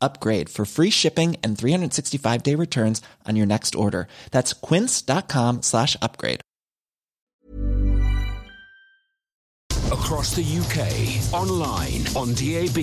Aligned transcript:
upgrade 0.00 0.48
for 0.48 0.64
free 0.64 0.90
shipping 0.90 1.36
and 1.42 1.56
365 1.56 2.42
day 2.42 2.54
returns 2.54 3.00
on 3.26 3.36
your 3.36 3.46
next 3.46 3.74
order. 3.74 4.08
That's 4.30 4.52
quince.com 4.52 5.62
slash 5.62 5.96
upgrade. 6.02 6.40
Across 9.90 10.34
the 10.36 10.44
UK, 10.44 11.32
online, 11.32 12.04
on 12.14 12.34
DAB, 12.34 12.76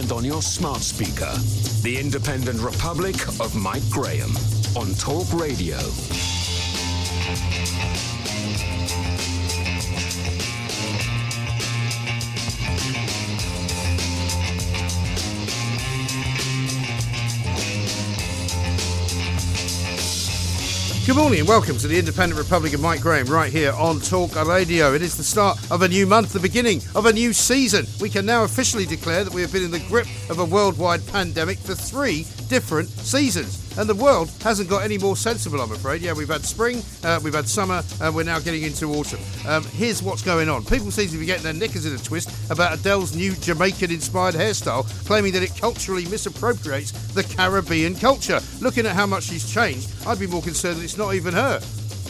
and 0.00 0.10
on 0.10 0.24
your 0.24 0.40
smart 0.40 0.80
speaker. 0.80 1.30
The 1.82 1.98
Independent 2.00 2.60
Republic 2.60 3.16
of 3.38 3.54
Mike 3.54 3.88
Graham 3.90 4.30
on 4.74 4.94
Talk 4.94 5.30
Radio. 5.34 5.76
Good 21.08 21.16
morning 21.16 21.40
and 21.40 21.48
welcome 21.48 21.78
to 21.78 21.88
the 21.88 21.98
Independent 21.98 22.38
Republic 22.38 22.74
of 22.74 22.82
Mike 22.82 23.00
Graham 23.00 23.28
right 23.28 23.50
here 23.50 23.72
on 23.72 23.98
Talk 23.98 24.36
Radio. 24.44 24.92
It 24.92 25.00
is 25.00 25.16
the 25.16 25.24
start 25.24 25.58
of 25.70 25.80
a 25.80 25.88
new 25.88 26.06
month, 26.06 26.34
the 26.34 26.38
beginning 26.38 26.82
of 26.94 27.06
a 27.06 27.12
new 27.14 27.32
season. 27.32 27.86
We 27.98 28.10
can 28.10 28.26
now 28.26 28.44
officially 28.44 28.84
declare 28.84 29.24
that 29.24 29.32
we 29.32 29.40
have 29.40 29.50
been 29.50 29.62
in 29.62 29.70
the 29.70 29.82
grip 29.88 30.06
of 30.28 30.38
a 30.38 30.44
worldwide 30.44 31.06
pandemic 31.06 31.56
for 31.60 31.74
three 31.74 32.26
different 32.48 32.88
seasons. 32.88 33.64
And 33.78 33.88
the 33.88 33.94
world 33.94 34.30
hasn't 34.42 34.68
got 34.68 34.82
any 34.82 34.98
more 34.98 35.16
sensible, 35.16 35.60
I'm 35.60 35.70
afraid. 35.70 36.02
Yeah, 36.02 36.12
we've 36.12 36.28
had 36.28 36.44
spring, 36.44 36.82
uh, 37.04 37.20
we've 37.22 37.34
had 37.34 37.48
summer, 37.48 37.82
and 38.00 38.14
we're 38.14 38.24
now 38.24 38.38
getting 38.40 38.62
into 38.62 38.92
autumn. 38.94 39.20
Um, 39.46 39.64
here's 39.64 40.02
what's 40.02 40.22
going 40.22 40.48
on. 40.48 40.64
People 40.64 40.90
seem 40.90 41.08
to 41.10 41.18
be 41.18 41.26
getting 41.26 41.44
their 41.44 41.52
knickers 41.52 41.86
in 41.86 41.94
a 41.94 41.98
twist 41.98 42.50
about 42.50 42.78
Adele's 42.78 43.14
new 43.14 43.32
Jamaican 43.36 43.90
inspired 43.90 44.34
hairstyle, 44.34 44.84
claiming 45.06 45.32
that 45.32 45.42
it 45.42 45.56
culturally 45.56 46.06
misappropriates 46.06 46.90
the 47.12 47.22
Caribbean 47.22 47.94
culture. 47.94 48.40
Looking 48.60 48.86
at 48.86 48.96
how 48.96 49.06
much 49.06 49.24
she's 49.24 49.48
changed, 49.48 49.90
I'd 50.06 50.18
be 50.18 50.26
more 50.26 50.42
concerned 50.42 50.78
that 50.78 50.84
it's 50.84 50.98
not 50.98 51.14
even 51.14 51.34
her. 51.34 51.60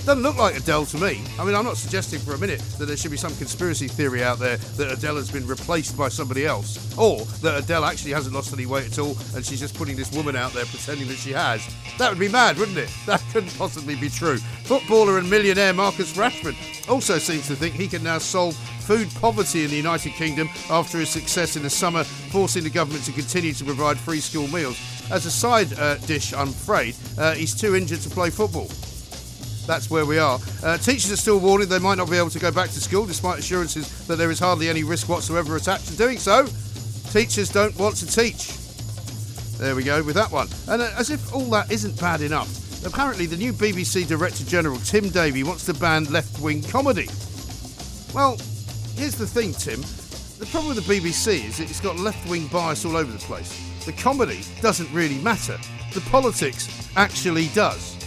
Doesn't 0.08 0.22
look 0.22 0.38
like 0.38 0.56
Adele 0.56 0.86
to 0.86 0.96
me. 0.96 1.22
I 1.38 1.44
mean, 1.44 1.54
I'm 1.54 1.66
not 1.66 1.76
suggesting 1.76 2.18
for 2.18 2.32
a 2.32 2.38
minute 2.38 2.60
that 2.78 2.86
there 2.86 2.96
should 2.96 3.10
be 3.10 3.18
some 3.18 3.36
conspiracy 3.36 3.88
theory 3.88 4.24
out 4.24 4.38
there 4.38 4.56
that 4.56 4.90
Adele 4.90 5.16
has 5.16 5.30
been 5.30 5.46
replaced 5.46 5.98
by 5.98 6.08
somebody 6.08 6.46
else, 6.46 6.96
or 6.96 7.26
that 7.42 7.62
Adele 7.62 7.84
actually 7.84 8.12
hasn't 8.12 8.34
lost 8.34 8.54
any 8.54 8.64
weight 8.64 8.86
at 8.86 8.98
all 8.98 9.18
and 9.36 9.44
she's 9.44 9.60
just 9.60 9.74
putting 9.74 9.97
this 9.97 10.10
woman 10.12 10.34
out 10.34 10.54
there 10.54 10.64
pretending 10.64 11.08
that 11.08 11.18
she 11.18 11.32
has. 11.32 11.62
That 11.98 12.08
would 12.08 12.18
be 12.18 12.30
mad, 12.30 12.56
wouldn't 12.56 12.78
it? 12.78 12.88
That 13.04 13.22
couldn't 13.34 13.54
possibly 13.58 13.97
be 13.97 14.08
true. 14.08 14.38
Footballer 14.64 15.18
and 15.18 15.28
millionaire 15.28 15.74
Marcus 15.74 16.16
Rashford 16.16 16.56
also 16.88 17.18
seems 17.18 17.47
to 17.48 17.54
think 17.54 17.74
he 17.74 17.86
can 17.86 18.02
now 18.02 18.16
solve 18.16 18.56
food 18.56 19.10
poverty 19.16 19.64
in 19.64 19.70
the 19.70 19.76
United 19.76 20.14
Kingdom 20.14 20.48
after 20.70 20.97
his 20.97 21.10
success 21.10 21.54
in 21.54 21.62
the 21.62 21.68
summer, 21.68 22.02
forcing 22.04 22.64
the 22.64 22.70
government 22.70 23.04
to 23.04 23.12
continue 23.12 23.52
to 23.52 23.64
provide 23.64 23.98
free 23.98 24.20
school 24.20 24.48
meals. 24.48 24.80
As 25.10 25.26
a 25.26 25.30
side 25.30 25.78
uh, 25.78 25.97
dish, 26.06 26.32
I'm 26.32 26.48
afraid, 26.48 26.97
uh, 27.18 27.34
he's 27.34 27.54
too 27.54 27.76
injured 27.76 28.00
to 28.00 28.08
play 28.08 28.30
football 28.30 28.70
that's 29.68 29.90
where 29.90 30.06
we 30.06 30.18
are. 30.18 30.40
Uh, 30.64 30.78
teachers 30.78 31.12
are 31.12 31.16
still 31.16 31.38
warning 31.38 31.68
they 31.68 31.78
might 31.78 31.98
not 31.98 32.10
be 32.10 32.16
able 32.16 32.30
to 32.30 32.38
go 32.38 32.50
back 32.50 32.70
to 32.70 32.80
school 32.80 33.06
despite 33.06 33.38
assurances 33.38 34.06
that 34.06 34.16
there 34.16 34.30
is 34.30 34.40
hardly 34.40 34.68
any 34.68 34.82
risk 34.82 35.08
whatsoever 35.08 35.54
attached 35.54 35.86
to 35.86 35.96
doing 35.96 36.18
so. 36.18 36.46
Teachers 37.12 37.50
don't 37.50 37.78
want 37.78 37.94
to 37.96 38.06
teach. 38.06 38.56
There 39.58 39.76
we 39.76 39.84
go 39.84 40.02
with 40.02 40.14
that 40.14 40.32
one. 40.32 40.48
And 40.68 40.82
uh, 40.82 40.90
as 40.96 41.10
if 41.10 41.32
all 41.34 41.44
that 41.50 41.70
isn't 41.70 42.00
bad 42.00 42.22
enough, 42.22 42.48
apparently 42.84 43.26
the 43.26 43.36
new 43.36 43.52
BBC 43.52 44.08
Director 44.08 44.44
General, 44.44 44.78
Tim 44.78 45.10
Davie, 45.10 45.44
wants 45.44 45.66
to 45.66 45.74
ban 45.74 46.04
left 46.04 46.40
wing 46.40 46.62
comedy. 46.62 47.08
Well, 48.14 48.38
here's 48.96 49.16
the 49.16 49.26
thing, 49.26 49.52
Tim. 49.52 49.80
The 50.38 50.46
problem 50.46 50.74
with 50.74 50.86
the 50.86 50.94
BBC 50.94 51.44
is 51.44 51.60
it's 51.60 51.80
got 51.80 51.98
left 51.98 52.26
wing 52.30 52.46
bias 52.46 52.86
all 52.86 52.96
over 52.96 53.12
the 53.12 53.18
place. 53.18 53.52
The 53.84 53.92
comedy 53.92 54.40
doesn't 54.62 54.90
really 54.92 55.18
matter, 55.18 55.58
the 55.92 56.00
politics 56.02 56.88
actually 56.96 57.48
does. 57.48 57.97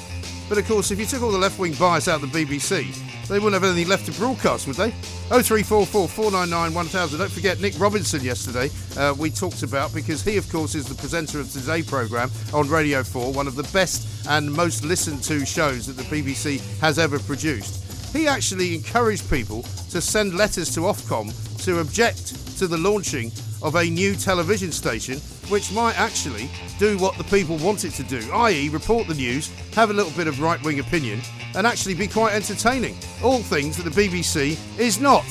But 0.51 0.57
of 0.57 0.67
course, 0.67 0.91
if 0.91 0.99
you 0.99 1.05
took 1.05 1.23
all 1.23 1.31
the 1.31 1.37
left 1.37 1.59
wing 1.59 1.71
bias 1.75 2.09
out 2.09 2.21
of 2.21 2.29
the 2.29 2.45
BBC, 2.45 2.93
they 3.29 3.39
wouldn't 3.39 3.53
have 3.53 3.63
anything 3.63 3.87
left 3.87 4.05
to 4.07 4.11
broadcast, 4.11 4.67
would 4.67 4.75
they? 4.75 4.91
0344 5.29 6.09
499 6.09 6.73
1000. 6.73 7.19
Don't 7.19 7.31
forget 7.31 7.61
Nick 7.61 7.79
Robinson 7.79 8.21
yesterday, 8.21 8.69
uh, 8.97 9.15
we 9.17 9.29
talked 9.29 9.63
about 9.63 9.93
because 9.93 10.21
he, 10.21 10.35
of 10.35 10.51
course, 10.51 10.75
is 10.75 10.85
the 10.85 10.95
presenter 10.95 11.39
of 11.39 11.49
Today 11.49 11.81
programme 11.81 12.29
on 12.53 12.67
Radio 12.67 13.01
4, 13.01 13.31
one 13.31 13.47
of 13.47 13.55
the 13.55 13.63
best 13.71 14.27
and 14.27 14.51
most 14.51 14.83
listened 14.83 15.23
to 15.23 15.45
shows 15.45 15.87
that 15.87 15.95
the 15.95 16.03
BBC 16.03 16.59
has 16.81 16.99
ever 16.99 17.17
produced. 17.19 18.13
He 18.13 18.27
actually 18.27 18.75
encouraged 18.75 19.29
people 19.29 19.61
to 19.91 20.01
send 20.01 20.33
letters 20.33 20.75
to 20.75 20.81
Ofcom 20.81 21.31
to 21.63 21.79
object 21.79 22.57
to 22.57 22.67
the 22.67 22.77
launching 22.77 23.31
of 23.61 23.75
a 23.75 23.89
new 23.89 24.15
television 24.15 24.71
station 24.71 25.19
which 25.49 25.71
might 25.71 25.99
actually 25.99 26.49
do 26.79 26.97
what 26.97 27.17
the 27.17 27.23
people 27.25 27.57
want 27.57 27.85
it 27.85 27.91
to 27.91 28.03
do, 28.03 28.21
i.e., 28.33 28.69
report 28.69 29.07
the 29.07 29.13
news, 29.13 29.49
have 29.73 29.89
a 29.89 29.93
little 29.93 30.11
bit 30.13 30.27
of 30.27 30.39
right 30.41 30.61
wing 30.63 30.79
opinion, 30.79 31.19
and 31.55 31.67
actually 31.67 31.93
be 31.93 32.07
quite 32.07 32.33
entertaining. 32.33 32.95
All 33.23 33.39
things 33.39 33.77
that 33.77 33.83
the 33.83 34.07
BBC 34.07 34.57
is 34.79 34.99
not. 34.99 35.25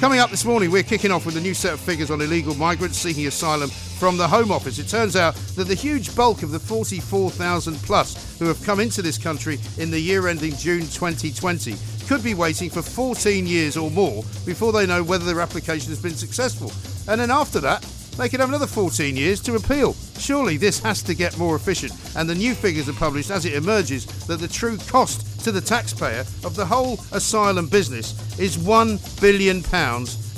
Coming 0.00 0.18
up 0.18 0.30
this 0.30 0.46
morning, 0.46 0.70
we're 0.70 0.82
kicking 0.82 1.10
off 1.10 1.26
with 1.26 1.36
a 1.36 1.40
new 1.40 1.52
set 1.52 1.74
of 1.74 1.80
figures 1.80 2.10
on 2.10 2.22
illegal 2.22 2.54
migrants 2.54 2.96
seeking 2.96 3.26
asylum 3.26 3.68
from 3.68 4.16
the 4.16 4.26
Home 4.26 4.50
Office. 4.50 4.78
It 4.78 4.88
turns 4.88 5.14
out 5.14 5.34
that 5.56 5.64
the 5.64 5.74
huge 5.74 6.16
bulk 6.16 6.42
of 6.42 6.52
the 6.52 6.58
44,000 6.58 7.74
plus 7.82 8.38
who 8.38 8.46
have 8.46 8.64
come 8.64 8.80
into 8.80 9.02
this 9.02 9.18
country 9.18 9.58
in 9.76 9.90
the 9.90 10.00
year 10.00 10.26
ending 10.28 10.56
June 10.56 10.80
2020 10.80 11.74
could 12.10 12.24
be 12.24 12.34
waiting 12.34 12.68
for 12.68 12.82
14 12.82 13.46
years 13.46 13.76
or 13.76 13.88
more 13.88 14.24
before 14.44 14.72
they 14.72 14.84
know 14.84 15.00
whether 15.00 15.24
their 15.24 15.40
application 15.40 15.90
has 15.90 16.02
been 16.02 16.16
successful. 16.16 16.72
And 17.06 17.20
then 17.20 17.30
after 17.30 17.60
that, 17.60 17.82
they 18.18 18.28
could 18.28 18.40
have 18.40 18.48
another 18.48 18.66
14 18.66 19.16
years 19.16 19.40
to 19.42 19.54
appeal. 19.54 19.92
Surely 20.18 20.56
this 20.56 20.80
has 20.80 21.04
to 21.04 21.14
get 21.14 21.38
more 21.38 21.54
efficient, 21.54 21.92
and 22.16 22.28
the 22.28 22.34
new 22.34 22.52
figures 22.56 22.88
are 22.88 22.94
published 22.94 23.30
as 23.30 23.44
it 23.44 23.54
emerges 23.54 24.06
that 24.26 24.40
the 24.40 24.48
true 24.48 24.76
cost 24.88 25.40
to 25.44 25.52
the 25.52 25.60
taxpayer 25.60 26.24
of 26.42 26.56
the 26.56 26.66
whole 26.66 26.94
asylum 27.12 27.68
business 27.68 28.12
is 28.40 28.56
£1 28.56 29.20
billion 29.20 29.58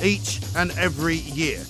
each 0.04 0.42
and 0.54 0.72
every 0.72 1.16
year. 1.16 1.64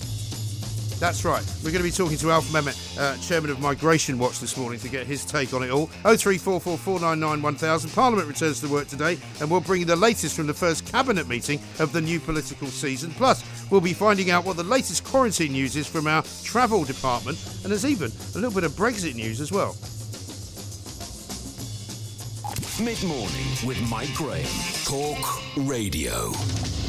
That's 1.03 1.25
right. 1.25 1.45
We're 1.65 1.73
going 1.73 1.83
to 1.83 1.91
be 1.91 1.91
talking 1.91 2.17
to 2.19 2.31
Alp 2.31 2.45
Mehmet, 2.45 2.97
uh, 2.97 3.17
chairman 3.17 3.51
of 3.51 3.59
Migration 3.59 4.21
Watch, 4.21 4.39
this 4.39 4.57
morning 4.57 4.79
to 4.79 4.89
get 4.89 5.05
his 5.05 5.25
take 5.25 5.53
on 5.53 5.65
it 5.65 5.71
all. 5.73 5.87
0344 6.05 6.79
499 6.79 7.43
1000. 7.43 7.91
Parliament 7.91 8.29
returns 8.29 8.61
to 8.61 8.69
work 8.69 8.87
today, 8.87 9.19
and 9.41 9.51
we'll 9.51 9.61
bring 9.61 9.81
you 9.81 9.85
the 9.85 9.97
latest 9.97 10.37
from 10.37 10.47
the 10.47 10.55
first 10.55 10.87
cabinet 10.87 11.27
meeting 11.27 11.59
of 11.81 11.93
the 11.93 12.01
new 12.01 12.21
political 12.21 12.69
season. 12.69 13.11
Plus, 13.11 13.43
we'll 13.69 13.81
be 13.81 13.93
finding 13.93 14.31
out 14.31 14.45
what 14.45 14.57
the 14.57 14.63
latest 14.63 15.03
quarantine 15.03 15.51
news 15.51 15.75
is 15.75 15.89
from 15.89 16.07
our 16.07 16.23
travel 16.45 16.85
department, 16.85 17.37
and 17.65 17.73
there's 17.73 17.85
even 17.85 18.13
a 18.37 18.39
little 18.39 18.53
bit 18.53 18.63
of 18.63 18.71
Brexit 18.71 19.17
news 19.17 19.41
as 19.41 19.51
well. 19.51 19.75
Mid 22.85 23.01
morning 23.05 23.47
with 23.65 23.81
Mike 23.89 24.13
Graham. 24.13 24.45
Talk 24.85 25.41
Radio. 25.57 26.33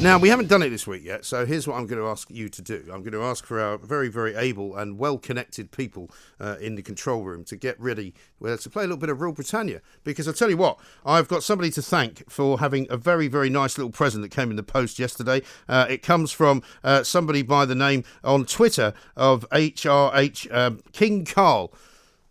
Now, 0.00 0.18
we 0.18 0.28
haven't 0.28 0.48
done 0.48 0.60
it 0.62 0.70
this 0.70 0.88
week 0.88 1.04
yet, 1.04 1.24
so 1.24 1.46
here's 1.46 1.68
what 1.68 1.76
I'm 1.76 1.86
going 1.86 2.00
to 2.00 2.08
ask 2.08 2.28
you 2.32 2.48
to 2.48 2.62
do. 2.62 2.82
I'm 2.92 3.02
going 3.02 3.12
to 3.12 3.22
ask 3.22 3.46
for 3.46 3.60
our 3.60 3.78
very, 3.78 4.08
very 4.08 4.34
able 4.34 4.74
and 4.74 4.98
well 4.98 5.18
connected 5.18 5.70
people 5.70 6.10
uh, 6.40 6.56
in 6.60 6.74
the 6.74 6.82
control 6.82 7.22
room 7.22 7.44
to 7.44 7.54
get 7.54 7.78
ready 7.78 8.12
well, 8.40 8.58
to 8.58 8.68
play 8.68 8.82
a 8.82 8.86
little 8.88 8.98
bit 8.98 9.08
of 9.08 9.20
Rule 9.20 9.32
Britannia. 9.32 9.82
Because 10.02 10.26
I'll 10.26 10.34
tell 10.34 10.50
you 10.50 10.56
what, 10.56 10.80
I've 11.06 11.28
got 11.28 11.44
somebody 11.44 11.70
to 11.70 11.82
thank 11.82 12.28
for 12.28 12.58
having 12.58 12.88
a 12.90 12.96
very, 12.96 13.28
very 13.28 13.48
nice 13.48 13.78
little 13.78 13.92
present 13.92 14.22
that 14.22 14.30
came 14.30 14.50
in 14.50 14.56
the 14.56 14.64
post 14.64 14.98
yesterday. 14.98 15.42
Uh, 15.68 15.86
it 15.88 16.02
comes 16.02 16.32
from 16.32 16.64
uh, 16.82 17.04
somebody 17.04 17.42
by 17.42 17.64
the 17.66 17.76
name 17.76 18.02
on 18.24 18.46
Twitter 18.46 18.94
of 19.16 19.48
HRH 19.50 20.52
um, 20.52 20.80
King 20.90 21.24
Carl. 21.24 21.72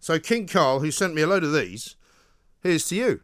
So, 0.02 0.20
King 0.20 0.48
Carl, 0.48 0.82
who 0.82 0.92
sent 0.92 1.16
me 1.16 1.22
a 1.22 1.28
load 1.28 1.46
of 1.46 1.54
these, 1.54 1.96
here's 2.64 2.86
to 2.86 2.96
you. 2.96 3.20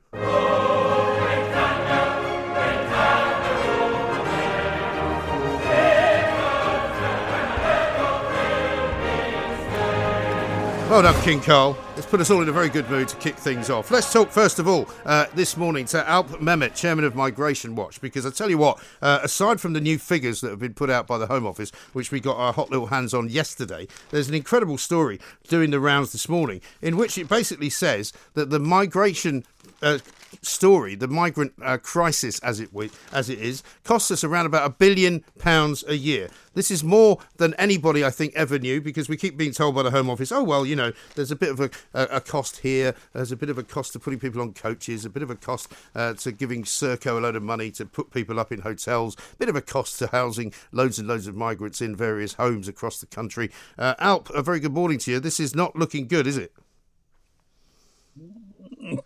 Well 10.90 11.04
done, 11.04 11.22
King 11.22 11.40
Carl. 11.40 11.78
It's 11.98 12.08
put 12.08 12.20
us 12.20 12.32
all 12.32 12.42
in 12.42 12.50
a 12.50 12.52
very 12.52 12.68
good 12.68 12.90
mood 12.90 13.10
to 13.10 13.16
kick 13.18 13.36
things 13.36 13.70
off. 13.70 13.92
Let's 13.92 14.12
talk, 14.12 14.32
first 14.32 14.58
of 14.58 14.68
all, 14.68 14.90
uh, 15.06 15.28
this 15.36 15.56
morning 15.56 15.86
to 15.86 16.10
Alp 16.10 16.30
Mehmet, 16.42 16.74
chairman 16.74 17.06
of 17.06 17.14
Migration 17.14 17.76
Watch, 17.76 18.02
because 18.02 18.26
I 18.26 18.32
tell 18.32 18.50
you 18.50 18.58
what, 18.58 18.82
uh, 19.00 19.20
aside 19.22 19.62
from 19.62 19.74
the 19.74 19.82
new 19.82 20.00
figures 20.00 20.42
that 20.42 20.50
have 20.50 20.58
been 20.58 20.74
put 20.74 20.90
out 20.90 21.06
by 21.06 21.20
the 21.20 21.28
Home 21.28 21.46
Office, 21.46 21.70
which 21.94 22.12
we 22.12 22.20
got 22.20 22.38
our 22.38 22.54
hot 22.54 22.72
little 22.72 22.88
hands 22.88 23.14
on 23.14 23.30
yesterday, 23.30 23.88
there's 24.10 24.30
an 24.30 24.34
incredible 24.34 24.80
story 24.80 25.20
doing 25.48 25.70
the 25.70 25.80
rounds 25.80 26.12
this 26.12 26.28
morning 26.28 26.60
in 26.82 26.98
which 26.98 27.20
it 27.20 27.30
basically 27.30 27.70
says 27.70 28.12
that 28.34 28.50
the 28.50 28.60
migration 28.60 29.46
uh, 29.82 30.00
story, 30.42 30.96
the 30.96 31.08
migrant 31.08 31.54
uh, 31.62 31.78
crisis, 31.78 32.40
as 32.40 32.60
it 32.60 32.70
as 33.12 33.30
it 33.30 33.40
is, 33.40 33.64
costs 33.84 34.12
us 34.12 34.24
around 34.24 34.46
about 34.46 34.66
a 34.66 34.70
billion 34.70 35.24
pounds 35.38 35.84
a 35.88 35.96
year. 35.96 36.30
This 36.54 36.72
is 36.72 36.84
more 36.84 37.20
than 37.38 37.54
anybody 37.56 38.04
I 38.04 38.10
think 38.10 38.34
ever 38.36 38.60
knew 38.60 38.82
because 38.82 39.08
we 39.08 39.18
keep 39.18 39.38
being 39.38 39.52
told 39.52 39.76
by 39.76 39.84
the 39.84 39.92
Home 39.92 40.10
Office, 40.10 40.32
oh 40.32 40.44
well, 40.44 40.66
you 40.66 40.76
know, 40.76 40.92
there's 41.16 41.32
a 41.32 41.36
bit 41.36 41.50
of 41.50 41.60
a, 41.60 41.70
a, 41.94 42.18
a 42.18 42.22
cost 42.22 42.60
here, 42.60 42.96
there's 43.14 43.32
a 43.32 43.38
bit 43.38 43.50
of 43.50 43.58
a 43.58 43.64
cost 43.64 43.94
to 43.94 44.00
putting 44.00 44.20
people 44.20 44.42
on 44.42 44.54
coaches, 44.54 45.06
a 45.06 45.10
bit 45.10 45.24
of 45.24 45.30
a 45.30 45.36
cost 45.36 45.72
uh, 45.96 46.14
to 46.16 46.32
giving 46.32 46.64
Serco 46.64 47.18
a 47.18 47.22
load 47.22 47.36
of 47.36 47.44
money 47.44 47.72
to 47.72 47.86
put 47.86 48.12
people 48.12 48.40
up 48.40 48.52
in 48.52 48.62
hotels, 48.62 49.16
a 49.34 49.36
bit 49.38 49.50
of 49.50 49.56
a 49.56 49.62
cost 49.62 50.00
to 50.00 50.08
housing 50.08 50.54
loads 50.72 51.00
and 51.00 51.08
loads 51.08 51.28
of 51.28 51.36
migrants 51.36 51.82
in 51.82 51.96
various 51.96 52.34
homes 52.34 52.68
across 52.68 53.00
the 53.00 53.08
country. 53.08 53.52
Uh, 53.78 53.96
Alp, 54.00 54.30
a 54.32 54.42
very 54.42 54.60
good 54.60 54.74
morning 54.74 54.98
to 55.00 55.12
you. 55.12 55.20
This 55.20 55.40
is 55.40 55.56
not 55.56 55.76
looking 55.76 56.08
good, 56.08 56.28
is 56.28 56.38
it? 56.38 56.54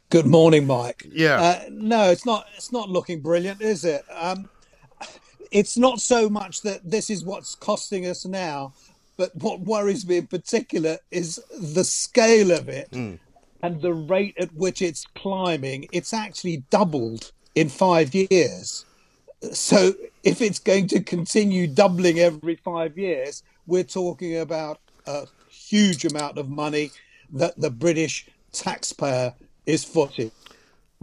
Good 0.10 0.26
morning, 0.26 0.68
Mike. 0.68 1.08
Yeah. 1.12 1.42
Uh, 1.42 1.62
no, 1.72 2.12
it's 2.12 2.26
not. 2.26 2.46
It's 2.56 2.72
not 2.72 2.90
looking 2.90 3.22
brilliant, 3.22 3.62
is 3.62 3.84
it? 3.86 4.06
Um, 4.12 4.50
it's 5.52 5.78
not 5.78 6.00
so 6.00 6.30
much 6.30 6.62
that 6.62 6.82
this 6.90 7.10
is 7.10 7.24
what's 7.24 7.56
costing 7.56 8.06
us 8.06 8.26
now, 8.26 8.74
but 9.18 9.36
what 9.36 9.62
worries 9.62 10.08
me 10.08 10.18
in 10.18 10.28
particular 10.28 10.98
is 11.12 11.42
the 11.60 11.84
scale 11.84 12.52
of 12.52 12.70
it 12.70 12.90
mm. 12.92 13.20
and 13.62 13.82
the 13.82 13.94
rate 13.94 14.36
at 14.40 14.54
which 14.54 14.82
it's 14.82 15.06
climbing. 15.16 15.88
It's 15.92 16.14
actually 16.14 16.64
doubled 16.70 17.32
in 17.56 17.70
five 17.70 18.14
years. 18.16 18.86
So 19.52 19.94
if 20.24 20.42
it's 20.42 20.60
going 20.60 20.88
to 20.88 21.02
continue 21.02 21.68
doubling 21.68 22.20
every 22.20 22.56
five 22.56 22.98
years, 22.98 23.44
we're 23.68 23.84
talking 23.84 24.38
about 24.38 24.80
a 25.06 25.28
huge 25.50 26.06
amount 26.06 26.38
of 26.38 26.50
money 26.50 26.92
that 27.32 27.60
the 27.60 27.70
British 27.70 28.28
taxpayer 28.52 29.34
is 29.66 29.84
footy. 29.84 30.32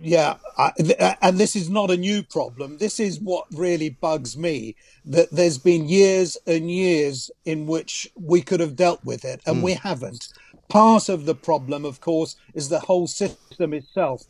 yeah, 0.00 0.36
I, 0.56 0.72
th- 0.76 1.16
and 1.20 1.38
this 1.38 1.56
is 1.56 1.68
not 1.68 1.90
a 1.90 1.96
new 1.96 2.22
problem. 2.22 2.78
This 2.78 3.00
is 3.00 3.20
what 3.20 3.46
really 3.52 3.90
bugs 3.90 4.36
me 4.36 4.76
that 5.04 5.30
there's 5.30 5.58
been 5.58 5.88
years 5.88 6.36
and 6.46 6.70
years 6.70 7.30
in 7.44 7.66
which 7.66 8.08
we 8.14 8.42
could 8.42 8.60
have 8.60 8.76
dealt 8.76 9.04
with 9.04 9.24
it 9.24 9.40
and 9.46 9.58
mm. 9.58 9.62
we 9.62 9.72
haven't. 9.74 10.28
Part 10.68 11.08
of 11.08 11.24
the 11.24 11.34
problem, 11.34 11.84
of 11.84 12.00
course, 12.00 12.36
is 12.54 12.68
the 12.68 12.80
whole 12.80 13.06
system 13.06 13.72
itself 13.72 14.22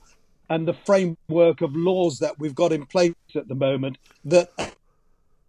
and 0.49 0.66
the 0.66 0.76
framework 0.87 1.61
of 1.61 1.75
laws 1.75 2.19
that 2.20 2.38
we've 2.38 2.54
got 2.54 2.72
in 2.72 2.87
place 2.87 3.14
at 3.34 3.49
the 3.49 3.54
moment 3.54 3.99
that 4.25 4.50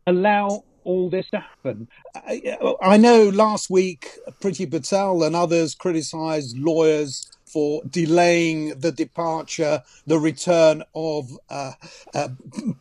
allow 0.08 0.64
all 0.84 1.10
this 1.10 1.30
to 1.30 1.40
happen. 1.40 1.88
I, 2.16 2.58
I 2.82 2.98
know 2.98 3.30
last 3.30 3.70
week 3.70 4.10
Priti 4.42 4.70
Patel 4.70 5.24
and 5.24 5.36
others 5.36 5.76
criticised 5.76 6.58
lawyers 6.58 7.30
for 7.50 7.81
delaying 7.90 8.80
the 8.80 8.92
departure, 8.92 9.84
the 10.07 10.19
return 10.19 10.84
of 10.96 11.38
uh, 11.50 11.74
uh, 12.13 12.30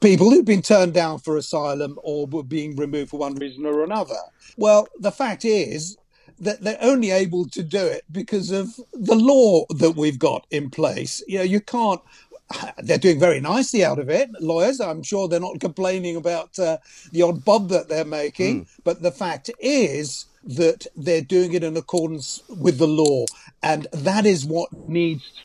people 0.00 0.30
who've 0.30 0.44
been 0.44 0.62
turned 0.62 0.94
down 0.94 1.18
for 1.18 1.36
asylum 1.36 1.98
or 2.02 2.26
were 2.26 2.42
being 2.42 2.76
removed 2.76 3.10
for 3.10 3.18
one 3.18 3.34
reason 3.36 3.66
or 3.66 3.84
another. 3.84 4.16
Well, 4.56 4.88
the 4.98 5.12
fact 5.12 5.44
is 5.44 5.96
that 6.40 6.62
they're 6.62 6.78
only 6.80 7.10
able 7.10 7.46
to 7.48 7.62
do 7.62 7.84
it 7.84 8.04
because 8.12 8.50
of 8.50 8.68
the 8.92 9.16
law 9.16 9.64
that 9.70 9.92
we've 9.96 10.18
got 10.18 10.46
in 10.50 10.70
place. 10.70 11.22
You 11.26 11.38
know, 11.38 11.44
you 11.44 11.60
can't 11.60 12.00
they're 12.78 12.98
doing 12.98 13.20
very 13.20 13.40
nicely 13.40 13.84
out 13.84 13.98
of 13.98 14.08
it. 14.08 14.30
Lawyers, 14.40 14.80
I'm 14.80 15.02
sure 15.02 15.28
they're 15.28 15.40
not 15.40 15.60
complaining 15.60 16.16
about 16.16 16.58
uh, 16.58 16.78
the 17.12 17.22
odd 17.22 17.44
bob 17.44 17.68
that 17.68 17.88
they're 17.88 18.04
making. 18.04 18.64
Mm. 18.64 18.68
But 18.84 19.02
the 19.02 19.10
fact 19.10 19.50
is 19.60 20.26
that 20.44 20.86
they're 20.96 21.20
doing 21.20 21.52
it 21.52 21.64
in 21.64 21.76
accordance 21.76 22.42
with 22.48 22.78
the 22.78 22.86
law. 22.86 23.26
And 23.62 23.86
that 23.92 24.24
is 24.24 24.44
what 24.44 24.72
needs 24.88 25.44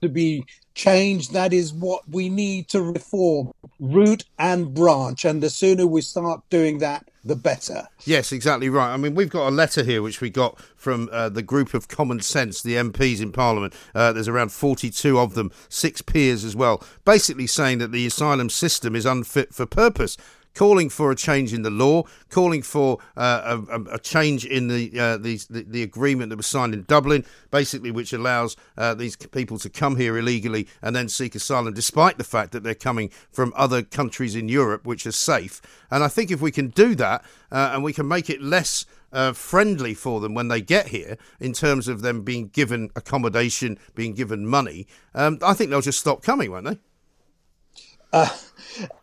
to 0.00 0.08
be 0.08 0.44
changed. 0.74 1.32
That 1.32 1.52
is 1.52 1.72
what 1.72 2.08
we 2.08 2.28
need 2.28 2.68
to 2.68 2.82
reform, 2.82 3.52
root 3.78 4.24
and 4.38 4.74
branch. 4.74 5.24
And 5.24 5.42
the 5.42 5.50
sooner 5.50 5.86
we 5.86 6.00
start 6.00 6.40
doing 6.50 6.78
that, 6.78 7.08
the 7.28 7.36
better. 7.36 7.88
Yes, 8.04 8.32
exactly 8.32 8.68
right. 8.68 8.92
I 8.92 8.96
mean, 8.96 9.14
we've 9.14 9.30
got 9.30 9.48
a 9.48 9.50
letter 9.50 9.84
here 9.84 10.02
which 10.02 10.20
we 10.20 10.30
got 10.30 10.58
from 10.76 11.08
uh, 11.12 11.28
the 11.28 11.42
group 11.42 11.74
of 11.74 11.86
Common 11.86 12.20
Sense, 12.20 12.62
the 12.62 12.74
MPs 12.74 13.20
in 13.20 13.32
Parliament. 13.32 13.74
Uh, 13.94 14.12
there's 14.12 14.28
around 14.28 14.50
42 14.50 15.18
of 15.18 15.34
them, 15.34 15.52
six 15.68 16.02
peers 16.02 16.44
as 16.44 16.56
well, 16.56 16.82
basically 17.04 17.46
saying 17.46 17.78
that 17.78 17.92
the 17.92 18.06
asylum 18.06 18.50
system 18.50 18.96
is 18.96 19.06
unfit 19.06 19.54
for 19.54 19.66
purpose 19.66 20.16
calling 20.58 20.88
for 20.88 21.12
a 21.12 21.14
change 21.14 21.54
in 21.54 21.62
the 21.62 21.70
law, 21.70 22.02
calling 22.30 22.62
for 22.62 22.98
uh, 23.16 23.60
a, 23.70 23.80
a, 23.94 23.98
change 24.00 24.44
in 24.44 24.66
the, 24.66 24.90
uh, 24.98 25.16
the, 25.16 25.38
the 25.48 25.84
agreement 25.84 26.30
that 26.30 26.36
was 26.36 26.48
signed 26.48 26.74
in 26.74 26.82
Dublin, 26.82 27.24
basically 27.52 27.92
which 27.92 28.12
allows 28.12 28.56
uh, 28.76 28.92
these 28.92 29.14
people 29.14 29.56
to 29.56 29.70
come 29.70 29.94
here 29.94 30.18
illegally 30.18 30.66
and 30.82 30.96
then 30.96 31.08
seek 31.08 31.36
asylum, 31.36 31.74
despite 31.74 32.18
the 32.18 32.24
fact 32.24 32.50
that 32.50 32.64
they're 32.64 32.74
coming 32.74 33.08
from 33.30 33.52
other 33.54 33.84
countries 33.84 34.34
in 34.34 34.48
Europe 34.48 34.84
which 34.84 35.06
are 35.06 35.12
safe. 35.12 35.62
And 35.92 36.02
I 36.02 36.08
think 36.08 36.32
if 36.32 36.40
we 36.40 36.50
can 36.50 36.70
do 36.70 36.96
that 36.96 37.24
uh, 37.52 37.70
and 37.72 37.84
we 37.84 37.92
can 37.92 38.08
make 38.08 38.28
it 38.28 38.42
less 38.42 38.84
uh, 39.12 39.34
friendly 39.34 39.94
for 39.94 40.18
them 40.20 40.34
when 40.34 40.48
they 40.48 40.60
get 40.60 40.88
here 40.88 41.18
in 41.38 41.52
terms 41.52 41.86
of 41.86 42.02
them 42.02 42.24
being 42.24 42.48
given 42.48 42.90
accommodation, 42.96 43.78
being 43.94 44.12
given 44.12 44.44
money, 44.44 44.88
um, 45.14 45.38
I 45.40 45.54
think 45.54 45.70
they'll 45.70 45.82
just 45.82 46.00
stop 46.00 46.24
coming, 46.24 46.50
won't 46.50 46.64
they? 46.64 46.78
Uh, 48.12 48.28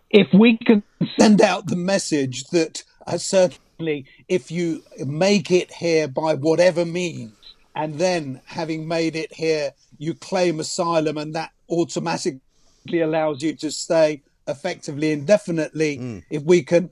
if 0.10 0.28
we 0.34 0.58
can 0.58 0.84
send 1.20 1.42
out 1.42 1.68
the 1.68 1.76
message 1.76 2.46
that 2.46 2.84
uh, 3.08 3.18
certainly 3.18 4.06
if 4.28 4.52
you 4.52 4.84
make 5.06 5.52
it 5.52 5.72
here 5.72 6.08
by 6.08 6.36
whatever 6.36 6.86
means, 6.86 7.34
and 7.76 7.96
then 7.96 8.42
having 8.46 8.88
made 8.88 9.16
it 9.16 9.34
here, 9.34 9.72
you 9.98 10.14
claim 10.14 10.60
asylum, 10.60 11.18
and 11.18 11.36
that 11.36 11.52
automatically 11.70 12.40
allows 13.02 13.42
you 13.42 13.54
to 13.56 13.70
stay 13.72 14.22
effectively 14.48 15.12
indefinitely. 15.12 15.98
Mm. 15.98 16.24
If 16.30 16.44
we 16.44 16.64
can 16.64 16.90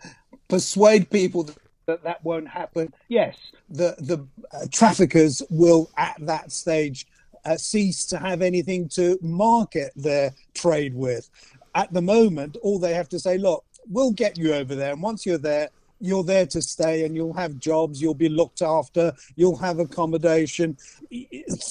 persuade 0.50 1.10
people 1.10 1.50
that 1.86 2.04
that 2.04 2.24
won't 2.24 2.50
happen, 2.50 2.94
yes, 3.08 3.38
the 3.70 3.96
the 4.00 4.28
uh, 4.52 4.66
traffickers 4.72 5.42
will 5.50 5.90
at 5.98 6.16
that 6.20 6.52
stage 6.52 7.08
uh, 7.46 7.58
cease 7.58 8.06
to 8.06 8.18
have 8.18 8.42
anything 8.42 8.90
to 8.90 9.18
market 9.22 9.92
their 9.96 10.34
trade 10.54 10.94
with 10.94 11.30
at 11.76 11.92
the 11.94 12.02
moment, 12.02 12.58
all 12.62 12.80
they 12.80 12.94
have 12.94 13.10
to 13.10 13.20
say, 13.20 13.38
look, 13.38 13.64
we'll 13.90 14.12
get 14.12 14.38
you 14.38 14.54
over 14.54 14.76
there. 14.76 14.94
And 14.94 15.02
once 15.02 15.26
you're 15.26 15.38
there, 15.38 15.70
you're 16.00 16.24
there 16.24 16.46
to 16.48 16.62
stay 16.62 17.06
and 17.06 17.16
you'll 17.16 17.34
have 17.34 17.60
jobs, 17.60 18.02
you'll 18.02 18.14
be 18.14 18.30
looked 18.30 18.62
after, 18.62 19.14
you'll 19.36 19.56
have 19.58 19.80
accommodation. 19.80 20.78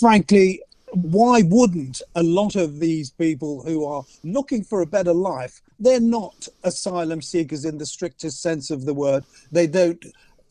Frankly, 0.01 0.63
why 0.93 1.43
wouldn't 1.45 2.03
a 2.17 2.23
lot 2.23 2.57
of 2.57 2.81
these 2.81 3.11
people 3.11 3.63
who 3.63 3.85
are 3.85 4.05
looking 4.25 4.65
for 4.65 4.83
a 4.83 4.87
better 4.87 5.13
life, 5.13 5.61
they're 5.79 6.01
not 6.01 6.49
asylum 6.65 7.21
seekers 7.23 7.65
in 7.65 7.79
the 7.79 7.87
strictest 7.87 8.43
sense 8.43 8.71
of 8.71 8.85
the 8.85 8.95
word. 8.95 9.25
They 9.51 9.67
don't 9.67 10.05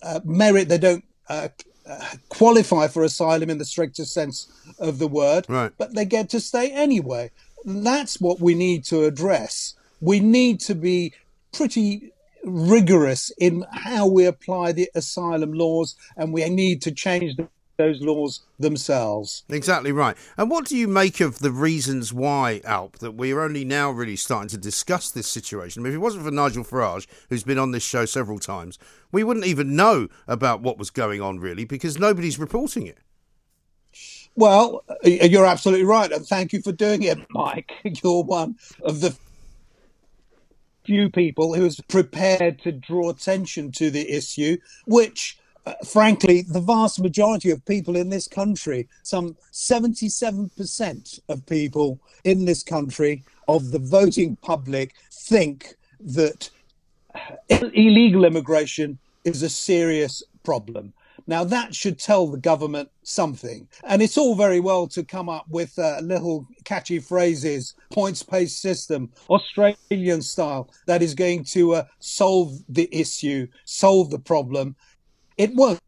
uh, 0.03 0.20
merit, 0.24 0.70
they 0.70 0.77
don't 0.77 1.03
uh, 1.29 1.50
uh, 1.88 2.05
qualify 2.29 2.88
for 2.88 3.03
asylum 3.03 3.50
in 3.50 3.58
the 3.58 3.65
strictest 3.65 4.13
sense 4.13 4.51
of 4.79 5.00
the 5.00 5.08
word, 5.08 5.46
right. 5.50 5.72
but 5.77 5.96
they 5.96 6.05
get 6.05 6.29
to 6.29 6.39
stay 6.39 6.72
anyway 6.72 7.31
that's 7.65 8.20
what 8.20 8.39
we 8.39 8.53
need 8.53 8.84
to 8.86 9.03
address. 9.03 9.75
We 10.00 10.20
need 10.20 10.60
to 10.62 10.75
be 10.75 11.13
pretty 11.51 12.12
rigorous 12.44 13.32
in 13.38 13.65
how 13.72 14.08
we 14.08 14.25
apply 14.25 14.72
the 14.72 14.89
asylum 14.96 15.53
laws, 15.53 15.96
and 16.18 16.34
we 16.34 16.48
need 16.50 16.82
to 16.84 16.91
change 16.91 17.38
those 17.77 18.01
laws 18.01 18.41
themselves. 18.60 19.44
Exactly 19.50 19.91
right. 19.91 20.15
And 20.38 20.50
what 20.50 20.65
do 20.65 20.77
you 20.77 20.88
make 20.88 21.20
of 21.20 21.39
the 21.39 21.51
reasons 21.51 22.13
why, 22.13 22.62
Alp, 22.63 23.00
that 23.00 23.13
we're 23.13 23.41
only 23.41 23.65
now 23.65 23.91
really 23.91 24.15
starting 24.15 24.50
to 24.50 24.58
discuss 24.58 25.12
this 25.12 25.27
situation? 25.27 25.82
I 25.82 25.84
mean, 25.84 25.94
if 25.94 25.96
it 25.96 26.00
wasn't 26.00 26.25
for 26.25 26.32
Nigel 26.32 26.63
Farage, 26.63 27.08
who's 27.30 27.44
been 27.44 27.58
on 27.58 27.72
this 27.72 27.84
show 27.84 28.06
several 28.06 28.39
times, 28.39 28.77
we 29.12 29.24
wouldn't 29.24 29.48
even 29.48 29.75
know 29.75 30.08
about 30.27 30.62
what 30.62 30.77
was 30.77 30.89
going 30.89 31.22
on, 31.22 31.39
really, 31.39 31.65
because 31.65 31.98
nobody's 32.00 32.39
reporting 32.39 32.88
it. 32.88 33.00
Well, 34.35 34.83
uh, 34.88 34.93
uh, 35.05 35.25
you're 35.25 35.45
absolutely 35.45 35.85
right. 35.85 36.11
And 36.11 36.25
thank 36.25 36.53
you 36.53 36.61
for 36.61 36.71
doing 36.71 37.03
it, 37.03 37.17
Mike. 37.29 37.71
You're 37.83 38.23
one 38.23 38.55
of 38.83 39.01
the 39.01 39.15
few 40.83 41.09
people 41.09 41.53
who 41.53 41.65
is 41.65 41.79
prepared 41.88 42.59
to 42.63 42.71
draw 42.71 43.09
attention 43.09 43.71
to 43.71 43.91
the 43.91 44.09
issue, 44.11 44.57
which 44.85 45.38
uh, 45.65 45.73
frankly, 45.85 46.41
the 46.41 46.59
vast 46.59 47.00
majority 47.00 47.51
of 47.51 47.63
people 47.65 47.95
in 47.95 48.09
this 48.09 48.27
country, 48.27 48.88
some 49.03 49.35
77% 49.51 51.19
of 51.29 51.45
people 51.45 52.00
in 52.23 52.45
this 52.45 52.63
country, 52.63 53.23
of 53.47 53.71
the 53.71 53.77
voting 53.77 54.35
public, 54.38 54.95
think 55.11 55.75
that 56.00 56.50
uh, 57.13 57.69
illegal 57.73 58.25
immigration 58.25 58.97
is 59.23 59.43
a 59.43 59.50
serious 59.50 60.23
problem. 60.43 60.93
Now, 61.28 61.44
that 61.46 61.74
should 61.75 62.00
tell 62.00 62.28
the 62.28 62.38
government 62.38 62.90
something. 63.04 63.68
And 63.84 64.01
it's 64.01 64.18
all 64.18 64.36
very 64.36 64.60
well 64.60 64.88
to 64.90 65.04
come 65.04 65.30
up 65.30 65.46
with 65.50 65.78
uh, 65.78 66.00
little 66.01 66.48
catchy 66.63 67.00
phrases, 67.00 67.75
points 67.92 68.24
based 68.24 68.62
system, 68.62 69.12
Australian 69.30 70.22
style, 70.22 70.70
that 70.88 71.01
is 71.01 71.13
going 71.13 71.44
to 71.46 71.75
uh, 71.75 71.84
solve 72.00 72.54
the 72.70 72.90
issue, 72.92 73.48
solve 73.66 74.10
the 74.10 74.20
problem. 74.20 74.75
It 75.38 75.54
won't. 75.56 75.80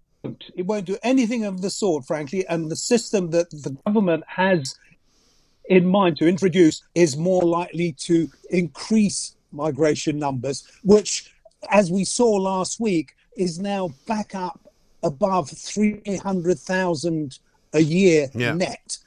It 0.55 0.65
won't 0.65 0.85
do 0.85 0.97
anything 1.03 1.43
of 1.43 1.61
the 1.61 1.69
sort, 1.69 2.05
frankly. 2.05 2.47
And 2.47 2.71
the 2.71 2.77
system 2.77 3.31
that 3.31 3.49
the 3.49 3.75
government 3.85 4.23
has 4.25 4.73
in 5.65 5.85
mind 5.85 6.15
to 6.17 6.27
introduce 6.27 6.81
is 6.95 7.17
more 7.17 7.43
likely 7.43 7.91
to 7.91 8.29
increase 8.49 9.35
migration 9.51 10.17
numbers, 10.17 10.63
which, 10.83 11.33
as 11.69 11.91
we 11.91 12.05
saw 12.05 12.31
last 12.31 12.79
week, 12.79 13.15
is 13.35 13.59
now 13.59 13.89
back 14.07 14.33
up 14.33 14.62
above 15.03 15.49
300,000 15.49 17.39
a 17.73 17.79
year 17.79 18.29
yeah. 18.33 18.53
net. 18.53 18.97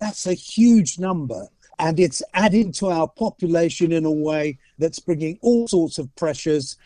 That's 0.00 0.26
a 0.26 0.34
huge 0.34 0.98
number. 0.98 1.48
And 1.78 2.00
it's 2.00 2.22
adding 2.34 2.72
to 2.72 2.88
our 2.88 3.08
population 3.08 3.92
in 3.92 4.04
a 4.04 4.10
way 4.10 4.58
that's 4.78 4.98
bringing 4.98 5.38
all 5.42 5.68
sorts 5.68 5.98
of 5.98 6.14
pressures 6.16 6.76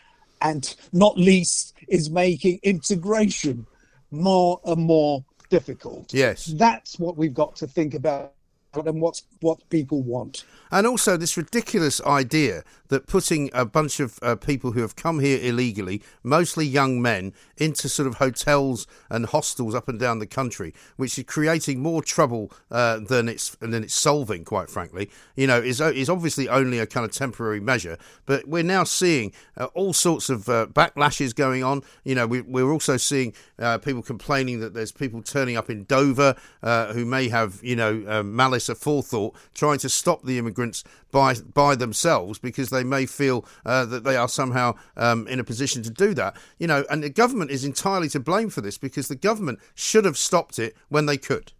and 0.41 0.75
not 0.91 1.17
least 1.17 1.73
is 1.87 2.09
making 2.09 2.59
integration 2.63 3.65
more 4.11 4.59
and 4.65 4.83
more 4.83 5.25
difficult. 5.49 6.13
Yes. 6.13 6.45
That's 6.45 6.99
what 6.99 7.17
we've 7.17 7.33
got 7.33 7.55
to 7.57 7.67
think 7.67 7.93
about 7.95 8.33
and 8.75 9.01
what's 9.01 9.23
what 9.41 9.69
people 9.69 10.01
want. 10.01 10.43
And 10.71 10.87
also 10.87 11.17
this 11.17 11.37
ridiculous 11.37 12.01
idea 12.01 12.63
that 12.87 13.07
putting 13.07 13.49
a 13.53 13.65
bunch 13.65 13.99
of 13.99 14.19
uh, 14.21 14.35
people 14.35 14.71
who 14.71 14.81
have 14.81 14.95
come 14.95 15.19
here 15.19 15.39
illegally, 15.41 16.01
mostly 16.23 16.65
young 16.65 17.01
men, 17.01 17.33
into 17.57 17.87
sort 17.87 18.07
of 18.07 18.15
hotels 18.15 18.87
and 19.09 19.27
hostels 19.27 19.75
up 19.75 19.87
and 19.87 19.99
down 19.99 20.19
the 20.19 20.27
country, 20.27 20.73
which 20.95 21.17
is 21.17 21.25
creating 21.25 21.79
more 21.79 22.01
trouble 22.01 22.51
uh, 22.71 22.99
than 22.99 23.29
it's 23.29 23.51
than 23.57 23.83
it's 23.83 23.93
solving. 23.93 24.43
Quite 24.43 24.69
frankly, 24.69 25.09
you 25.35 25.47
know, 25.47 25.59
is 25.59 25.79
is 25.79 26.09
obviously 26.09 26.49
only 26.49 26.79
a 26.79 26.87
kind 26.87 27.05
of 27.05 27.11
temporary 27.11 27.59
measure. 27.59 27.97
But 28.25 28.47
we're 28.47 28.63
now 28.63 28.83
seeing 28.83 29.31
uh, 29.57 29.65
all 29.75 29.93
sorts 29.93 30.29
of 30.29 30.49
uh, 30.49 30.67
backlashes 30.67 31.35
going 31.35 31.63
on. 31.63 31.83
You 32.03 32.15
know, 32.15 32.25
we, 32.25 32.41
we're 32.41 32.71
also 32.71 32.97
seeing 32.97 33.33
uh, 33.59 33.77
people 33.77 34.01
complaining 34.01 34.59
that 34.61 34.73
there's 34.73 34.91
people 34.91 35.21
turning 35.21 35.55
up 35.55 35.69
in 35.69 35.85
Dover 35.85 36.35
uh, 36.63 36.93
who 36.93 37.05
may 37.05 37.29
have 37.29 37.59
you 37.63 37.75
know 37.75 38.23
malice 38.23 38.62
aforethought, 38.67 39.35
trying 39.53 39.79
to 39.79 39.89
stop 39.89 40.23
the 40.23 40.37
immigrants 40.37 40.83
by 41.11 41.35
by 41.35 41.75
themselves 41.75 42.39
because 42.39 42.69
they 42.69 42.83
may 42.83 43.05
feel 43.05 43.45
uh, 43.65 43.85
that 43.85 44.03
they 44.03 44.15
are 44.15 44.27
somehow 44.27 44.75
um, 44.97 45.27
in 45.27 45.39
a 45.39 45.43
position 45.43 45.83
to 45.83 45.89
do 45.89 46.13
that. 46.13 46.35
You 46.57 46.67
know, 46.67 46.85
and 46.89 47.03
the 47.03 47.09
government 47.09 47.51
is 47.51 47.65
entirely 47.65 48.09
to 48.09 48.19
blame 48.19 48.49
for 48.49 48.61
this 48.61 48.77
because 48.77 49.07
the 49.07 49.15
government 49.15 49.59
should 49.75 50.05
have 50.05 50.17
stopped 50.17 50.59
it 50.59 50.75
when 50.89 51.05
they 51.05 51.17
could. 51.17 51.51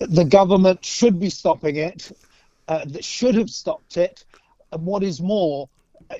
The 0.00 0.24
government 0.24 0.84
should 0.84 1.18
be 1.18 1.30
stopping 1.30 1.76
it. 1.76 2.12
Uh, 2.68 2.84
that 2.84 3.04
should 3.04 3.34
have 3.34 3.48
stopped 3.48 3.96
it. 3.96 4.24
And 4.72 4.84
what 4.84 5.02
is 5.02 5.22
more, 5.22 5.68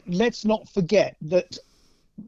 let's 0.06 0.46
not 0.46 0.66
forget 0.68 1.16
that 1.22 1.58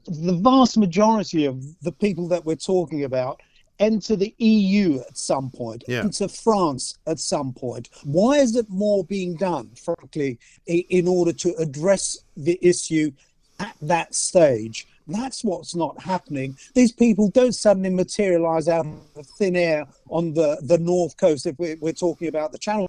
the 0.06 0.34
vast 0.34 0.76
majority 0.76 1.46
of 1.46 1.64
the 1.80 1.92
people 1.92 2.28
that 2.28 2.44
we're 2.44 2.56
talking 2.56 3.04
about 3.04 3.40
enter 3.80 4.14
the 4.14 4.34
EU 4.38 5.00
at 5.00 5.16
some 5.16 5.50
point, 5.50 5.82
yeah. 5.88 6.00
enter 6.00 6.28
France 6.28 6.98
at 7.06 7.18
some 7.18 7.52
point. 7.52 7.88
Why 8.04 8.34
is 8.36 8.54
it 8.54 8.68
more 8.68 9.04
being 9.04 9.34
done, 9.34 9.70
frankly, 9.74 10.38
in 10.66 11.08
order 11.08 11.32
to 11.32 11.54
address 11.56 12.18
the 12.36 12.58
issue 12.62 13.10
at 13.58 13.74
that 13.82 14.14
stage? 14.14 14.86
That's 15.08 15.42
what's 15.42 15.74
not 15.74 16.00
happening. 16.00 16.56
These 16.74 16.92
people 16.92 17.30
don't 17.30 17.54
suddenly 17.54 17.90
materialize 17.90 18.68
out 18.68 18.86
of 19.16 19.26
thin 19.38 19.56
air 19.56 19.86
on 20.08 20.34
the, 20.34 20.58
the 20.62 20.78
north 20.78 21.16
coast 21.16 21.46
if 21.46 21.58
we're, 21.58 21.76
we're 21.80 21.92
talking 21.92 22.28
about 22.28 22.52
the 22.52 22.58
Channel 22.58 22.88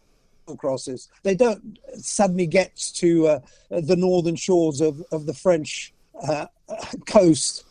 crosses. 0.58 1.08
They 1.24 1.36
don't 1.36 1.80
suddenly 1.98 2.46
get 2.46 2.76
to 2.96 3.28
uh, 3.28 3.40
the 3.70 3.96
northern 3.96 4.36
shores 4.36 4.82
of, 4.82 5.02
of 5.12 5.26
the 5.26 5.34
French 5.34 5.94
uh, 6.28 6.48
coast 7.08 7.64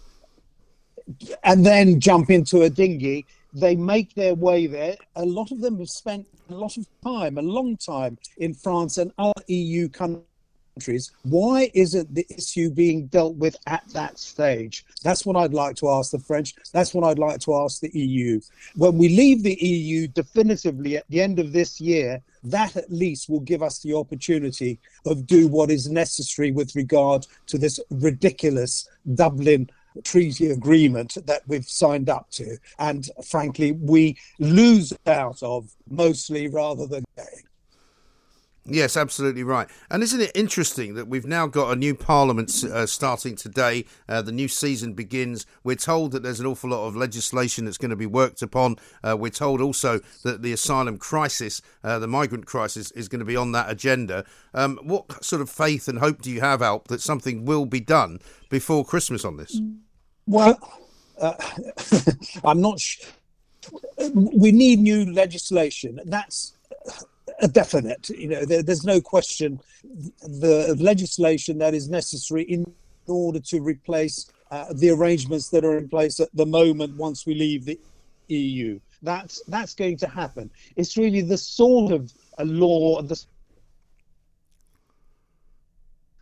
and 1.45 1.65
then 1.65 2.01
jump 2.01 2.31
into 2.31 2.63
a 2.63 2.71
dinghy. 2.71 3.27
They 3.53 3.75
make 3.75 4.15
their 4.15 4.35
way 4.35 4.67
there. 4.67 4.97
A 5.17 5.25
lot 5.25 5.51
of 5.51 5.61
them 5.61 5.79
have 5.79 5.89
spent 5.89 6.27
a 6.49 6.55
lot 6.55 6.77
of 6.77 6.87
time, 7.03 7.39
a 7.39 7.43
long 7.43 7.77
time 7.77 8.19
in 8.39 8.55
France 8.55 8.99
and 8.99 9.13
other 9.19 9.43
EU 9.49 9.89
countries. 9.89 10.27
Why 11.25 11.71
isn't 11.75 12.15
the 12.15 12.27
issue 12.31 12.71
being 12.71 13.07
dealt 13.07 13.37
with 13.37 13.57
at 13.67 13.85
that 13.93 14.19
stage? 14.19 14.85
That's 15.03 15.27
what 15.27 15.37
I'd 15.37 15.53
like 15.53 15.77
to 15.77 15.89
ask 15.89 16.11
the 16.13 16.19
French. 16.19 16.55
That's 16.73 16.95
what 16.95 17.05
I'd 17.05 17.19
like 17.19 17.41
to 17.41 17.55
ask 17.55 17.81
the 17.81 17.91
EU. 17.93 18.41
When 18.77 18.97
we 18.97 19.09
leave 19.09 19.43
the 19.43 19.59
EU 19.61 20.07
definitively 20.09 20.97
at 20.97 21.05
the 21.09 21.21
end 21.21 21.39
of 21.39 21.53
this 21.53 21.81
year, 21.81 22.23
that 22.45 22.77
at 22.77 22.91
least 22.91 23.29
will 23.29 23.41
give 23.41 23.63
us 23.63 23.81
the 23.81 23.95
opportunity 23.95 24.79
of 25.07 25.27
do 25.27 25.49
what 25.49 25.71
is 25.71 25.91
necessary 25.91 26.51
with 26.53 26.75
regard 26.75 27.27
to 27.49 27.59
this 27.59 27.79
ridiculous 27.91 28.89
Dublin 29.15 29.69
treaty 30.05 30.51
agreement 30.51 31.17
that 31.27 31.43
we've 31.47 31.69
signed 31.69 32.09
up 32.09 32.31
to. 32.33 32.57
And 32.79 33.09
frankly, 33.25 33.73
we 33.73 34.17
lose 34.39 34.93
out 35.07 35.43
of 35.43 35.75
mostly 35.89 36.49
rather 36.49 36.87
than 36.87 37.05
gain. 37.17 37.50
Yes, 38.67 38.97
absolutely 38.97 39.43
right. 39.43 39.69
And 39.91 40.03
isn't 40.03 40.21
it 40.21 40.33
interesting 40.35 40.95
that 40.95 41.09
we've 41.09 41.27
now 41.27 41.47
got 41.47 41.73
a 41.73 41.77
new 41.77 41.95
parliament 41.95 42.63
uh, 42.63 42.85
starting 42.85 43.35
today? 43.35 43.87
Uh, 44.07 44.21
the 44.21 44.33
new 44.33 44.49
season 44.49 44.93
begins. 44.93 45.47
We're 45.65 45.77
told 45.77 46.13
that 46.13 46.23
there's 46.23 46.41
an 46.41 46.47
awful 46.47 46.71
lot 46.71 46.87
of 46.87 46.95
legislation 46.95 47.65
that's 47.65 47.79
going 47.79 47.91
to 47.91 47.97
be 47.97 48.07
worked 48.07 48.43
upon. 48.43 48.77
Uh, 49.03 49.17
we're 49.19 49.31
told 49.31 49.63
also 49.63 50.01
that 50.25 50.43
the 50.43 50.53
asylum 50.53 50.99
crisis, 50.99 51.63
uh, 51.83 51.99
the 51.99 52.07
migrant 52.07 52.45
crisis, 52.45 52.91
is 52.91 53.09
going 53.09 53.21
to 53.21 53.25
be 53.25 53.37
on 53.37 53.53
that 53.53 53.71
agenda. 53.71 54.27
Um, 54.53 54.79
what 54.83 55.25
sort 55.25 55.41
of 55.41 55.49
faith 55.49 55.89
and 55.89 55.99
hope 55.99 56.21
do 56.21 56.31
you 56.31 56.41
have, 56.41 56.61
Alp, 56.61 56.89
that 56.89 57.01
something 57.01 57.47
will 57.47 57.65
be 57.65 57.81
done 57.81 58.21
before 58.51 58.85
Christmas 58.85 59.25
on 59.25 59.39
this? 59.39 59.59
Well, 60.27 60.59
uh, 61.19 61.35
I'm 62.45 62.61
not. 62.61 62.79
Sh- 62.79 63.05
we 64.15 64.53
need 64.53 64.81
new 64.81 65.11
legislation. 65.13 66.01
That's 66.05 66.55
a 67.41 67.49
definite. 67.49 68.11
You 68.11 68.29
know, 68.29 68.45
there, 68.45 68.63
there's 68.63 68.85
no 68.85 69.01
question 69.01 69.61
the 70.23 70.77
legislation 70.79 71.59
that 71.59 71.75
is 71.75 71.89
necessary 71.89 72.43
in 72.43 72.65
order 73.07 73.41
to 73.41 73.61
replace 73.61 74.31
uh, 74.51 74.67
the 74.75 74.91
arrangements 74.91 75.49
that 75.51 75.65
are 75.65 75.79
in 75.79 75.89
place 75.89 76.21
at 76.21 76.29
the 76.35 76.47
moment 76.47 76.97
once 76.97 77.27
we 77.27 77.35
leave 77.35 77.65
the 77.65 77.79
EU. 78.29 78.79
That's 79.03 79.43
that's 79.49 79.75
going 79.75 79.97
to 79.99 80.09
happen. 80.09 80.51
It's 80.77 80.97
really 80.97 81.23
the 81.23 81.39
sort 81.39 81.93
of 81.93 82.13
a 82.39 82.45
law, 82.45 82.99
and 82.99 83.09
the 83.09 83.21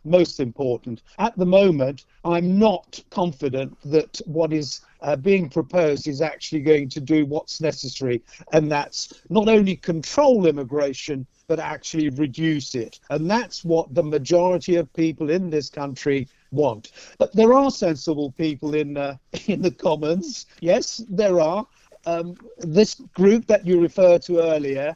most 0.05 0.39
important. 0.39 1.01
At 1.17 1.37
the 1.37 1.45
moment, 1.45 2.05
I'm 2.23 2.57
not 2.57 3.03
confident 3.09 3.77
that 3.85 4.21
what 4.25 4.53
is 4.53 4.81
uh, 5.01 5.15
being 5.15 5.49
proposed 5.49 6.07
is 6.07 6.21
actually 6.21 6.61
going 6.61 6.89
to 6.89 6.99
do 6.99 7.25
what's 7.25 7.61
necessary, 7.61 8.21
and 8.51 8.71
that's 8.71 9.21
not 9.29 9.47
only 9.47 9.75
control 9.75 10.45
immigration, 10.45 11.25
but 11.47 11.59
actually 11.59 12.09
reduce 12.09 12.75
it. 12.75 12.99
And 13.09 13.29
that's 13.29 13.63
what 13.63 13.93
the 13.93 14.03
majority 14.03 14.75
of 14.75 14.91
people 14.93 15.29
in 15.29 15.49
this 15.49 15.69
country 15.69 16.27
want. 16.51 16.91
But 17.17 17.33
there 17.33 17.53
are 17.53 17.71
sensible 17.71 18.31
people 18.31 18.75
in 18.75 18.97
uh, 18.97 19.15
in 19.47 19.61
the 19.61 19.71
Commons. 19.71 20.45
Yes, 20.59 21.03
there 21.09 21.39
are. 21.39 21.65
Um, 22.05 22.37
this 22.59 22.95
group 23.13 23.45
that 23.47 23.67
you 23.67 23.81
referred 23.81 24.21
to 24.23 24.39
earlier 24.39 24.95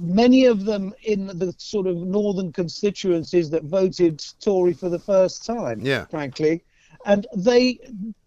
many 0.00 0.44
of 0.46 0.64
them 0.64 0.94
in 1.04 1.26
the 1.26 1.54
sort 1.58 1.86
of 1.86 1.96
northern 1.96 2.52
constituencies 2.52 3.50
that 3.50 3.64
voted 3.64 4.24
Tory 4.40 4.72
for 4.72 4.88
the 4.88 4.98
first 4.98 5.44
time. 5.44 5.80
Yeah. 5.80 6.04
frankly, 6.06 6.62
and 7.04 7.26
they 7.34 7.78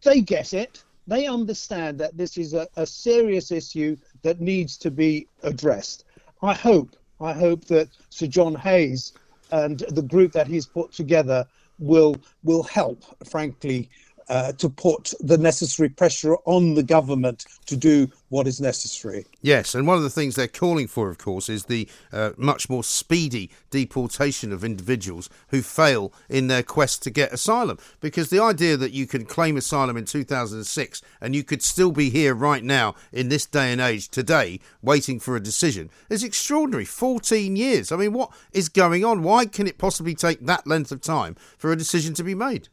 they 0.04 0.22
get 0.22 0.54
it. 0.54 0.84
They 1.10 1.26
understand 1.26 2.00
that 2.00 2.16
this 2.16 2.38
is 2.38 2.54
a, 2.54 2.68
a 2.76 2.86
serious 2.86 3.52
issue 3.52 3.98
that 4.22 4.40
needs 4.40 4.78
to 4.78 4.92
be 4.92 5.28
addressed. 5.42 6.06
I 6.44 6.54
hope 6.54 6.96
I 7.20 7.34
hope 7.34 7.66
that 7.66 7.90
Sir 8.12 8.28
John 8.28 8.54
Hayes 8.54 9.14
and 9.52 9.80
the 9.90 10.04
group 10.04 10.32
that 10.34 10.46
he's 10.46 10.68
put 10.68 10.92
together 10.92 11.48
will 11.80 12.16
will 12.44 12.62
help, 12.62 13.04
frankly, 13.28 13.90
uh, 14.30 14.52
to 14.54 14.70
put 14.70 15.14
the 15.20 15.38
necessary 15.38 15.90
pressure 15.90 16.36
on 16.46 16.76
the 16.76 16.84
government 16.84 17.46
to 17.66 17.76
do 17.76 18.08
what 18.30 18.48
is 18.48 18.62
necessary. 18.62 19.26
Yes, 19.42 19.74
and 19.74 19.88
one 19.88 19.98
of 19.98 20.04
the 20.04 20.10
things 20.10 20.36
they're 20.36 20.48
calling 20.48 20.88
for, 20.88 21.10
of 21.10 21.18
course, 21.18 21.50
is 21.50 21.66
the 21.66 21.88
uh, 22.14 22.32
much 22.38 22.70
more 22.70 22.84
speedy 22.84 23.50
deportation 23.72 24.54
of 24.54 24.64
individuals 24.64 25.30
who 25.50 25.62
fail 25.62 26.14
in 26.30 26.48
their 26.48 26.64
quest 26.64 27.02
to 27.04 27.10
get 27.10 27.34
asylum. 27.34 27.80
Because 28.00 28.30
the 28.30 28.42
idea 28.42 28.78
that 28.78 28.94
you 28.94 29.08
can 29.08 29.26
claim 29.26 29.58
asylum 29.58 29.98
in 29.98 30.06
2006 30.06 31.02
and 31.22 31.36
you 31.36 31.44
could 31.44 31.64
still 31.64 31.92
be 31.92 32.10
here 32.10 32.36
right 32.36 32.64
now 32.64 32.96
in 33.12 33.30
this 33.30 33.46
day 33.46 33.72
and 33.72 33.82
age 33.82 34.10
today 34.10 34.60
waiting 34.82 35.20
for 35.20 35.36
a 35.36 35.44
decision 35.44 35.90
is 36.10 36.24
extraordinary. 36.24 36.86
14 36.86 37.56
years. 37.56 37.92
I 37.92 37.96
mean, 37.96 38.14
what 38.14 38.32
is 38.52 38.70
going 38.70 39.04
on? 39.04 39.24
Why 39.24 39.46
can 39.46 39.68
it 39.68 39.78
possibly 39.78 40.14
take 40.14 40.46
that 40.46 40.68
length 40.68 40.92
of 40.92 41.02
time 41.02 41.36
for 41.58 41.72
a 41.72 41.78
decision 41.78 42.14
to 42.16 42.24
be 42.24 42.36
made? 42.36 42.70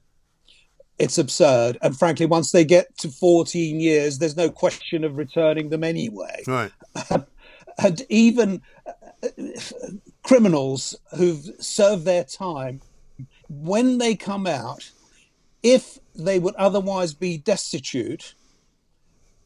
It's 0.98 1.18
absurd. 1.18 1.78
And 1.82 1.98
frankly, 1.98 2.26
once 2.26 2.52
they 2.52 2.64
get 2.64 2.96
to 2.98 3.08
14 3.08 3.80
years, 3.80 4.18
there's 4.18 4.36
no 4.36 4.50
question 4.50 5.04
of 5.04 5.16
returning 5.18 5.68
them 5.68 5.84
anyway. 5.84 6.42
Right. 6.46 6.72
and 7.78 8.02
even 8.08 8.62
uh, 9.22 9.28
criminals 10.22 10.96
who've 11.16 11.44
served 11.58 12.04
their 12.04 12.24
time, 12.24 12.80
when 13.48 13.98
they 13.98 14.14
come 14.14 14.46
out, 14.46 14.90
if 15.62 15.98
they 16.14 16.38
would 16.38 16.54
otherwise 16.56 17.14
be 17.14 17.38
destitute, 17.38 18.34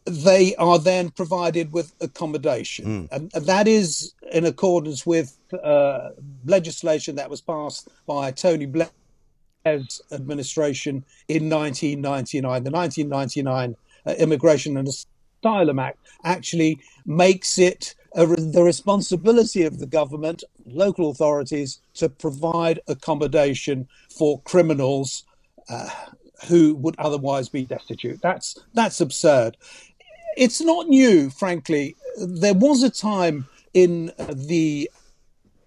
they 0.05 0.55
are 0.57 0.79
then 0.79 1.11
provided 1.11 1.73
with 1.73 1.93
accommodation. 2.01 2.85
Mm. 2.85 3.09
And, 3.13 3.31
and, 3.35 3.47
that 3.47 3.69
is 3.69 4.15
in 4.33 4.45
accordance 4.45 5.05
with 5.05 5.37
uh, 5.63 6.11
legislation 6.45 7.17
that 7.17 7.31
was 7.31 7.41
passed 7.41 7.89
by 8.07 8.31
Tony 8.31 8.67
Blair 8.67 8.89
Blair's 9.65 10.01
administration 10.13 11.05
in 11.29 11.49
1999. 11.49 12.65
The 12.65 12.71
1999 12.71 13.77
uh, 14.07 14.15
Immigration 14.19 14.77
and 14.77 14.89
Asylum 14.89 15.79
Act 15.79 15.99
actually 16.25 16.79
makes 17.07 17.59
it 17.59 17.95
a, 18.15 18.27
the 18.27 18.63
responsibility 18.63 19.63
of 19.65 19.79
the 19.79 19.87
government, 19.87 20.43
local 20.67 21.11
authorities, 21.11 21.81
to 21.95 22.09
provide 22.09 22.81
accommodation 22.89 23.89
for 24.17 24.41
criminals 24.43 25.25
uh, 25.69 25.89
who 26.49 26.75
would 26.75 26.97
otherwise 26.99 27.49
be 27.49 27.65
destitute. 27.65 28.21
That's 28.23 28.59
that's 28.75 29.01
absurd. 29.01 29.57
It's 30.37 30.61
not 30.61 30.89
new, 30.89 31.31
frankly. 31.31 31.97
There 32.17 32.55
was 32.55 32.83
a 32.83 32.91
time 32.91 33.47
in 33.75 34.13
the 34.19 34.91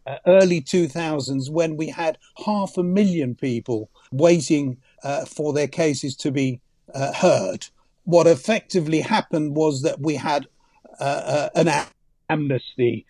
uh, 0.05 0.17
early 0.27 0.61
2000s 0.61 1.49
when 1.49 1.77
we 1.77 1.87
had 1.87 2.17
half 2.45 2.77
a 2.77 2.83
million 2.83 3.35
people 3.35 3.89
waiting 4.11 4.77
uh, 5.03 5.25
for 5.25 5.53
their 5.53 5.67
cases 5.67 6.15
to 6.17 6.31
be 6.31 6.59
uh, 6.93 7.13
heard. 7.13 7.67
What 8.05 8.27
effectively 8.27 9.01
happened 9.01 9.55
was 9.55 9.81
that 9.83 9.99
we 9.99 10.15
had 10.15 10.47
uh, 10.99 11.03
uh, 11.03 11.49
an 11.55 11.85
amnesty 12.29 13.05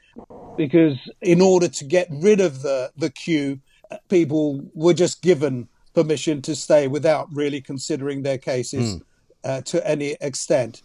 because 0.57 0.97
in 1.21 1.41
order 1.41 1.67
to 1.67 1.85
get 1.85 2.07
rid 2.11 2.39
of 2.39 2.61
the, 2.61 2.91
the 2.95 3.09
queue, 3.09 3.59
uh, 3.89 3.97
people 4.09 4.63
were 4.73 4.93
just 4.93 5.21
given 5.21 5.67
permission 5.93 6.41
to 6.43 6.55
stay 6.55 6.87
without 6.87 7.27
really 7.33 7.61
considering 7.61 8.21
their 8.21 8.37
cases 8.37 9.01
mm. 9.43 9.63
to 9.63 9.87
any 9.87 10.15
extent. 10.21 10.81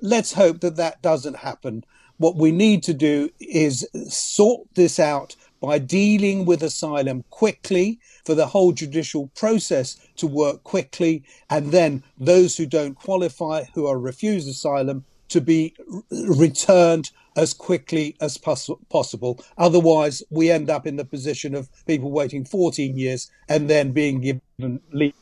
Let's 0.00 0.32
hope 0.32 0.60
that 0.60 0.76
that 0.76 1.02
doesn't 1.02 1.36
happen. 1.36 1.84
What 2.18 2.36
we 2.36 2.52
need 2.52 2.82
to 2.84 2.94
do 2.94 3.30
is 3.40 3.86
sort 4.08 4.68
this 4.74 5.00
out 5.00 5.34
by 5.62 5.78
dealing 5.78 6.46
with 6.46 6.62
asylum 6.62 7.24
quickly, 7.30 8.00
for 8.26 8.34
the 8.34 8.48
whole 8.48 8.72
judicial 8.72 9.28
process 9.36 9.96
to 10.16 10.26
work 10.26 10.64
quickly, 10.64 11.24
and 11.50 11.72
then 11.72 12.04
those 12.18 12.58
who 12.58 12.66
don't 12.66 12.96
qualify, 12.96 13.64
who 13.74 13.86
are 13.86 13.98
refused 13.98 14.48
asylum, 14.50 15.06
to 15.30 15.40
be 15.40 15.74
returned 16.10 17.10
as 17.36 17.54
quickly 17.54 18.16
as 18.20 18.38
poss- 18.38 18.70
possible. 18.90 19.40
Otherwise, 19.58 20.22
we 20.30 20.50
end 20.50 20.70
up 20.70 20.86
in 20.86 20.96
the 20.96 21.06
position 21.06 21.54
of 21.54 21.70
people 21.86 22.10
waiting 22.12 22.44
14 22.44 22.98
years 22.98 23.30
and 23.48 23.70
then 23.70 23.92
being 23.92 24.20
given 24.20 24.80
leave 24.92 25.14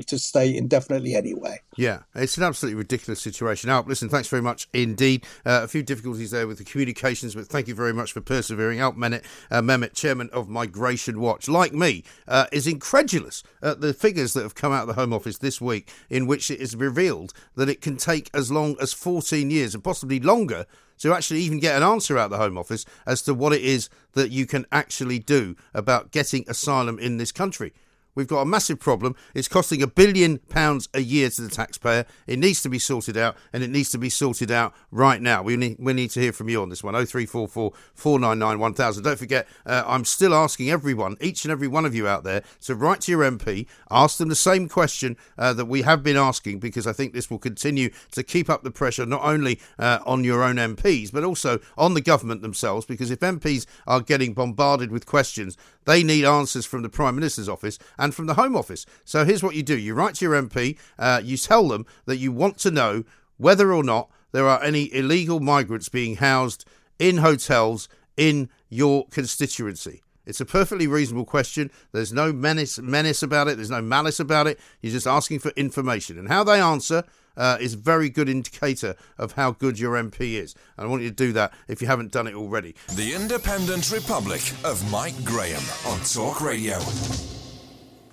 to 0.00 0.18
stay 0.18 0.56
indefinitely 0.56 1.14
anyway. 1.14 1.60
Yeah, 1.76 2.00
it's 2.14 2.36
an 2.38 2.44
absolutely 2.44 2.76
ridiculous 2.76 3.20
situation. 3.20 3.68
Now, 3.68 3.82
listen, 3.86 4.08
thanks 4.08 4.28
very 4.28 4.42
much 4.42 4.68
indeed. 4.72 5.24
Uh, 5.44 5.60
a 5.62 5.68
few 5.68 5.82
difficulties 5.82 6.30
there 6.30 6.46
with 6.46 6.58
the 6.58 6.64
communications, 6.64 7.34
but 7.34 7.46
thank 7.46 7.68
you 7.68 7.74
very 7.74 7.92
much 7.92 8.12
for 8.12 8.20
persevering. 8.20 8.80
Alp 8.80 8.96
Mehmet, 8.96 9.22
uh, 9.50 9.60
Mehmet, 9.60 9.92
chairman 9.92 10.30
of 10.32 10.48
Migration 10.48 11.20
Watch, 11.20 11.48
like 11.48 11.72
me, 11.72 12.04
uh, 12.26 12.46
is 12.52 12.66
incredulous 12.66 13.42
at 13.60 13.80
the 13.80 13.92
figures 13.92 14.32
that 14.32 14.42
have 14.42 14.54
come 14.54 14.72
out 14.72 14.82
of 14.82 14.88
the 14.88 15.00
Home 15.00 15.12
Office 15.12 15.38
this 15.38 15.60
week, 15.60 15.92
in 16.08 16.26
which 16.26 16.50
it 16.50 16.60
is 16.60 16.74
revealed 16.74 17.32
that 17.56 17.68
it 17.68 17.80
can 17.80 17.96
take 17.96 18.30
as 18.32 18.50
long 18.50 18.76
as 18.80 18.92
14 18.92 19.50
years 19.50 19.74
and 19.74 19.84
possibly 19.84 20.20
longer 20.20 20.66
to 20.98 21.12
actually 21.12 21.40
even 21.40 21.58
get 21.58 21.76
an 21.76 21.82
answer 21.82 22.16
out 22.16 22.26
of 22.26 22.30
the 22.30 22.36
Home 22.38 22.56
Office 22.56 22.84
as 23.06 23.22
to 23.22 23.34
what 23.34 23.52
it 23.52 23.62
is 23.62 23.90
that 24.12 24.30
you 24.30 24.46
can 24.46 24.64
actually 24.70 25.18
do 25.18 25.56
about 25.74 26.12
getting 26.12 26.44
asylum 26.48 26.98
in 26.98 27.16
this 27.16 27.32
country. 27.32 27.72
We've 28.14 28.28
got 28.28 28.40
a 28.40 28.46
massive 28.46 28.78
problem. 28.78 29.16
It's 29.34 29.48
costing 29.48 29.82
a 29.82 29.86
billion 29.86 30.38
pounds 30.38 30.88
a 30.92 31.00
year 31.00 31.30
to 31.30 31.42
the 31.42 31.48
taxpayer. 31.48 32.04
It 32.26 32.38
needs 32.38 32.62
to 32.62 32.68
be 32.68 32.78
sorted 32.78 33.16
out, 33.16 33.36
and 33.52 33.62
it 33.62 33.70
needs 33.70 33.90
to 33.90 33.98
be 33.98 34.10
sorted 34.10 34.50
out 34.50 34.74
right 34.90 35.20
now. 35.20 35.42
We 35.42 35.56
need 35.56 35.76
we 35.78 35.94
need 35.94 36.10
to 36.10 36.20
hear 36.20 36.32
from 36.32 36.48
you 36.48 36.60
on 36.60 36.68
this 36.68 36.84
one. 36.84 36.94
Oh 36.94 37.06
three 37.06 37.24
four 37.24 37.48
four 37.48 37.72
four 37.94 38.18
nine 38.18 38.38
nine 38.38 38.58
one 38.58 38.74
thousand. 38.74 39.04
Don't 39.04 39.18
forget, 39.18 39.48
uh, 39.64 39.82
I'm 39.86 40.04
still 40.04 40.34
asking 40.34 40.70
everyone, 40.70 41.16
each 41.20 41.44
and 41.44 41.52
every 41.52 41.68
one 41.68 41.86
of 41.86 41.94
you 41.94 42.06
out 42.06 42.24
there, 42.24 42.42
to 42.62 42.74
write 42.74 43.02
to 43.02 43.12
your 43.12 43.22
MP, 43.22 43.66
ask 43.90 44.18
them 44.18 44.28
the 44.28 44.34
same 44.34 44.68
question 44.68 45.16
uh, 45.38 45.54
that 45.54 45.66
we 45.66 45.82
have 45.82 46.02
been 46.02 46.16
asking, 46.16 46.58
because 46.58 46.86
I 46.86 46.92
think 46.92 47.14
this 47.14 47.30
will 47.30 47.38
continue 47.38 47.90
to 48.10 48.22
keep 48.22 48.50
up 48.50 48.62
the 48.62 48.70
pressure 48.70 49.06
not 49.06 49.22
only 49.22 49.58
uh, 49.78 50.00
on 50.04 50.22
your 50.24 50.42
own 50.42 50.56
MPs 50.56 51.12
but 51.12 51.24
also 51.24 51.60
on 51.78 51.94
the 51.94 52.00
government 52.00 52.42
themselves. 52.42 52.84
Because 52.84 53.10
if 53.10 53.20
MPs 53.20 53.66
are 53.86 54.00
getting 54.00 54.34
bombarded 54.34 54.90
with 54.90 55.06
questions, 55.06 55.56
they 55.84 56.02
need 56.02 56.24
answers 56.24 56.66
from 56.66 56.82
the 56.82 56.88
Prime 56.88 57.14
Minister's 57.14 57.48
office 57.48 57.78
and 57.98 58.14
from 58.14 58.26
the 58.26 58.34
Home 58.34 58.56
Office. 58.56 58.86
So 59.04 59.24
here's 59.24 59.42
what 59.42 59.54
you 59.54 59.62
do 59.62 59.78
you 59.78 59.94
write 59.94 60.16
to 60.16 60.24
your 60.24 60.40
MP, 60.40 60.78
uh, 60.98 61.20
you 61.22 61.36
tell 61.36 61.68
them 61.68 61.86
that 62.06 62.18
you 62.18 62.32
want 62.32 62.58
to 62.58 62.70
know 62.70 63.04
whether 63.36 63.72
or 63.72 63.82
not 63.82 64.10
there 64.32 64.48
are 64.48 64.62
any 64.62 64.92
illegal 64.94 65.40
migrants 65.40 65.88
being 65.88 66.16
housed 66.16 66.64
in 66.98 67.18
hotels 67.18 67.88
in 68.16 68.48
your 68.68 69.06
constituency. 69.08 70.02
It's 70.24 70.40
a 70.40 70.46
perfectly 70.46 70.86
reasonable 70.86 71.24
question. 71.24 71.70
There's 71.90 72.12
no 72.12 72.32
menace, 72.32 72.78
menace 72.78 73.22
about 73.22 73.48
it. 73.48 73.56
There's 73.56 73.70
no 73.70 73.82
malice 73.82 74.20
about 74.20 74.46
it. 74.46 74.60
You're 74.80 74.92
just 74.92 75.06
asking 75.06 75.40
for 75.40 75.50
information. 75.50 76.18
And 76.18 76.28
how 76.28 76.44
they 76.44 76.60
answer 76.60 77.02
uh, 77.36 77.58
is 77.60 77.74
a 77.74 77.78
very 77.78 78.08
good 78.08 78.28
indicator 78.28 78.96
of 79.18 79.32
how 79.32 79.52
good 79.52 79.78
your 79.78 79.94
MP 79.94 80.34
is. 80.34 80.54
And 80.76 80.86
I 80.86 80.90
want 80.90 81.02
you 81.02 81.10
to 81.10 81.14
do 81.14 81.32
that 81.32 81.52
if 81.68 81.80
you 81.80 81.88
haven't 81.88 82.12
done 82.12 82.26
it 82.26 82.34
already. 82.34 82.74
The 82.94 83.14
Independent 83.14 83.90
Republic 83.90 84.42
of 84.64 84.90
Mike 84.90 85.24
Graham 85.24 85.62
on 85.86 86.00
Talk 86.00 86.40
Radio. 86.40 86.78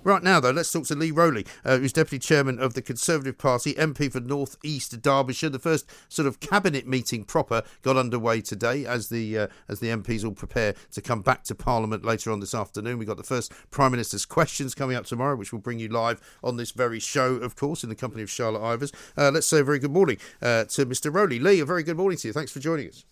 Right 0.02 0.22
now, 0.22 0.40
though, 0.40 0.50
let's 0.50 0.72
talk 0.72 0.86
to 0.86 0.94
Lee 0.94 1.10
Rowley, 1.10 1.44
uh, 1.62 1.76
who's 1.76 1.92
Deputy 1.92 2.18
Chairman 2.18 2.58
of 2.58 2.72
the 2.72 2.80
Conservative 2.80 3.36
Party, 3.36 3.74
MP 3.74 4.10
for 4.10 4.20
North 4.20 4.56
East 4.64 5.02
Derbyshire. 5.02 5.50
The 5.50 5.58
first 5.58 5.90
sort 6.08 6.26
of 6.26 6.40
cabinet 6.40 6.86
meeting 6.86 7.22
proper 7.22 7.62
got 7.82 7.98
underway 7.98 8.40
today 8.40 8.86
as 8.86 9.10
the 9.10 9.38
uh, 9.38 9.46
as 9.68 9.80
the 9.80 9.88
MPs 9.88 10.24
all 10.24 10.32
prepare 10.32 10.74
to 10.92 11.02
come 11.02 11.20
back 11.20 11.44
to 11.44 11.54
Parliament 11.54 12.02
later 12.02 12.32
on 12.32 12.40
this 12.40 12.54
afternoon. 12.54 12.96
We've 12.96 13.06
got 13.06 13.18
the 13.18 13.22
first 13.22 13.52
Prime 13.70 13.90
Minister's 13.90 14.24
questions 14.24 14.74
coming 14.74 14.96
up 14.96 15.04
tomorrow, 15.04 15.36
which 15.36 15.52
will 15.52 15.60
bring 15.60 15.78
you 15.78 15.88
live 15.88 16.18
on 16.42 16.56
this 16.56 16.70
very 16.70 16.98
show, 16.98 17.34
of 17.34 17.54
course, 17.54 17.82
in 17.82 17.90
the 17.90 17.94
company 17.94 18.22
of 18.22 18.30
Charlotte 18.30 18.62
Ivers. 18.62 18.94
Uh, 19.18 19.30
let's 19.30 19.46
say 19.46 19.60
a 19.60 19.64
very 19.64 19.78
good 19.78 19.92
morning 19.92 20.16
uh, 20.40 20.64
to 20.64 20.86
Mr. 20.86 21.12
Rowley. 21.12 21.38
Lee, 21.38 21.60
a 21.60 21.66
very 21.66 21.82
good 21.82 21.98
morning 21.98 22.16
to 22.18 22.28
you. 22.28 22.32
Thanks 22.32 22.52
for 22.52 22.60
joining 22.60 22.88
us. 22.88 23.04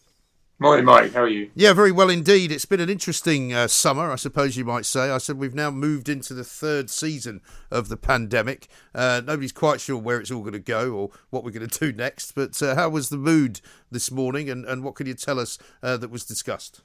Morning, 0.60 0.86
Mike. 0.86 1.12
How 1.12 1.22
are 1.22 1.28
you? 1.28 1.52
Yeah, 1.54 1.72
very 1.72 1.92
well 1.92 2.10
indeed. 2.10 2.50
It's 2.50 2.64
been 2.64 2.80
an 2.80 2.90
interesting 2.90 3.52
uh, 3.52 3.68
summer, 3.68 4.10
I 4.10 4.16
suppose 4.16 4.56
you 4.56 4.64
might 4.64 4.86
say. 4.86 5.08
I 5.08 5.18
said 5.18 5.38
we've 5.38 5.54
now 5.54 5.70
moved 5.70 6.08
into 6.08 6.34
the 6.34 6.42
third 6.42 6.90
season 6.90 7.42
of 7.70 7.88
the 7.88 7.96
pandemic. 7.96 8.66
Uh, 8.92 9.22
nobody's 9.24 9.52
quite 9.52 9.80
sure 9.80 9.98
where 9.98 10.18
it's 10.18 10.32
all 10.32 10.40
going 10.40 10.54
to 10.54 10.58
go 10.58 10.90
or 10.90 11.10
what 11.30 11.44
we're 11.44 11.52
going 11.52 11.68
to 11.68 11.78
do 11.78 11.96
next. 11.96 12.32
But 12.32 12.60
uh, 12.60 12.74
how 12.74 12.88
was 12.88 13.08
the 13.08 13.16
mood 13.16 13.60
this 13.92 14.10
morning, 14.10 14.50
and, 14.50 14.64
and 14.64 14.82
what 14.82 14.96
can 14.96 15.06
you 15.06 15.14
tell 15.14 15.38
us 15.38 15.58
uh, 15.80 15.96
that 15.96 16.10
was 16.10 16.24
discussed? 16.24 16.80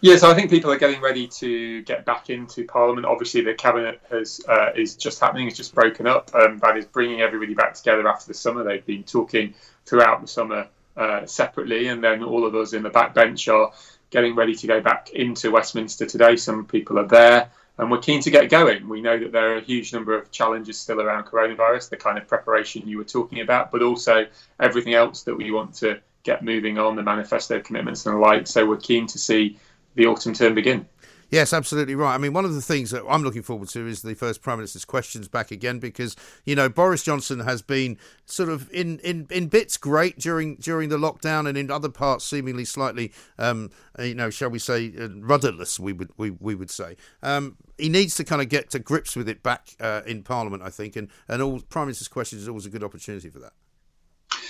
Yeah, 0.00 0.14
so 0.14 0.30
I 0.30 0.34
think 0.34 0.48
people 0.48 0.70
are 0.70 0.78
getting 0.78 1.00
ready 1.00 1.26
to 1.26 1.82
get 1.82 2.04
back 2.04 2.30
into 2.30 2.64
Parliament. 2.64 3.06
Obviously, 3.06 3.40
the 3.40 3.54
cabinet 3.54 4.00
has 4.08 4.40
uh, 4.48 4.70
is 4.76 4.94
just 4.94 5.18
happening; 5.18 5.48
it's 5.48 5.56
just 5.56 5.74
broken 5.74 6.06
up. 6.06 6.32
Um, 6.32 6.58
that 6.58 6.76
is 6.76 6.86
bringing 6.86 7.22
everybody 7.22 7.54
back 7.54 7.74
together 7.74 8.06
after 8.08 8.28
the 8.28 8.34
summer. 8.34 8.62
They've 8.62 8.86
been 8.86 9.02
talking 9.02 9.54
throughout 9.84 10.20
the 10.20 10.28
summer 10.28 10.68
uh, 10.96 11.26
separately, 11.26 11.88
and 11.88 12.02
then 12.02 12.22
all 12.22 12.46
of 12.46 12.54
us 12.54 12.72
in 12.72 12.82
the 12.82 12.90
backbench 12.90 13.52
are 13.52 13.72
getting 14.10 14.34
ready 14.34 14.54
to 14.54 14.66
go 14.66 14.80
back 14.80 15.10
into 15.10 15.50
Westminster 15.50 16.06
today. 16.06 16.36
Some 16.36 16.66
people 16.66 16.98
are 16.98 17.06
there 17.06 17.50
and 17.78 17.90
we're 17.90 17.98
keen 17.98 18.20
to 18.22 18.30
get 18.30 18.50
going. 18.50 18.88
We 18.88 19.00
know 19.00 19.18
that 19.18 19.32
there 19.32 19.52
are 19.52 19.56
a 19.56 19.62
huge 19.62 19.92
number 19.92 20.16
of 20.16 20.30
challenges 20.30 20.78
still 20.78 21.00
around 21.00 21.24
coronavirus, 21.24 21.88
the 21.88 21.96
kind 21.96 22.18
of 22.18 22.28
preparation 22.28 22.86
you 22.86 22.98
were 22.98 23.04
talking 23.04 23.40
about, 23.40 23.70
but 23.70 23.82
also 23.82 24.26
everything 24.60 24.94
else 24.94 25.22
that 25.22 25.34
we 25.34 25.50
want 25.50 25.74
to 25.76 26.00
get 26.22 26.44
moving 26.44 26.78
on, 26.78 26.96
the 26.96 27.02
manifesto 27.02 27.60
commitments 27.60 28.06
and 28.06 28.14
the 28.14 28.18
like. 28.18 28.46
So 28.46 28.66
we're 28.66 28.76
keen 28.76 29.06
to 29.08 29.18
see 29.18 29.58
the 29.94 30.06
autumn 30.06 30.34
term 30.34 30.54
begin. 30.54 30.86
Yes, 31.32 31.54
absolutely 31.54 31.94
right. 31.94 32.14
I 32.14 32.18
mean, 32.18 32.34
one 32.34 32.44
of 32.44 32.54
the 32.54 32.60
things 32.60 32.90
that 32.90 33.02
I'm 33.08 33.22
looking 33.22 33.40
forward 33.40 33.70
to 33.70 33.86
is 33.86 34.02
the 34.02 34.12
first 34.12 34.42
Prime 34.42 34.58
Minister's 34.58 34.84
questions 34.84 35.28
back 35.28 35.50
again 35.50 35.78
because 35.78 36.14
you 36.44 36.54
know 36.54 36.68
Boris 36.68 37.02
Johnson 37.02 37.40
has 37.40 37.62
been 37.62 37.96
sort 38.26 38.50
of 38.50 38.70
in, 38.70 38.98
in, 38.98 39.26
in 39.30 39.46
bits 39.46 39.78
great 39.78 40.18
during 40.18 40.56
during 40.56 40.90
the 40.90 40.98
lockdown 40.98 41.48
and 41.48 41.56
in 41.56 41.70
other 41.70 41.88
parts 41.88 42.26
seemingly 42.26 42.66
slightly 42.66 43.14
um, 43.38 43.70
you 43.98 44.14
know 44.14 44.28
shall 44.28 44.50
we 44.50 44.58
say 44.58 44.92
uh, 45.00 45.08
rudderless 45.20 45.80
we 45.80 45.94
would 45.94 46.10
we, 46.18 46.28
we 46.32 46.54
would 46.54 46.70
say 46.70 46.98
um, 47.22 47.56
he 47.78 47.88
needs 47.88 48.14
to 48.16 48.24
kind 48.24 48.42
of 48.42 48.50
get 48.50 48.68
to 48.68 48.78
grips 48.78 49.16
with 49.16 49.26
it 49.26 49.42
back 49.42 49.70
uh, 49.80 50.02
in 50.04 50.22
Parliament 50.22 50.62
I 50.62 50.68
think 50.68 50.96
and 50.96 51.08
and 51.28 51.40
all 51.40 51.60
Prime 51.60 51.86
Minister's 51.86 52.08
questions 52.08 52.42
is 52.42 52.48
always 52.48 52.66
a 52.66 52.70
good 52.70 52.84
opportunity 52.84 53.30
for 53.30 53.38
that. 53.38 53.54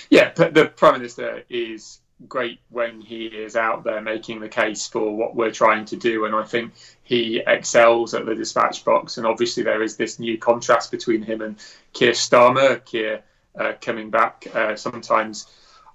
Yeah, 0.09 0.33
the 0.33 0.71
Prime 0.75 0.95
Minister 0.95 1.43
is 1.47 2.01
great 2.27 2.59
when 2.69 3.01
he 3.01 3.25
is 3.25 3.55
out 3.55 3.83
there 3.83 4.01
making 4.01 4.39
the 4.39 4.49
case 4.49 4.87
for 4.87 5.15
what 5.15 5.35
we're 5.35 5.51
trying 5.51 5.85
to 5.85 5.95
do. 5.95 6.25
And 6.25 6.35
I 6.35 6.43
think 6.43 6.73
he 7.03 7.41
excels 7.45 8.13
at 8.13 8.25
the 8.25 8.35
dispatch 8.35 8.85
box. 8.85 9.17
And 9.17 9.27
obviously, 9.27 9.63
there 9.63 9.83
is 9.83 9.97
this 9.97 10.19
new 10.19 10.37
contrast 10.37 10.91
between 10.91 11.21
him 11.21 11.41
and 11.41 11.57
Keir 11.93 12.11
Starmer. 12.11 12.83
Keir 12.85 13.23
uh, 13.59 13.73
coming 13.81 14.09
back 14.09 14.47
uh, 14.53 14.75
sometimes 14.75 15.47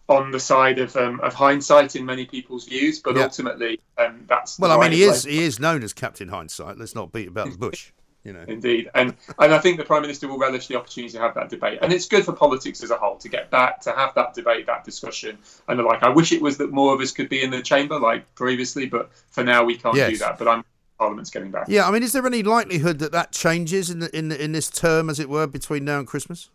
on 0.09 0.31
the 0.31 0.41
side 0.41 0.79
of 0.79 0.97
um, 0.97 1.21
of 1.21 1.35
hindsight 1.35 1.97
in 1.97 2.07
many 2.07 2.25
people's 2.25 2.67
views, 2.67 3.01
but 3.01 3.17
yeah. 3.17 3.25
ultimately, 3.25 3.81
um, 3.99 4.25
that's 4.27 4.59
well. 4.59 4.73
I 4.73 4.83
mean, 4.83 4.93
he 4.93 5.03
is 5.03 5.25
he 5.25 5.43
is 5.43 5.61
known 5.61 5.83
as 5.83 5.93
Captain 5.93 6.29
Hindsight. 6.29 6.79
Let's 6.79 6.95
not 6.95 7.13
beat 7.13 7.29
about 7.29 7.51
the 7.51 7.59
bush. 7.59 7.93
You 8.29 8.35
know. 8.35 8.45
Indeed, 8.47 8.91
and 8.95 9.15
and 9.39 9.55
I 9.55 9.59
think 9.59 9.79
the 9.79 9.85
prime 9.85 10.03
minister 10.03 10.29
will 10.29 10.39
relish 10.39 10.67
the 10.67 10.77
opportunity 10.77 11.13
to 11.15 11.19
have 11.19 11.35
that 11.35 11.49
debate, 11.49 11.79
and 11.81 11.91
it's 11.95 12.07
good 12.07 12.27
for 12.27 12.35
politics 12.35 12.83
as 12.83 12.91
a 12.91 12.97
whole 12.99 13.17
to 13.17 13.29
get 13.31 13.51
back 13.51 13.81
to 13.83 13.93
have 13.93 14.15
that 14.17 14.35
debate, 14.35 14.67
that 14.67 14.85
discussion, 14.85 15.39
and 15.67 15.79
the 15.79 15.83
like. 15.83 16.03
I 16.03 16.11
wish 16.11 16.31
it 16.33 16.43
was 16.43 16.59
that 16.59 16.71
more 16.71 16.93
of 16.95 17.01
us 17.01 17.11
could 17.11 17.31
be 17.31 17.43
in 17.43 17.51
the 17.51 17.63
chamber 17.63 17.99
like 17.99 18.35
previously, 18.35 18.85
but 18.85 19.11
for 19.31 19.43
now 19.43 19.65
we 19.65 19.79
can't 19.79 19.97
yes. 19.97 20.11
do 20.11 20.19
that. 20.19 20.39
But 20.39 20.49
I'm 20.49 20.65
Parliament's 20.99 21.31
getting 21.31 21.51
back. 21.51 21.67
Yeah, 21.69 21.89
I 21.89 21.91
mean, 21.91 22.03
is 22.03 22.13
there 22.13 22.27
any 22.27 22.43
likelihood 22.43 22.99
that 22.99 23.13
that 23.13 23.33
changes 23.33 23.89
in 23.89 24.01
the, 24.01 24.15
in 24.17 24.29
the, 24.29 24.43
in 24.43 24.53
this 24.53 24.69
term, 24.69 25.09
as 25.09 25.19
it 25.19 25.31
were, 25.31 25.47
between 25.47 25.85
now 25.85 26.01
and 26.01 26.07
Christmas? 26.07 26.51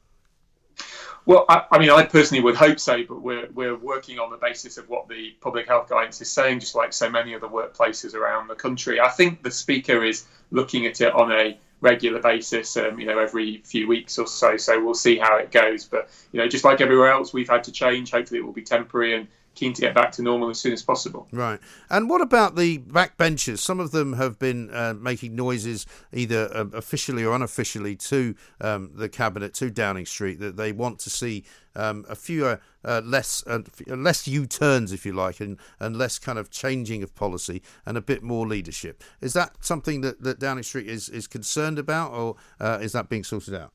Well, 1.25 1.45
I, 1.47 1.63
I, 1.71 1.79
mean, 1.79 1.89
I 1.89 2.03
personally 2.03 2.43
would 2.43 2.55
hope 2.55 2.79
so, 2.79 3.01
but 3.07 3.21
we're 3.21 3.47
we're 3.53 3.77
working 3.77 4.19
on 4.19 4.29
the 4.29 4.37
basis 4.37 4.77
of 4.77 4.89
what 4.89 5.07
the 5.07 5.33
public 5.39 5.67
health 5.67 5.87
guidance 5.89 6.19
is 6.19 6.29
saying, 6.29 6.59
just 6.59 6.75
like 6.75 6.91
so 6.91 7.09
many 7.09 7.33
other 7.33 7.47
workplaces 7.47 8.13
around 8.13 8.49
the 8.49 8.55
country. 8.55 8.99
I 8.99 9.09
think 9.09 9.41
the 9.41 9.51
speaker 9.51 10.03
is 10.03 10.25
looking 10.51 10.85
at 10.85 10.99
it 10.99 11.13
on 11.13 11.31
a 11.31 11.57
regular 11.79 12.19
basis, 12.19 12.75
um, 12.77 12.99
you 12.99 13.05
know, 13.05 13.19
every 13.19 13.61
few 13.65 13.87
weeks 13.87 14.17
or 14.17 14.27
so. 14.27 14.57
So 14.57 14.83
we'll 14.83 14.93
see 14.93 15.17
how 15.17 15.37
it 15.37 15.51
goes. 15.51 15.85
But 15.85 16.09
you 16.33 16.39
know, 16.39 16.47
just 16.47 16.65
like 16.65 16.81
everywhere 16.81 17.11
else, 17.11 17.33
we've 17.33 17.49
had 17.49 17.63
to 17.65 17.71
change. 17.71 18.11
Hopefully, 18.11 18.39
it 18.41 18.43
will 18.43 18.51
be 18.51 18.61
temporary 18.61 19.15
and 19.15 19.27
keen 19.55 19.73
to 19.73 19.81
get 19.81 19.93
back 19.93 20.11
to 20.13 20.21
normal 20.21 20.49
as 20.49 20.59
soon 20.59 20.73
as 20.73 20.81
possible. 20.81 21.27
Right. 21.31 21.59
And 21.89 22.09
what 22.09 22.21
about 22.21 22.55
the 22.55 22.79
backbenchers? 22.79 23.59
Some 23.59 23.79
of 23.79 23.91
them 23.91 24.13
have 24.13 24.39
been 24.39 24.73
uh, 24.73 24.93
making 24.93 25.35
noises, 25.35 25.85
either 26.11 26.49
uh, 26.53 26.65
officially 26.73 27.23
or 27.23 27.35
unofficially, 27.35 27.95
to 27.95 28.35
um, 28.61 28.91
the 28.95 29.09
cabinet, 29.09 29.53
to 29.55 29.69
Downing 29.69 30.05
Street, 30.05 30.39
that 30.39 30.57
they 30.57 30.71
want 30.71 30.99
to 30.99 31.09
see 31.09 31.43
um, 31.75 32.05
a 32.07 32.15
few 32.15 32.45
uh, 32.45 32.57
uh 32.85 33.01
less 33.03 33.43
uh, 33.47 33.59
less 33.87 34.27
U-turns, 34.27 34.91
if 34.91 35.05
you 35.05 35.13
like, 35.13 35.39
and, 35.39 35.57
and 35.79 35.97
less 35.97 36.19
kind 36.19 36.37
of 36.37 36.49
changing 36.49 37.01
of 37.03 37.15
policy 37.15 37.61
and 37.85 37.97
a 37.97 38.01
bit 38.01 38.21
more 38.21 38.47
leadership. 38.47 39.03
Is 39.21 39.33
that 39.33 39.55
something 39.61 40.01
that, 40.01 40.21
that 40.23 40.39
Downing 40.39 40.63
Street 40.63 40.87
is, 40.87 41.09
is 41.09 41.27
concerned 41.27 41.79
about, 41.79 42.11
or 42.11 42.35
uh, 42.59 42.79
is 42.81 42.91
that 42.93 43.09
being 43.09 43.23
sorted 43.23 43.55
out? 43.55 43.73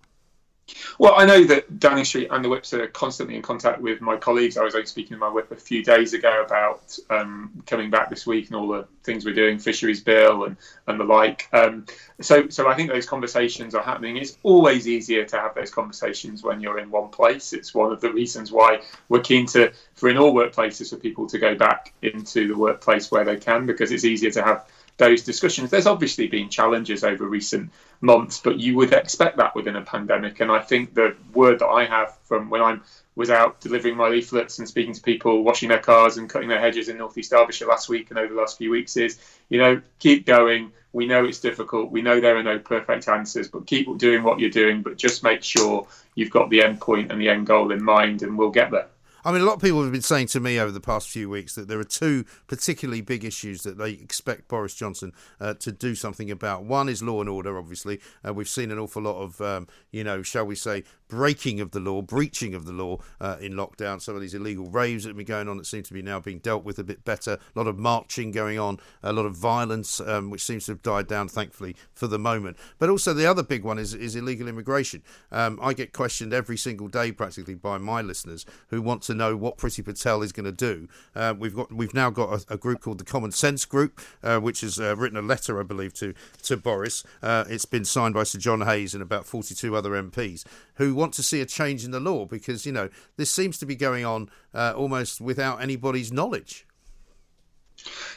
Well, 0.99 1.15
I 1.17 1.25
know 1.27 1.45
that 1.45 1.79
Downing 1.79 2.05
Street 2.05 2.29
and 2.31 2.45
the 2.45 2.49
Whips 2.49 2.75
are 2.75 2.87
constantly 2.89 3.37
in 3.37 3.43
contact 3.43 3.81
with 3.81 4.01
my 4.01 4.17
colleagues. 4.17 4.57
I 4.57 4.65
was 4.65 4.75
only 4.75 4.87
speaking 4.87 5.17
to 5.17 5.19
my 5.19 5.29
Whip 5.29 5.51
a 5.51 5.57
few 5.57 5.83
days 5.85 6.13
ago 6.13 6.43
about 6.45 6.99
um, 7.11 7.63
coming 7.67 7.91
back 7.91 8.11
this 8.11 8.27
week 8.27 8.49
and 8.49 8.57
all 8.57 8.69
the 8.69 8.87
things 9.05 9.25
we're 9.25 9.35
doing, 9.35 9.59
fisheries 9.59 10.03
bill 10.03 10.45
and, 10.45 10.57
and 10.87 11.01
the 11.01 11.05
like. 11.05 11.49
Um, 11.53 11.87
so, 12.21 12.49
so 12.49 12.69
I 12.69 12.75
think 12.75 12.91
those 12.91 13.07
conversations 13.07 13.75
are 13.75 13.83
happening. 13.83 14.17
It's 14.17 14.37
always 14.43 14.89
easier 14.89 15.25
to 15.25 15.37
have 15.37 15.55
those 15.55 15.71
conversations 15.71 16.43
when 16.43 16.61
you're 16.61 16.79
in 16.79 16.91
one 16.91 17.09
place. 17.09 17.53
It's 17.53 17.75
one 17.75 17.93
of 17.93 18.01
the 18.01 18.13
reasons 18.13 18.53
why 18.53 18.81
we're 19.09 19.21
keen 19.21 19.47
to, 19.47 19.73
for 19.95 20.09
in 20.09 20.19
all 20.19 20.35
workplaces, 20.35 20.91
for 20.91 20.97
people 20.97 21.27
to 21.29 21.39
go 21.39 21.55
back 21.55 21.95
into 22.03 22.49
the 22.49 22.57
workplace 22.57 23.11
where 23.11 23.25
they 23.25 23.37
can, 23.37 23.67
because 23.67 23.93
it's 23.93 24.05
easier 24.05 24.31
to 24.33 24.43
have 24.43 24.67
those 24.99 25.23
discussions. 25.23 25.71
There's 25.71 25.87
obviously 25.87 26.27
been 26.27 26.51
challenges 26.51 27.05
over 27.05 27.25
recent 27.27 27.71
months, 28.01 28.41
but 28.41 28.59
you 28.59 28.77
would 28.77 28.93
expect 28.93 29.39
that 29.39 29.55
within 29.55 29.77
a 29.77 29.83
pandemic. 29.83 30.41
And 30.41 30.51
I 30.51 30.61
think 30.61 30.95
the 30.95 31.17
word 31.33 31.61
that 31.61 31.69
I 31.69 31.87
have 31.87 32.19
from 32.25 32.51
when 32.51 32.61
I 32.61 32.79
was 33.15 33.31
out 33.31 33.61
delivering 33.61 33.97
my 33.97 34.09
leaflets 34.09 34.59
and 34.59 34.69
speaking 34.69 34.93
to 34.93 35.01
people 35.01 35.43
washing 35.43 35.69
their 35.69 35.79
cars 35.79 36.19
and 36.19 36.29
cutting 36.29 36.49
their 36.49 36.61
hedges 36.61 36.89
in 36.89 36.99
northeast 36.99 37.31
Derbyshire 37.31 37.67
last 37.67 37.89
week 37.89 38.11
and 38.11 38.19
over 38.19 38.33
the 38.33 38.41
last 38.41 38.59
few 38.59 38.71
weeks 38.71 38.97
is, 38.97 39.19
you 39.49 39.59
know, 39.59 39.81
keep 39.99 40.27
going. 40.27 40.73
We 40.93 41.07
know 41.07 41.25
it's 41.25 41.41
difficult. 41.41 41.91
We 41.91 42.03
know 42.03 42.21
there 42.21 42.37
are 42.37 42.43
no 42.43 42.59
perfect 42.59 43.09
answers, 43.09 43.49
but 43.49 43.67
keep 43.67 43.97
doing 43.99 44.23
what 44.23 44.41
you're 44.41 44.51
doing. 44.51 44.83
But 44.83 44.99
just 44.99 45.23
make 45.23 45.43
sure 45.43 45.87
you've 46.15 46.31
got 46.31 46.51
the 46.51 46.63
end 46.63 46.81
point 46.81 47.13
and 47.13 47.21
the 47.21 47.29
end 47.29 47.47
goal 47.47 47.71
in 47.73 47.83
mind, 47.83 48.23
and 48.23 48.37
we'll 48.37 48.51
get 48.51 48.71
there. 48.71 48.89
I 49.29 49.31
mean, 49.31 49.43
a 49.43 49.45
lot 49.45 49.57
of 49.57 49.61
people 49.61 49.83
have 49.83 49.93
been 49.93 50.01
saying 50.01 50.29
to 50.29 50.41
me 50.41 50.59
over 50.59 50.73
the 50.73 50.81
past 50.81 51.11
few 51.11 51.29
weeks 51.29 51.55
that 51.57 51.69
there 51.69 51.79
are 51.79 51.85
two 51.85 52.25
particularly 52.47 53.03
big 53.03 53.27
issues 53.27 53.63
that 53.65 53.77
they 53.77 53.91
expect 53.91 54.49
Boris 54.49 54.73
Johnson 54.73 55.13
uh, 55.39 55.53
to 55.53 55.71
do 55.71 55.95
something 55.95 56.31
about. 56.31 56.65
One 56.65 56.89
is 56.89 57.03
law 57.03 57.21
and 57.21 57.29
order, 57.29 57.59
obviously. 57.59 58.01
Uh, 58.27 58.33
we've 58.33 58.49
seen 58.49 58.71
an 58.71 58.79
awful 58.79 59.03
lot 59.03 59.21
of, 59.21 59.39
um, 59.43 59.67
you 59.91 60.03
know, 60.03 60.23
shall 60.23 60.47
we 60.47 60.55
say, 60.55 60.83
breaking 61.09 61.61
of 61.61 61.73
the 61.73 61.81
law, 61.81 62.01
breaching 62.01 62.55
of 62.55 62.65
the 62.65 62.73
law 62.73 62.99
uh, 63.21 63.37
in 63.41 63.53
lockdown. 63.53 64.01
Some 64.01 64.15
of 64.15 64.21
these 64.21 64.35
illegal 64.35 64.67
raves 64.71 65.05
that 65.05 65.11
have 65.11 65.17
been 65.17 65.27
going 65.27 65.49
on 65.49 65.57
that 65.59 65.67
seem 65.67 65.83
to 65.83 65.93
be 65.93 66.03
now 66.03 66.21
being 66.21 66.39
dealt 66.39 66.65
with 66.65 66.79
a 66.79 66.85
bit 66.85 67.05
better. 67.05 67.39
A 67.55 67.59
lot 67.59 67.67
of 67.67 67.79
marching 67.79 68.31
going 68.31 68.59
on, 68.59 68.79
a 69.03 69.13
lot 69.13 69.27
of 69.27 69.35
violence, 69.35 70.01
um, 70.01 70.31
which 70.31 70.43
seems 70.43 70.67
to 70.67 70.73
have 70.73 70.83
died 70.83 71.07
down, 71.07 71.29
thankfully, 71.29 71.77
for 71.93 72.07
the 72.07 72.19
moment. 72.19 72.57
But 72.79 72.89
also 72.89 73.13
the 73.13 73.27
other 73.27 73.43
big 73.43 73.65
one 73.65 73.79
is, 73.79 73.93
is 73.93 74.17
illegal 74.17 74.49
immigration. 74.49 75.03
Um, 75.33 75.59
I 75.63 75.75
get 75.75 75.93
questioned 75.93 76.33
every 76.33 76.57
single 76.57 76.89
day, 76.89 77.13
practically, 77.13 77.55
by 77.55 77.77
my 77.77 78.01
listeners 78.01 78.47
who 78.69 78.81
want 78.81 79.03
to 79.03 79.15
know 79.19 79.37
what 79.37 79.59
Priti 79.59 79.85
Patel 79.85 80.23
is 80.23 80.33
going 80.33 80.47
to 80.47 80.53
do. 80.53 80.89
Uh, 81.15 81.35
we've 81.39 81.55
got 81.55 81.73
we've 81.73 81.95
now 81.95 82.11
got 82.11 82.33
a, 82.49 82.55
a, 82.55 82.57
group 82.57 82.81
called 82.81 82.99
the 82.99 83.05
Common 83.05 83.33
Sense 83.33 83.65
Group, 83.65 84.01
uh, 84.23 84.39
which 84.39 84.63
has 84.63 84.81
uh, 84.81 84.97
written 84.97 85.19
a 85.19 85.23
letter, 85.23 85.61
I 85.61 85.65
believe, 85.65 85.93
to 85.95 86.15
to 86.45 86.57
Boris. 86.57 87.05
Uh, 87.23 87.45
it's 87.49 87.65
been 87.65 87.85
signed 87.85 88.15
by 88.15 88.23
Sir 88.23 88.39
John 88.39 88.63
Hayes 88.63 88.95
and 88.95 89.03
about 89.03 89.27
42 89.27 89.77
other 89.77 89.91
MPs 89.91 90.45
who 90.75 90.95
want 90.95 91.13
to 91.15 91.23
see 91.23 91.41
a 91.41 91.47
change 91.47 91.85
in 91.85 91.91
the 91.91 92.01
law 92.01 92.25
because 92.25 92.65
you 92.65 92.73
know 92.73 92.89
this 93.17 93.31
seems 93.31 93.59
to 93.59 93.67
be 93.67 93.77
going 93.77 94.05
on 94.05 94.31
uh, 94.55 94.73
almost 94.77 95.21
without 95.21 95.61
anybody's 95.61 96.13
knowledge. 96.13 96.67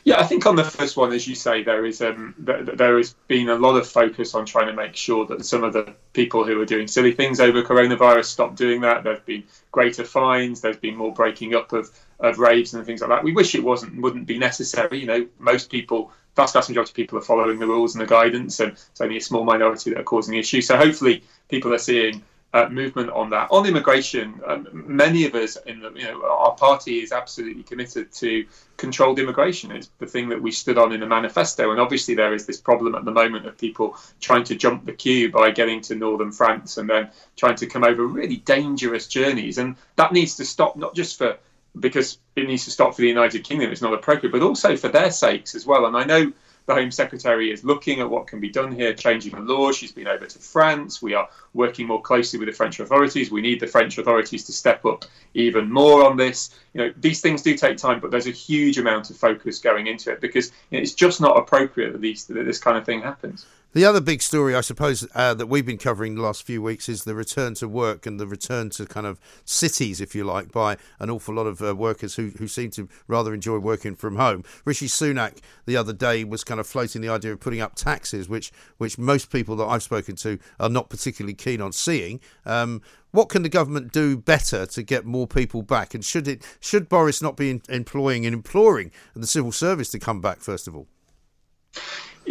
Yeah, 0.04 0.20
I 0.20 0.24
think 0.24 0.46
on 0.46 0.56
the 0.56 0.64
first 0.64 0.98
one, 0.98 1.14
as 1.14 1.28
you 1.28 1.36
say, 1.36 1.64
there 1.64 1.86
is 1.86 2.02
um, 2.02 2.34
there 2.38 2.98
has 2.98 3.14
been 3.28 3.50
a 3.50 3.56
lot 3.56 3.78
of 3.78 3.88
focus 3.88 4.34
on 4.34 4.46
trying 4.46 4.68
to 4.68 4.74
make 4.74 4.96
sure 4.96 5.26
that 5.28 5.46
some 5.46 5.64
of 5.64 5.74
the 5.74 5.94
people 6.14 6.44
who 6.44 6.60
are 6.60 6.66
doing 6.66 6.88
silly 6.88 7.12
things 7.12 7.40
over 7.40 7.62
coronavirus 7.62 8.26
stop 8.26 8.56
doing 8.56 8.82
that. 8.82 9.04
There've 9.04 9.26
been 9.26 9.44
greater 9.72 10.04
fines. 10.04 10.62
There's 10.62 10.78
been 10.78 10.96
more 10.96 11.14
breaking 11.14 11.56
up 11.56 11.72
of, 11.74 11.90
of 12.20 12.40
raves 12.40 12.74
and 12.74 12.86
things 12.86 13.02
like 13.02 13.10
that. 13.10 13.24
We 13.24 13.34
wish 13.34 13.54
it 13.54 13.64
wasn't 13.64 14.02
wouldn't 14.02 14.26
be 14.26 14.40
necessary. 14.40 15.00
You 15.00 15.08
know, 15.08 15.28
most 15.38 15.70
people, 15.70 16.12
vast 16.36 16.54
vast 16.54 16.70
majority 16.70 16.92
of 16.92 16.96
people 16.96 17.20
are 17.20 17.24
following 17.24 17.60
the 17.60 17.68
rules 17.68 17.94
and 17.94 18.02
the 18.02 18.10
guidance, 18.10 18.60
and 18.60 18.72
it's 18.72 19.02
only 19.02 19.18
a 19.18 19.22
small 19.22 19.44
minority 19.44 19.92
that 19.92 20.00
are 20.00 20.04
causing 20.04 20.34
the 20.34 20.40
issue. 20.40 20.62
So 20.62 20.78
hopefully, 20.78 21.24
people 21.48 21.74
are 21.74 21.78
seeing 21.80 22.24
uh, 22.54 22.68
movement 22.70 23.10
on 23.10 23.30
that. 23.30 23.48
On 23.52 23.66
immigration, 23.66 24.42
um, 24.46 24.68
many 24.72 25.26
of 25.26 25.36
us 25.36 25.56
in 25.56 25.80
the, 25.80 25.92
you 25.94 26.04
know, 26.04 26.26
our 26.26 26.54
party 26.56 27.00
is 27.00 27.12
absolutely 27.12 27.64
committed 27.64 28.12
to 28.14 28.46
controlled 28.76 29.20
immigration. 29.20 29.72
It's 29.72 29.90
the 30.00 30.06
thing 30.06 30.30
that 30.30 30.42
we 30.42 30.52
stood 30.52 30.78
on 30.78 30.92
in 30.92 31.00
the 31.00 31.06
manifesto. 31.06 31.72
And 31.72 31.80
obviously, 31.80 32.16
there 32.16 32.34
is 32.34 32.46
this 32.46 32.60
problem 32.60 32.96
at 32.96 33.06
the 33.06 33.12
moment 33.12 33.46
of 33.46 33.58
people 33.58 33.96
trying 34.20 34.44
to 34.46 34.56
jump 34.56 34.86
the 34.86 34.94
queue 34.94 35.32
by 35.32 35.52
getting 35.52 35.82
to 35.82 35.96
northern 35.96 36.32
France 36.32 36.78
and 36.78 36.90
then 36.90 37.10
trying 37.38 37.56
to 37.56 37.68
come 37.68 37.86
over 37.86 38.06
really 38.06 38.38
dangerous 38.38 39.08
journeys. 39.08 39.58
And 39.58 39.78
that 39.96 40.12
needs 40.12 40.36
to 40.36 40.46
stop, 40.46 40.76
not 40.76 40.94
just 40.94 41.18
for 41.18 41.38
because 41.80 42.18
it 42.36 42.48
needs 42.48 42.66
to 42.66 42.72
stop 42.72 42.94
for 42.96 43.02
the 43.02 43.08
United 43.08 43.46
Kingdom, 43.46 43.72
it's 43.72 43.82
not 43.82 43.94
appropriate, 43.94 44.32
but 44.32 44.42
also 44.42 44.76
for 44.76 44.90
their 44.90 45.10
sakes 45.10 45.56
as 45.56 45.66
well. 45.66 45.86
And 45.86 45.96
I 45.96 46.04
know 46.04 46.34
the 46.65 46.74
Home 46.74 46.91
Secretary 46.91 47.52
is 47.52 47.63
looking 47.63 48.00
at 48.00 48.10
what 48.10 48.28
can 48.28 48.39
be 48.39 48.50
done 48.50 48.71
here, 48.71 48.93
changing 48.93 49.34
the 49.34 49.41
law. 49.41 49.71
She's 49.71 49.91
been 49.91 50.08
over 50.08 50.26
to 50.26 50.39
France. 50.39 51.02
We 51.02 51.13
are 51.13 51.28
working 51.54 51.88
more 51.88 52.02
closely 52.02 52.39
with 52.39 52.47
the 52.47 52.54
French 52.54 52.80
authorities. 52.80 53.32
We 53.32 53.41
need 53.41 53.60
the 53.60 53.67
French 53.67 53.97
authorities 53.97 54.45
to 54.45 54.52
step 54.52 54.86
up 54.86 55.06
even 55.34 55.71
more 55.71 56.06
on 56.06 56.17
this. 56.17 56.52
You 56.74 56.82
know, 56.82 56.93
these 56.97 57.21
things 57.21 57.41
do 57.41 57.56
take 57.56 57.78
time, 57.78 58.00
but 58.00 58.12
there's 58.12 58.28
a 58.28 58.32
huge 58.32 58.78
amount 58.78 59.10
of 59.10 59.17
focus 59.17 59.60
going 59.60 59.88
into 59.88 60.12
it 60.12 60.21
because 60.21 60.52
you 60.69 60.78
know, 60.78 60.82
it's 60.82 60.93
just 60.93 61.19
not 61.19 61.38
appropriate 61.38 61.93
that, 61.93 62.02
these, 62.02 62.26
that 62.26 62.45
this 62.45 62.60
kind 62.60 62.78
of 62.78 62.86
thing 62.86 63.02
happens. 63.02 63.45
The 63.74 63.86
other 63.86 64.02
big 64.02 64.22
story, 64.22 64.54
I 64.54 64.60
suppose, 64.60 65.08
uh, 65.16 65.34
that 65.34 65.48
we've 65.48 65.66
been 65.66 65.78
covering 65.78 66.16
the 66.16 66.22
last 66.22 66.44
few 66.44 66.62
weeks 66.62 66.90
is 66.90 67.06
the 67.06 67.16
return 67.16 67.54
to 67.56 67.70
work 67.70 68.06
and 68.06 68.20
the 68.20 68.28
return 68.28 68.70
to 68.72 68.86
kind 68.86 69.08
of 69.08 69.18
cities, 69.46 70.02
if 70.02 70.14
you 70.14 70.26
like, 70.26 70.52
by 70.52 70.76
an 71.00 71.10
awful 71.10 71.36
lot 71.36 71.48
of 71.48 71.62
uh, 71.62 71.74
workers 71.74 72.16
who, 72.16 72.32
who 72.38 72.50
seem 72.50 72.70
to 72.72 72.90
rather 73.08 73.34
enjoy 73.34 73.60
working 73.60 73.96
from 73.96 74.18
home. 74.18 74.44
Rishi 74.66 74.88
Sunak 74.88 75.38
the 75.66 75.78
other 75.78 75.94
day 75.94 76.26
was 76.26 76.44
kind 76.44 76.60
of 76.60 76.68
floating 76.68 77.02
the 77.02 77.08
idea 77.08 77.32
of 77.32 77.40
putting 77.40 77.62
up 77.62 77.76
taxes, 77.76 78.28
which 78.28 78.52
which 78.78 78.98
most 78.98 79.32
people 79.32 79.56
that 79.56 79.66
I've 79.66 79.84
spoken 79.84 80.18
to 80.18 80.38
are 80.60 80.68
not 80.68 80.90
particularly 80.90 81.34
keen 81.34 81.62
on 81.62 81.72
seeing. 81.72 82.20
Um, 82.46 82.82
what 83.12 83.30
can 83.30 83.42
the 83.42 83.48
government 83.48 83.94
do 83.94 84.18
better 84.18 84.66
to 84.66 84.84
get 84.84 85.06
more 85.06 85.28
people 85.28 85.62
back? 85.62 85.94
And 85.94 86.04
should 86.04 86.28
it 86.28 86.44
should 86.60 86.90
Boris 86.90 87.22
not 87.22 87.38
be 87.38 87.50
in, 87.50 87.62
employing 87.70 88.26
and 88.26 88.34
imploring 88.34 88.92
the 89.16 89.28
civil 89.28 89.54
service 89.54 89.90
to 89.92 90.00
come 90.00 90.20
back 90.20 90.42
first 90.42 90.68
of 90.68 90.76
all? 90.76 90.88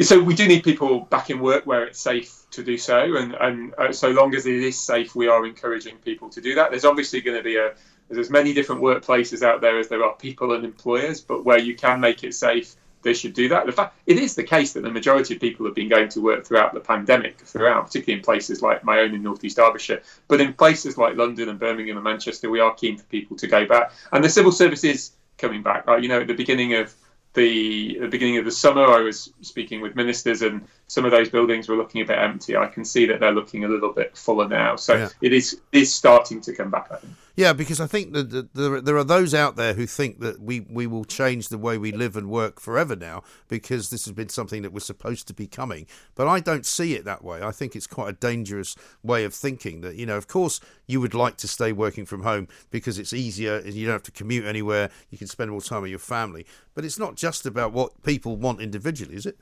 So 0.02 0.20
we 0.22 0.34
do 0.34 0.46
need 0.46 0.62
people 0.62 1.00
back 1.00 1.30
in 1.30 1.40
work 1.40 1.66
where 1.66 1.84
it's 1.84 2.00
safe 2.00 2.42
to 2.52 2.62
do 2.62 2.78
so, 2.78 3.16
and 3.16 3.34
and 3.34 3.74
uh, 3.74 3.92
so 3.92 4.10
long 4.10 4.34
as 4.34 4.46
it 4.46 4.54
is 4.54 4.78
safe, 4.78 5.14
we 5.14 5.28
are 5.28 5.46
encouraging 5.46 5.96
people 5.98 6.28
to 6.30 6.40
do 6.40 6.54
that. 6.54 6.70
There's 6.70 6.84
obviously 6.84 7.20
going 7.20 7.36
to 7.36 7.42
be 7.42 7.56
a 7.56 7.74
there's 8.08 8.26
as 8.26 8.30
many 8.30 8.52
different 8.52 8.82
workplaces 8.82 9.42
out 9.42 9.60
there 9.60 9.78
as 9.78 9.88
there 9.88 10.04
are 10.04 10.14
people 10.14 10.52
and 10.52 10.64
employers, 10.64 11.20
but 11.20 11.44
where 11.44 11.58
you 11.58 11.76
can 11.76 12.00
make 12.00 12.24
it 12.24 12.34
safe, 12.34 12.74
they 13.02 13.14
should 13.14 13.34
do 13.34 13.48
that. 13.48 13.66
In 13.66 13.72
fact, 13.72 13.96
it 14.06 14.18
is 14.18 14.34
the 14.34 14.42
case 14.42 14.72
that 14.72 14.82
the 14.82 14.90
majority 14.90 15.34
of 15.34 15.40
people 15.40 15.64
have 15.66 15.76
been 15.76 15.88
going 15.88 16.08
to 16.10 16.20
work 16.20 16.44
throughout 16.44 16.74
the 16.74 16.80
pandemic, 16.80 17.38
throughout, 17.38 17.86
particularly 17.86 18.18
in 18.18 18.24
places 18.24 18.62
like 18.62 18.82
my 18.82 18.98
own 18.98 19.14
in 19.14 19.22
North 19.22 19.44
East 19.44 19.56
Derbyshire. 19.56 20.02
But 20.26 20.40
in 20.40 20.52
places 20.54 20.98
like 20.98 21.16
London 21.16 21.48
and 21.48 21.58
Birmingham 21.58 21.96
and 21.96 22.04
Manchester, 22.04 22.50
we 22.50 22.58
are 22.58 22.74
keen 22.74 22.98
for 22.98 23.04
people 23.04 23.36
to 23.36 23.46
go 23.46 23.64
back. 23.64 23.92
And 24.12 24.24
the 24.24 24.28
civil 24.28 24.52
service 24.52 24.82
is 24.82 25.12
coming 25.38 25.62
back. 25.62 25.86
Right? 25.86 26.02
You 26.02 26.08
know, 26.08 26.20
at 26.20 26.26
the 26.26 26.34
beginning 26.34 26.74
of 26.74 26.92
the, 27.34 27.98
the 28.00 28.08
beginning 28.08 28.38
of 28.38 28.44
the 28.44 28.50
summer, 28.50 28.84
I 28.86 29.00
was 29.00 29.32
speaking 29.42 29.80
with 29.80 29.96
ministers, 29.96 30.42
and 30.42 30.66
some 30.90 31.04
of 31.04 31.12
those 31.12 31.28
buildings 31.28 31.68
were 31.68 31.76
looking 31.76 32.00
a 32.00 32.04
bit 32.04 32.18
empty. 32.18 32.56
I 32.56 32.66
can 32.66 32.84
see 32.84 33.06
that 33.06 33.20
they're 33.20 33.30
looking 33.30 33.62
a 33.62 33.68
little 33.68 33.92
bit 33.92 34.18
fuller 34.18 34.48
now. 34.48 34.74
So 34.74 34.96
yeah. 34.96 35.08
it 35.20 35.32
is 35.32 35.60
is 35.70 35.94
starting 35.94 36.40
to 36.40 36.52
come 36.52 36.68
back. 36.68 36.88
I 36.90 36.96
think. 36.96 37.12
Yeah, 37.36 37.52
because 37.52 37.80
I 37.80 37.86
think 37.86 38.12
that 38.12 38.30
the, 38.30 38.48
the, 38.52 38.80
there 38.80 38.96
are 38.96 39.04
those 39.04 39.32
out 39.32 39.54
there 39.54 39.74
who 39.74 39.86
think 39.86 40.18
that 40.18 40.40
we, 40.40 40.60
we 40.60 40.88
will 40.88 41.04
change 41.04 41.48
the 41.48 41.58
way 41.58 41.78
we 41.78 41.92
live 41.92 42.16
and 42.16 42.28
work 42.28 42.60
forever 42.60 42.96
now 42.96 43.22
because 43.48 43.88
this 43.88 44.04
has 44.04 44.12
been 44.12 44.28
something 44.28 44.62
that 44.62 44.72
was 44.72 44.84
supposed 44.84 45.28
to 45.28 45.32
be 45.32 45.46
coming. 45.46 45.86
But 46.16 46.26
I 46.26 46.40
don't 46.40 46.66
see 46.66 46.94
it 46.94 47.04
that 47.04 47.22
way. 47.22 47.40
I 47.40 47.52
think 47.52 47.76
it's 47.76 47.86
quite 47.86 48.08
a 48.10 48.12
dangerous 48.12 48.74
way 49.04 49.24
of 49.24 49.32
thinking 49.32 49.80
that, 49.82 49.94
you 49.94 50.06
know, 50.06 50.16
of 50.16 50.26
course 50.26 50.60
you 50.88 51.00
would 51.00 51.14
like 51.14 51.36
to 51.36 51.48
stay 51.48 51.72
working 51.72 52.04
from 52.04 52.24
home 52.24 52.48
because 52.70 52.98
it's 52.98 53.12
easier 53.12 53.58
and 53.58 53.74
you 53.74 53.86
don't 53.86 53.94
have 53.94 54.02
to 54.02 54.10
commute 54.10 54.44
anywhere, 54.44 54.90
you 55.08 55.16
can 55.16 55.28
spend 55.28 55.52
more 55.52 55.62
time 55.62 55.82
with 55.82 55.90
your 55.90 56.00
family. 56.00 56.44
But 56.74 56.84
it's 56.84 56.98
not 56.98 57.14
just 57.14 57.46
about 57.46 57.72
what 57.72 58.02
people 58.02 58.36
want 58.36 58.60
individually, 58.60 59.14
is 59.14 59.24
it? 59.24 59.38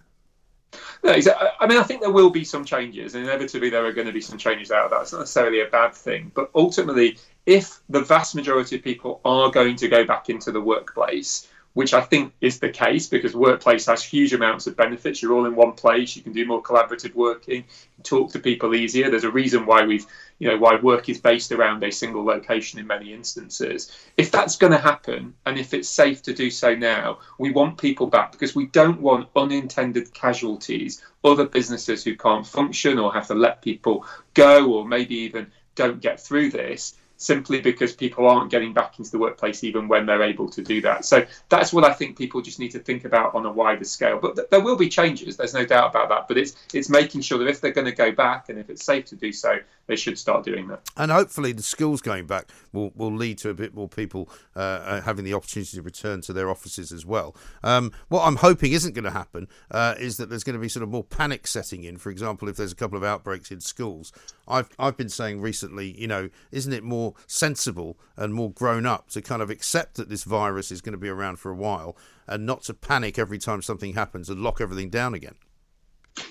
No, 1.02 1.12
I 1.12 1.66
mean, 1.66 1.78
I 1.78 1.83
think 1.83 2.00
there 2.00 2.11
will 2.11 2.31
be 2.31 2.44
some 2.44 2.64
changes, 2.64 3.14
and 3.14 3.24
inevitably 3.24 3.70
there 3.70 3.87
are 3.87 3.92
going 3.92 4.07
to 4.07 4.12
be 4.12 4.20
some 4.20 4.38
changes 4.38 4.70
out 4.70 4.87
of 4.87 4.90
that. 4.90 5.02
It's 5.02 5.12
not 5.12 5.20
necessarily 5.20 5.61
a 5.61 5.66
bad 5.66 5.94
thing, 5.94 6.33
but 6.35 6.50
ultimately, 6.54 7.18
if 7.46 7.81
the 7.88 8.00
vast 8.00 8.35
majority 8.35 8.76
of 8.76 8.83
people 8.83 9.20
are 9.24 9.50
going 9.50 9.76
to 9.76 9.88
go 9.88 10.04
back 10.04 10.28
into 10.28 10.52
the 10.52 10.61
workplace, 10.61 11.48
which 11.79 11.95
I 11.95 12.01
think 12.01 12.33
is 12.41 12.59
the 12.59 12.71
case 12.71 13.07
because 13.07 13.37
workplace 13.37 13.87
has 13.87 14.03
huge 14.03 14.33
amounts 14.33 14.67
of 14.67 14.77
benefits. 14.77 15.23
You're 15.23 15.33
all 15.35 15.47
in 15.47 15.55
one 15.55 15.75
place. 15.75 16.17
You 16.17 16.23
can 16.23 16.33
do 16.33 16.45
more 16.45 16.61
collaborative 16.61 17.14
working. 17.14 17.67
talk 18.03 18.33
to 18.33 18.41
people 18.41 18.75
easier. 18.75 19.09
There's 19.09 19.23
a 19.23 19.31
reason 19.31 19.64
why 19.64 19.85
we've, 19.85 20.05
you 20.41 20.49
know, 20.49 20.57
why 20.57 20.75
work 20.75 21.09
is 21.09 21.21
based 21.21 21.53
around 21.53 21.85
a 21.85 21.93
single 21.93 22.25
location 22.25 22.81
in 22.81 22.88
many 22.88 23.12
instances. 23.12 23.97
If 24.17 24.33
that's 24.33 24.57
going 24.57 24.73
to 24.73 24.79
happen, 24.79 25.35
and 25.47 25.57
if 25.57 25.73
it's 25.73 25.88
safe 25.88 26.21
to 26.25 26.35
do 26.35 26.51
so 26.51 26.75
now, 26.75 27.21
we 27.38 27.53
want 27.53 27.79
people 27.79 28.09
back 28.09 28.33
because 28.33 28.57
we 28.57 28.67
don't 28.67 29.01
want 29.01 29.29
unintended 29.37 30.12
casualties, 30.12 31.01
other 31.23 31.47
businesses 31.47 32.03
who 32.03 32.17
can't 32.17 32.45
function 32.45 32.99
or 32.99 33.12
have 33.12 33.29
to 33.29 33.37
let 33.37 33.62
people 33.62 34.05
go, 34.35 34.73
or 34.73 34.85
maybe 34.85 35.14
even 35.14 35.53
don't 35.77 36.01
get 36.01 36.21
through 36.21 36.51
this 36.51 36.97
simply 37.18 37.61
because 37.61 37.92
people 37.92 38.26
aren't 38.26 38.50
getting 38.50 38.72
back 38.72 38.98
into 38.98 39.11
the 39.11 39.18
workplace 39.18 39.64
even 39.64 39.88
when 39.88 40.07
they're 40.07 40.22
able 40.22 40.48
to 40.48 40.62
do 40.62 40.81
that. 40.81 41.04
So 41.04 41.26
that's 41.48 41.72
what 41.72 41.85
I 41.85 41.92
think 41.92 42.16
people 42.16 42.40
just 42.40 42.61
need 42.61 42.70
to 42.70 42.78
think 42.78 43.04
about 43.04 43.35
on 43.35 43.44
a 43.44 43.52
wider 43.52 43.85
scale. 43.85 44.18
But 44.20 44.37
th- 44.37 44.48
there 44.50 44.61
will 44.61 44.76
be 44.76 44.88
changes. 44.88 45.37
There's 45.37 45.52
no 45.52 45.66
doubt 45.66 45.90
about 45.90 46.09
that. 46.09 46.28
But 46.28 46.38
it's 46.38 46.57
it's 46.72 46.88
making 46.88 47.20
sure 47.20 47.38
that 47.38 47.48
if 47.48 47.61
they're 47.61 47.72
going 47.72 47.87
to 47.87 47.92
go 47.92 48.12
back 48.12 48.48
and 48.48 48.59
if 48.59 48.70
it's 48.70 48.85
safe 48.85 49.04
to 49.07 49.16
do 49.16 49.33
so, 49.33 49.59
they 49.88 49.96
should 49.96 50.18
start 50.18 50.44
doing 50.44 50.68
that. 50.68 50.83
And 50.96 51.11
hopefully, 51.11 51.53
the 51.53 51.62
schools 51.62 52.01
going 52.01 52.27
back 52.27 52.51
will, 52.72 52.92
will 52.94 53.12
lead 53.12 53.38
to 53.38 53.48
a 53.48 53.55
bit 53.55 53.74
more 53.74 53.88
people 53.88 54.31
uh, 54.55 54.59
uh, 54.59 55.01
having 55.01 55.24
the 55.24 55.35
opportunity 55.35 55.77
to 55.77 55.83
return 55.83 56.20
to 56.22 56.33
their 56.33 56.51
offices 56.51 56.92
as 56.92 57.05
well. 57.05 57.35
Um, 57.64 57.92
what 58.09 58.22
I'm 58.22 58.37
hoping 58.37 58.72
isn't 58.72 58.94
going 58.94 59.05
to 59.05 59.11
happen 59.11 59.48
uh, 59.70 59.94
is 59.98 60.18
that 60.18 60.29
there's 60.29 60.44
going 60.44 60.55
to 60.55 60.61
be 60.61 60.68
sort 60.68 60.83
of 60.83 60.90
more 60.90 61.05
panic 61.05 61.46
setting 61.46 61.85
in. 61.85 61.96
For 61.96 62.11
example, 62.11 62.48
if 62.48 62.57
there's 62.57 62.72
a 62.72 62.77
couple 62.77 62.98
of 62.98 63.03
outbreaks 63.03 63.51
in 63.51 63.61
schools, 63.61 64.12
I've 64.46 64.68
I've 64.79 64.96
been 64.96 65.09
saying 65.09 65.40
recently, 65.40 65.98
you 65.98 66.07
know, 66.07 66.29
isn't 66.53 66.72
it 66.72 66.85
more 66.85 67.14
sensible 67.27 67.98
and 68.16 68.35
more 68.35 68.53
grown 68.53 68.85
up 68.85 69.09
to 69.11 69.22
kind 69.22 69.40
of 69.40 69.48
accept 69.48 69.94
that 69.96 70.11
this 70.11 70.24
virus 70.24 70.70
is 70.70 70.83
going 70.83 70.92
to 70.92 70.98
be 70.98 71.09
around 71.09 71.38
for 71.38 71.51
a 71.51 71.57
while 71.57 71.96
and 72.27 72.44
not 72.44 72.62
to 72.64 72.74
panic 72.74 73.18
every 73.18 73.38
time 73.38 73.62
something 73.62 73.94
happens 73.94 74.29
and 74.29 74.42
lock 74.42 74.61
everything 74.61 74.90
down 74.90 75.14
again? 75.14 75.37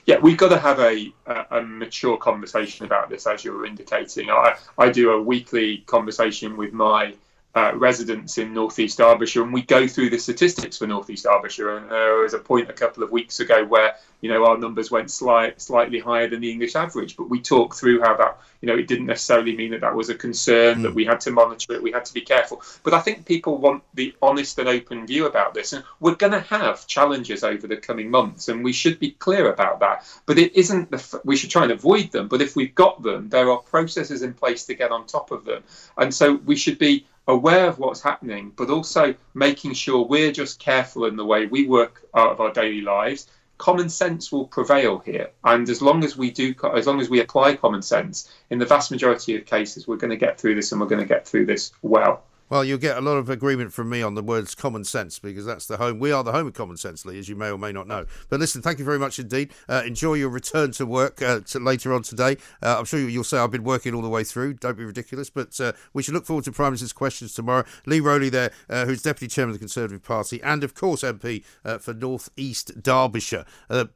Yeah, 0.06 0.17
we've 0.19 0.38
got 0.38 0.50
to 0.50 0.60
have 0.60 0.80
a, 0.80 1.12
a, 1.26 1.45
a, 1.52 1.62
mature 1.62 2.17
conversation 2.17 2.86
about 2.86 3.10
this, 3.10 3.28
as 3.28 3.43
you 3.43 3.54
were 3.54 3.65
indicating. 3.65 4.30
I, 4.30 4.56
I 4.78 4.89
do 4.89 5.12
a 5.12 5.21
weekly 5.21 5.80
conversation 5.80 6.58
with 6.58 6.73
my 6.73 7.13
uh, 7.58 7.76
residents 7.76 8.38
in 8.38 8.54
northeast 8.54 9.00
Derbyshire, 9.00 9.41
and 9.41 9.52
we 9.52 9.63
go 9.63 9.88
through 9.88 10.12
the 10.12 10.20
statistics 10.20 10.78
for 10.78 10.86
northeast 10.86 11.24
Derbyshire. 11.24 11.76
And 11.76 11.89
there 11.89 12.17
was 12.17 12.36
a 12.36 12.39
point 12.39 12.70
a 12.70 12.74
couple 12.74 13.02
of 13.02 13.12
weeks 13.12 13.39
ago 13.39 13.65
where 13.65 13.96
you 14.22 14.30
know 14.30 14.46
our 14.46 14.60
numbers 14.60 14.91
went 14.91 15.10
slight, 15.10 15.60
slightly 15.60 16.00
higher 16.00 16.30
than 16.30 16.41
the 16.41 16.52
English 16.52 16.76
average, 16.76 17.17
but 17.17 17.32
we 17.32 17.41
talked 17.41 17.80
through 17.80 18.02
how 18.02 18.15
that 18.15 18.39
you 18.62 18.67
know 18.67 18.76
it 18.76 18.88
didn't 18.88 19.08
necessarily 19.08 19.56
mean 19.56 19.72
that 19.72 19.82
that 19.82 19.96
was 19.96 20.10
a 20.10 20.13
concern 20.13 20.78
mm. 20.78 20.84
that 20.84 20.93
we 20.93 21.04
had 21.04 21.20
to 21.22 21.32
monitor 21.32 21.74
it, 21.74 21.82
we 21.82 21.91
had 21.91 22.06
to 22.06 22.13
be 22.13 22.22
careful. 22.22 22.62
But 22.84 22.93
I 22.93 23.00
think 23.00 23.26
people 23.26 23.58
want 23.58 23.82
the 23.96 24.15
honest 24.22 24.60
and 24.60 24.70
open 24.70 25.08
view 25.08 25.26
about 25.26 25.56
this, 25.56 25.74
and 25.74 25.84
we're 26.00 26.13
going 26.13 26.34
to 26.34 26.41
have 26.41 26.86
challenges 26.86 27.43
over 27.43 27.65
the 27.65 27.78
coming 27.78 28.12
months, 28.12 28.50
and 28.50 28.63
we 28.63 28.74
should 28.74 29.00
be 29.00 29.12
clear 29.12 29.52
about 29.52 29.80
that. 29.80 30.06
But 30.28 30.38
it 30.38 30.56
isn't 30.56 30.91
the 30.91 31.22
we 31.26 31.36
should 31.36 31.50
try 31.50 31.63
and 31.63 31.72
avoid 31.72 32.12
them. 32.12 32.28
But 32.28 32.43
if 32.43 32.56
we've 32.56 32.76
got 32.76 33.02
them, 33.02 33.30
there 33.30 33.50
are 33.50 33.58
processes 33.58 34.22
in 34.22 34.36
place 34.36 34.65
to 34.65 34.76
get 34.76 34.91
on 34.91 35.08
top 35.08 35.32
of 35.32 35.43
them, 35.43 35.63
and 35.98 36.13
so 36.13 36.36
we 36.36 36.56
should 36.56 36.78
be 36.78 37.08
aware 37.28 37.68
of 37.68 37.80
what's 37.80 38.02
happening, 38.02 38.54
but 38.56 38.70
also 38.70 39.13
making 39.34 39.74
sure 39.74 40.06
we're 40.06 40.32
just 40.32 40.60
careful 40.60 41.06
in 41.06 41.16
the 41.16 41.26
way 41.26 41.46
we 41.46 41.68
work 41.68 42.08
out 42.16 42.32
of 42.32 42.40
our 42.40 42.52
daily 42.52 42.82
lives. 42.82 43.28
Common 43.58 43.90
sense 43.90 44.32
will 44.32 44.48
prevail 44.48 45.00
here, 45.00 45.32
and 45.44 45.68
as 45.68 45.82
long 45.82 46.04
as 46.04 46.16
we 46.16 46.30
do, 46.30 46.54
as 46.76 46.86
long 46.86 47.02
as 47.02 47.10
we 47.10 47.20
apply 47.20 47.56
common 47.56 47.82
sense, 47.82 48.32
in 48.52 48.60
the 48.60 48.66
vast 48.66 48.92
majority 48.92 49.36
of 49.36 49.46
cases, 49.46 49.88
we're 49.88 49.98
going 49.98 50.12
to 50.12 50.18
get 50.18 50.40
through 50.40 50.56
this, 50.56 50.72
and 50.72 50.80
we're 50.80 50.88
going 50.88 51.02
to 51.02 51.08
get 51.08 51.28
through 51.28 51.48
this 51.48 51.72
well. 51.82 52.24
Well, 52.50 52.64
you'll 52.64 52.78
get 52.78 52.98
a 52.98 53.02
lot 53.02 53.18
of 53.18 53.30
agreement 53.30 53.74
from 53.74 53.90
me 53.90 54.02
on 54.02 54.16
the 54.16 54.24
words 54.24 54.56
common 54.56 54.86
sense 54.86 55.20
because 55.20 55.46
that's 55.46 55.66
the 55.66 55.78
home. 55.78 56.00
We 56.00 56.14
are 56.14 56.24
the 56.24 56.32
home 56.32 56.48
of 56.48 56.54
common 56.54 56.78
sense, 56.78 57.06
Lee, 57.06 57.20
as 57.20 57.28
you 57.28 57.36
may 57.36 57.50
or 57.50 57.58
may 57.58 57.74
not 57.74 57.88
know. 57.88 58.06
But 58.30 58.40
listen, 58.40 58.62
thank 58.62 58.80
you 58.80 58.86
very 58.86 59.00
much 59.00 59.20
indeed. 59.20 59.54
Uh, 59.68 59.84
enjoy 59.86 60.14
your 60.14 60.30
return 60.30 60.72
to 60.74 60.86
work 60.86 61.22
uh, 61.22 61.42
to 61.42 61.60
later 61.60 61.94
on 61.94 62.04
today. 62.04 62.38
Uh, 62.64 62.78
I'm 62.80 62.86
sure 62.86 63.00
you'll 63.00 63.26
say 63.26 63.38
I've 63.38 63.52
been 63.52 63.66
working 63.66 63.94
all 63.94 64.02
the 64.02 64.10
way 64.10 64.24
through. 64.24 64.54
Don't 64.54 64.78
be 64.78 64.86
ridiculous. 64.86 65.30
But 65.30 65.60
uh, 65.60 65.74
we 65.94 66.04
should 66.04 66.14
look 66.14 66.26
forward 66.26 66.46
to 66.46 66.54
Prime 66.54 66.72
Minister's 66.72 66.94
questions 66.94 67.34
tomorrow. 67.34 67.66
Lee 67.86 68.00
Rowley 68.00 68.30
there, 68.30 68.52
uh, 68.70 68.86
who's 68.86 69.02
Deputy 69.02 69.28
Chairman 69.28 69.52
of 69.52 69.56
the 69.56 69.60
Conservative 69.60 70.04
Party 70.04 70.42
and, 70.42 70.64
of 70.64 70.74
course, 70.74 71.04
MP 71.04 71.44
uh, 71.66 71.78
for 71.80 71.94
North 71.94 72.30
East 72.38 72.82
Derbyshire. 72.82 73.46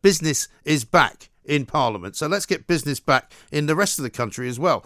business 0.02 0.50
is 0.66 0.84
back 0.84 1.30
in 1.46 1.66
Parliament. 1.66 2.16
So 2.16 2.28
let's 2.28 2.46
get 2.46 2.68
business 2.68 3.00
back 3.00 3.32
in 3.52 3.66
the 3.66 3.76
rest 3.76 4.00
of 4.00 4.04
the 4.04 4.10
country 4.10 4.48
as 4.48 4.60
well. 4.60 4.86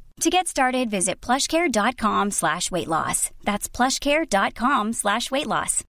To 0.19 0.29
get 0.29 0.47
started, 0.47 0.91
visit 0.91 1.19
plushcare.com 1.21 2.29
slash 2.31 2.69
weight 2.69 2.87
loss. 2.87 3.31
That's 3.43 3.67
plushcare.com 3.67 4.93
slash 4.93 5.31
weight 5.31 5.47
loss. 5.47 5.83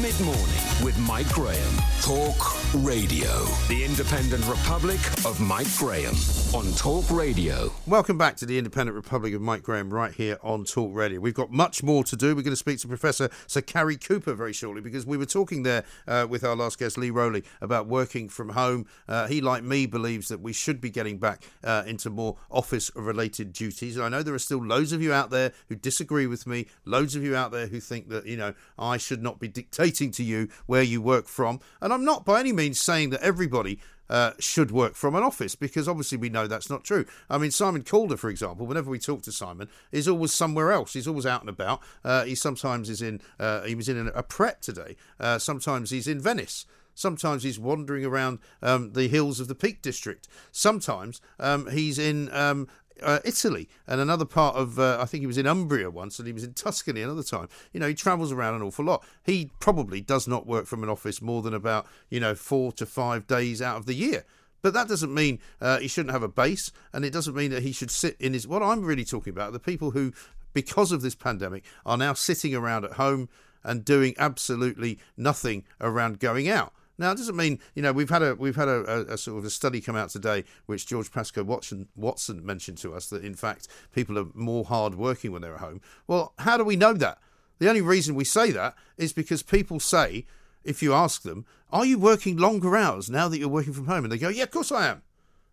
Mid 0.00 0.18
morning 0.20 0.64
with 0.82 0.98
Mike 1.06 1.28
Graham. 1.28 1.72
Talk 2.00 2.56
Radio. 2.74 3.26
The 3.66 3.84
Independent 3.84 4.46
Republic 4.46 5.00
of 5.26 5.40
Mike 5.40 5.66
Graham 5.76 6.14
on 6.54 6.72
Talk 6.74 7.10
Radio. 7.10 7.72
Welcome 7.84 8.16
back 8.16 8.36
to 8.36 8.46
the 8.46 8.58
Independent 8.58 8.94
Republic 8.94 9.34
of 9.34 9.40
Mike 9.40 9.64
Graham 9.64 9.92
right 9.92 10.12
here 10.12 10.38
on 10.40 10.64
Talk 10.64 10.94
Radio. 10.94 11.18
We've 11.18 11.34
got 11.34 11.50
much 11.50 11.82
more 11.82 12.04
to 12.04 12.14
do. 12.14 12.28
We're 12.28 12.42
going 12.42 12.52
to 12.52 12.56
speak 12.56 12.78
to 12.80 12.88
Professor 12.88 13.28
Sir 13.48 13.60
Cary 13.60 13.96
Cooper 13.96 14.34
very 14.34 14.52
shortly 14.52 14.82
because 14.82 15.04
we 15.04 15.16
were 15.16 15.26
talking 15.26 15.64
there 15.64 15.84
uh, 16.06 16.28
with 16.30 16.44
our 16.44 16.54
last 16.54 16.78
guest, 16.78 16.96
Lee 16.96 17.10
Rowley, 17.10 17.42
about 17.60 17.88
working 17.88 18.28
from 18.28 18.50
home. 18.50 18.86
Uh, 19.08 19.26
he, 19.26 19.40
like 19.40 19.64
me, 19.64 19.86
believes 19.86 20.28
that 20.28 20.40
we 20.40 20.52
should 20.52 20.80
be 20.80 20.90
getting 20.90 21.18
back 21.18 21.42
uh, 21.64 21.82
into 21.86 22.08
more 22.08 22.36
office 22.52 22.88
related 22.94 23.52
duties. 23.52 23.96
And 23.96 24.04
I 24.04 24.08
know 24.08 24.22
there 24.22 24.34
are 24.34 24.38
still 24.38 24.64
loads 24.64 24.92
of 24.92 25.02
you 25.02 25.12
out 25.12 25.30
there 25.30 25.52
who 25.68 25.74
disagree 25.74 26.28
with 26.28 26.46
me, 26.46 26.68
loads 26.84 27.16
of 27.16 27.24
you 27.24 27.34
out 27.34 27.50
there 27.50 27.66
who 27.66 27.80
think 27.80 28.10
that, 28.10 28.26
you 28.26 28.36
know, 28.36 28.54
I 28.78 28.96
should 28.96 29.24
not 29.24 29.40
be 29.40 29.48
dictating 29.48 30.12
to 30.12 30.22
you 30.22 30.48
where 30.66 30.82
you 30.84 31.02
work 31.02 31.26
from. 31.26 31.58
And 31.80 31.92
I'm 31.92 32.04
not 32.04 32.24
by 32.24 32.38
any 32.38 32.52
means 32.52 32.59
saying 32.74 33.10
that 33.10 33.22
everybody 33.22 33.80
uh, 34.10 34.32
should 34.38 34.70
work 34.70 34.94
from 34.96 35.14
an 35.14 35.22
office 35.22 35.54
because 35.54 35.88
obviously 35.88 36.18
we 36.18 36.28
know 36.28 36.46
that's 36.46 36.68
not 36.68 36.84
true. 36.84 37.06
I 37.30 37.38
mean, 37.38 37.52
Simon 37.52 37.84
Calder, 37.84 38.16
for 38.16 38.28
example, 38.28 38.66
whenever 38.66 38.90
we 38.90 38.98
talk 38.98 39.22
to 39.22 39.32
Simon, 39.32 39.68
is 39.92 40.08
always 40.08 40.32
somewhere 40.32 40.72
else. 40.72 40.92
He's 40.92 41.06
always 41.06 41.26
out 41.26 41.40
and 41.40 41.48
about. 41.48 41.80
Uh, 42.04 42.24
he 42.24 42.34
sometimes 42.34 42.90
is 42.90 43.00
in. 43.00 43.20
Uh, 43.38 43.62
he 43.62 43.74
was 43.74 43.88
in 43.88 44.10
a 44.14 44.22
prep 44.22 44.60
today. 44.60 44.96
Uh, 45.18 45.38
sometimes 45.38 45.90
he's 45.90 46.08
in 46.08 46.20
Venice. 46.20 46.66
Sometimes 46.94 47.44
he's 47.44 47.58
wandering 47.58 48.04
around 48.04 48.40
um, 48.62 48.92
the 48.92 49.08
hills 49.08 49.40
of 49.40 49.48
the 49.48 49.54
Peak 49.54 49.80
District. 49.80 50.28
Sometimes 50.52 51.20
um, 51.38 51.70
he's 51.70 51.98
in 51.98 52.30
um, 52.34 52.68
uh, 53.02 53.20
Italy 53.24 53.68
and 53.86 54.00
another 54.00 54.24
part 54.24 54.56
of, 54.56 54.78
uh, 54.78 54.98
I 55.00 55.04
think 55.04 55.20
he 55.22 55.26
was 55.26 55.38
in 55.38 55.46
Umbria 55.46 55.90
once 55.90 56.18
and 56.18 56.26
he 56.26 56.32
was 56.32 56.44
in 56.44 56.54
Tuscany 56.54 57.02
another 57.02 57.22
time. 57.22 57.48
You 57.72 57.80
know, 57.80 57.88
he 57.88 57.94
travels 57.94 58.32
around 58.32 58.54
an 58.54 58.62
awful 58.62 58.84
lot. 58.84 59.04
He 59.24 59.50
probably 59.60 60.00
does 60.00 60.26
not 60.28 60.46
work 60.46 60.66
from 60.66 60.82
an 60.82 60.88
office 60.88 61.20
more 61.20 61.42
than 61.42 61.54
about, 61.54 61.86
you 62.08 62.20
know, 62.20 62.34
four 62.34 62.72
to 62.72 62.86
five 62.86 63.26
days 63.26 63.60
out 63.60 63.76
of 63.76 63.86
the 63.86 63.94
year. 63.94 64.24
But 64.62 64.74
that 64.74 64.88
doesn't 64.88 65.12
mean 65.12 65.38
uh, 65.60 65.78
he 65.78 65.88
shouldn't 65.88 66.12
have 66.12 66.22
a 66.22 66.28
base, 66.28 66.70
and 66.92 67.04
it 67.04 67.12
doesn't 67.12 67.34
mean 67.34 67.50
that 67.50 67.62
he 67.62 67.72
should 67.72 67.90
sit 67.90 68.16
in 68.20 68.34
his. 68.34 68.46
What 68.46 68.62
I'm 68.62 68.84
really 68.84 69.04
talking 69.04 69.32
about 69.32 69.48
are 69.48 69.52
the 69.52 69.58
people 69.58 69.92
who, 69.92 70.12
because 70.52 70.92
of 70.92 71.02
this 71.02 71.14
pandemic, 71.14 71.64
are 71.86 71.96
now 71.96 72.12
sitting 72.12 72.54
around 72.54 72.84
at 72.84 72.92
home 72.92 73.28
and 73.64 73.84
doing 73.84 74.14
absolutely 74.18 74.98
nothing 75.16 75.64
around 75.80 76.18
going 76.18 76.48
out. 76.48 76.72
Now, 77.00 77.12
it 77.12 77.16
doesn't 77.16 77.34
mean 77.34 77.58
you 77.74 77.80
know 77.80 77.92
we've 77.92 78.10
had 78.10 78.22
a 78.22 78.34
we've 78.34 78.56
had 78.56 78.68
a, 78.68 78.84
a, 78.84 79.14
a, 79.14 79.18
sort 79.18 79.38
of 79.38 79.46
a 79.46 79.50
study 79.50 79.80
come 79.80 79.96
out 79.96 80.10
today, 80.10 80.44
which 80.66 80.86
George 80.86 81.10
Pascoe 81.10 81.42
Watson, 81.42 81.88
Watson 81.96 82.44
mentioned 82.44 82.76
to 82.78 82.94
us 82.94 83.08
that 83.08 83.24
in 83.24 83.34
fact 83.34 83.68
people 83.94 84.18
are 84.18 84.26
more 84.34 84.66
hard 84.66 84.96
working 84.96 85.32
when 85.32 85.40
they're 85.40 85.54
at 85.54 85.60
home. 85.60 85.80
Well, 86.06 86.34
how 86.40 86.58
do 86.58 86.64
we 86.64 86.76
know 86.76 86.92
that? 86.92 87.16
The 87.58 87.70
only 87.70 87.80
reason 87.80 88.14
we 88.14 88.24
say 88.24 88.50
that 88.50 88.74
is 88.98 89.14
because 89.14 89.42
people 89.42 89.80
say, 89.80 90.26
if 90.62 90.82
you 90.82 90.92
ask 90.92 91.22
them, 91.22 91.46
"Are 91.72 91.86
you 91.86 91.98
working 91.98 92.36
longer 92.36 92.76
hours 92.76 93.08
now 93.08 93.28
that 93.28 93.38
you're 93.38 93.48
working 93.48 93.72
from 93.72 93.86
home?" 93.86 94.04
and 94.04 94.12
they 94.12 94.18
go, 94.18 94.28
"Yeah, 94.28 94.42
of 94.42 94.50
course 94.50 94.70
I 94.70 94.88
am." 94.88 95.00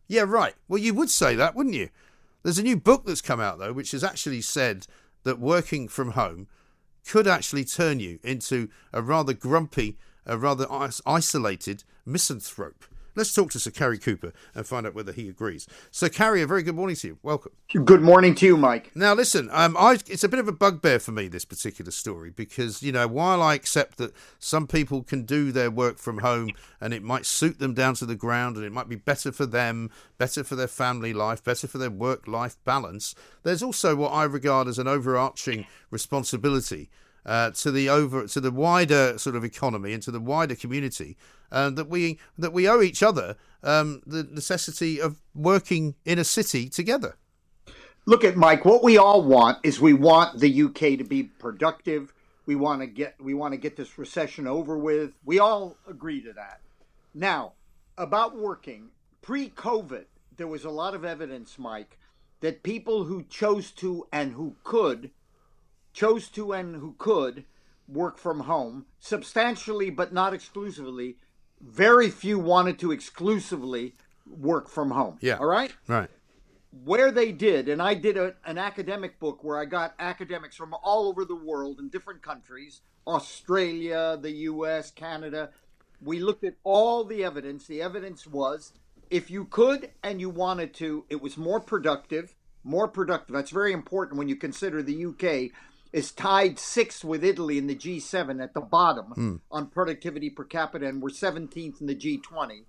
Yeah, 0.10 0.23
right. 0.23 0.55
Well, 0.67 0.79
you 0.79 0.93
would 0.95 1.10
say 1.10 1.33
that, 1.36 1.55
wouldn't 1.55 1.75
you? 1.75 1.89
There's 2.43 2.60
a 2.60 2.63
new 2.63 2.75
book 2.75 3.05
that's 3.05 3.21
come 3.21 3.39
out 3.39 3.57
though, 3.57 3.71
which 3.71 3.91
has 3.91 4.03
actually 4.03 4.41
said 4.41 4.86
that 5.23 5.39
working 5.39 5.88
from 5.88 6.12
home 6.12 6.47
could 7.07 7.25
actually 7.25 7.63
turn 7.63 8.01
you 8.01 8.19
into 8.21 8.67
a 8.91 9.01
rather 9.01 9.31
grumpy 9.31 9.97
a 10.27 10.37
rather 10.37 10.67
isolated 11.05 11.83
misanthrope. 12.05 12.85
Let's 13.17 13.33
talk 13.33 13.49
to 13.53 13.59
Sir 13.59 13.71
Cary 13.71 13.97
Cooper 13.97 14.31
and 14.53 14.67
find 14.67 14.85
out 14.85 14.93
whether 14.93 15.11
he 15.11 15.27
agrees. 15.27 15.67
Sir 15.89 16.07
Cary, 16.07 16.43
a 16.43 16.45
very 16.45 16.61
good 16.61 16.75
morning 16.75 16.95
to 16.97 17.07
you. 17.07 17.17
Welcome. 17.23 17.51
Good 17.83 18.03
morning 18.03 18.35
to 18.35 18.45
you, 18.45 18.57
Mike. 18.57 18.91
Now, 18.93 19.15
listen, 19.15 19.49
um, 19.51 19.75
it's 20.07 20.23
a 20.23 20.29
bit 20.29 20.39
of 20.39 20.47
a 20.47 20.51
bugbear 20.51 20.99
for 20.99 21.11
me, 21.11 21.27
this 21.27 21.43
particular 21.43 21.89
story, 21.89 22.29
because, 22.29 22.83
you 22.83 22.91
know, 22.91 23.07
while 23.07 23.41
I 23.41 23.55
accept 23.55 23.97
that 23.97 24.13
some 24.37 24.67
people 24.67 25.01
can 25.01 25.23
do 25.23 25.51
their 25.51 25.71
work 25.71 25.97
from 25.97 26.19
home 26.19 26.51
and 26.79 26.93
it 26.93 27.01
might 27.01 27.25
suit 27.25 27.57
them 27.57 27.73
down 27.73 27.95
to 27.95 28.05
the 28.05 28.13
ground 28.15 28.55
and 28.55 28.63
it 28.63 28.71
might 28.71 28.87
be 28.87 28.95
better 28.95 29.31
for 29.31 29.47
them, 29.47 29.89
better 30.19 30.43
for 30.43 30.55
their 30.55 30.67
family 30.67 31.11
life, 31.11 31.43
better 31.43 31.67
for 31.67 31.79
their 31.79 31.89
work 31.89 32.27
life 32.27 32.55
balance, 32.65 33.15
there's 33.41 33.63
also 33.63 33.95
what 33.95 34.09
I 34.09 34.25
regard 34.25 34.67
as 34.67 34.77
an 34.77 34.87
overarching 34.87 35.65
responsibility 35.89 36.91
uh, 37.27 37.51
to 37.51 37.71
the 37.71 37.89
over 37.89 38.25
to 38.25 38.39
the 38.39 38.51
wider 38.51 39.17
sort 39.17 39.35
of 39.35 39.43
economy 39.43 39.93
and 39.93 40.01
to 40.01 40.11
the 40.11 40.19
wider 40.19 40.55
community 40.55 41.17
uh, 41.51 41.69
that 41.69 41.89
we 41.89 42.17
that 42.37 42.53
we 42.53 42.67
owe 42.67 42.81
each 42.81 43.03
other 43.03 43.35
um, 43.63 44.01
the 44.05 44.23
necessity 44.23 44.99
of 44.99 45.21
working 45.35 45.95
in 46.05 46.17
a 46.17 46.23
city 46.23 46.69
together. 46.69 47.17
Look 48.05 48.23
at 48.23 48.37
Mike. 48.37 48.63
What 48.63 48.83
we 48.83 48.97
all 48.97 49.21
want 49.21 49.57
is 49.63 49.81
we 49.81 49.93
want 49.93 50.39
the 50.39 50.63
UK 50.63 50.97
to 50.97 51.03
be 51.03 51.23
productive. 51.23 52.13
We 52.45 52.55
want 52.55 52.79
to 52.79 52.87
get 52.87 53.15
we 53.19 53.33
want 53.33 53.51
to 53.51 53.57
get 53.57 53.75
this 53.75 53.97
recession 53.97 54.47
over 54.47 54.77
with. 54.77 55.11
We 55.25 55.39
all 55.39 55.75
agree 55.87 56.21
to 56.21 56.31
that. 56.33 56.61
Now, 57.13 57.53
about 57.97 58.37
working 58.37 58.89
pre-COVID, 59.21 60.05
there 60.37 60.47
was 60.47 60.63
a 60.63 60.69
lot 60.69 60.93
of 60.93 61.03
evidence, 61.03 61.59
Mike, 61.59 61.97
that 62.39 62.63
people 62.63 63.03
who 63.03 63.23
chose 63.23 63.71
to 63.71 64.07
and 64.13 64.31
who 64.33 64.55
could 64.63 65.09
chose 65.97 66.29
to 66.29 66.53
and 66.53 66.75
who 66.75 66.93
could 66.99 67.43
work 67.88 68.19
from 68.19 68.41
home 68.41 68.86
substantially, 68.99 69.89
but 69.89 70.13
not 70.13 70.31
exclusively. 70.31 71.17
Very 71.60 72.12
few 72.12 72.38
wanted 72.38 72.77
to 72.79 72.91
exclusively 72.91 73.95
work 74.29 74.69
from 74.69 74.91
home. 74.91 75.17
Yeah. 75.21 75.38
All 75.38 75.47
right? 75.47 75.73
Right. 75.88 76.10
Where 76.83 77.12
they 77.12 77.31
did, 77.31 77.67
and 77.67 77.81
I 77.81 77.95
did 77.95 78.15
a, 78.15 78.36
an 78.45 78.60
academic 78.60 79.19
book 79.19 79.43
where 79.43 79.60
I 79.60 79.65
got 79.65 79.95
academics 79.97 80.55
from 80.55 80.75
all 80.83 81.07
over 81.07 81.25
the 81.25 81.36
world 81.36 81.79
in 81.79 81.89
different 81.89 82.21
countries 82.21 82.81
Australia, 83.07 84.19
the 84.21 84.31
US, 84.51 84.91
Canada. 84.91 85.49
We 86.03 86.19
looked 86.19 86.43
at 86.43 86.55
all 86.63 87.05
the 87.05 87.23
evidence. 87.23 87.65
The 87.65 87.81
evidence 87.81 88.27
was 88.27 88.73
if 89.10 89.31
you 89.31 89.45
could 89.45 89.89
and 90.03 90.21
you 90.21 90.29
wanted 90.29 90.75
to, 90.75 91.05
it 91.10 91.21
was 91.21 91.38
more 91.38 91.60
productive. 91.60 92.36
More 92.63 92.89
productive. 92.89 93.33
That's 93.33 93.51
very 93.51 93.71
important 93.71 94.17
when 94.17 94.27
you 94.27 94.36
consider 94.36 94.83
the 94.83 95.05
UK 95.05 95.51
is 95.93 96.12
tied 96.12 96.60
sixth 96.60 97.04
with 97.04 97.23
Italy 97.23 97.58
in 97.58 97.67
the 97.67 97.76
G7 97.76 98.41
at 98.41 98.54
the 98.54 98.62
bottom 98.62 99.13
mm. 99.15 99.39
on 99.52 99.67
productivity 99.67 100.30
per 100.30 100.43
capita, 100.43 100.88
and 100.88 101.02
we're 101.02 101.10
17th 101.10 101.82
in 101.82 101.88
the 101.88 101.95
G20, 101.95 102.63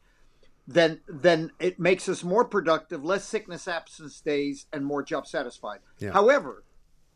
then 0.66 1.00
then 1.09 1.50
it 1.59 1.81
makes 1.81 2.09
us 2.09 2.22
more 2.22 2.44
productive, 2.44 3.04
less 3.04 3.24
sickness 3.24 3.66
absence 3.66 4.20
days, 4.20 4.66
and 4.72 4.85
more 4.85 5.02
job 5.02 5.26
satisfied. 5.26 5.81
Yeah. 5.98 6.11
However, 6.12 6.64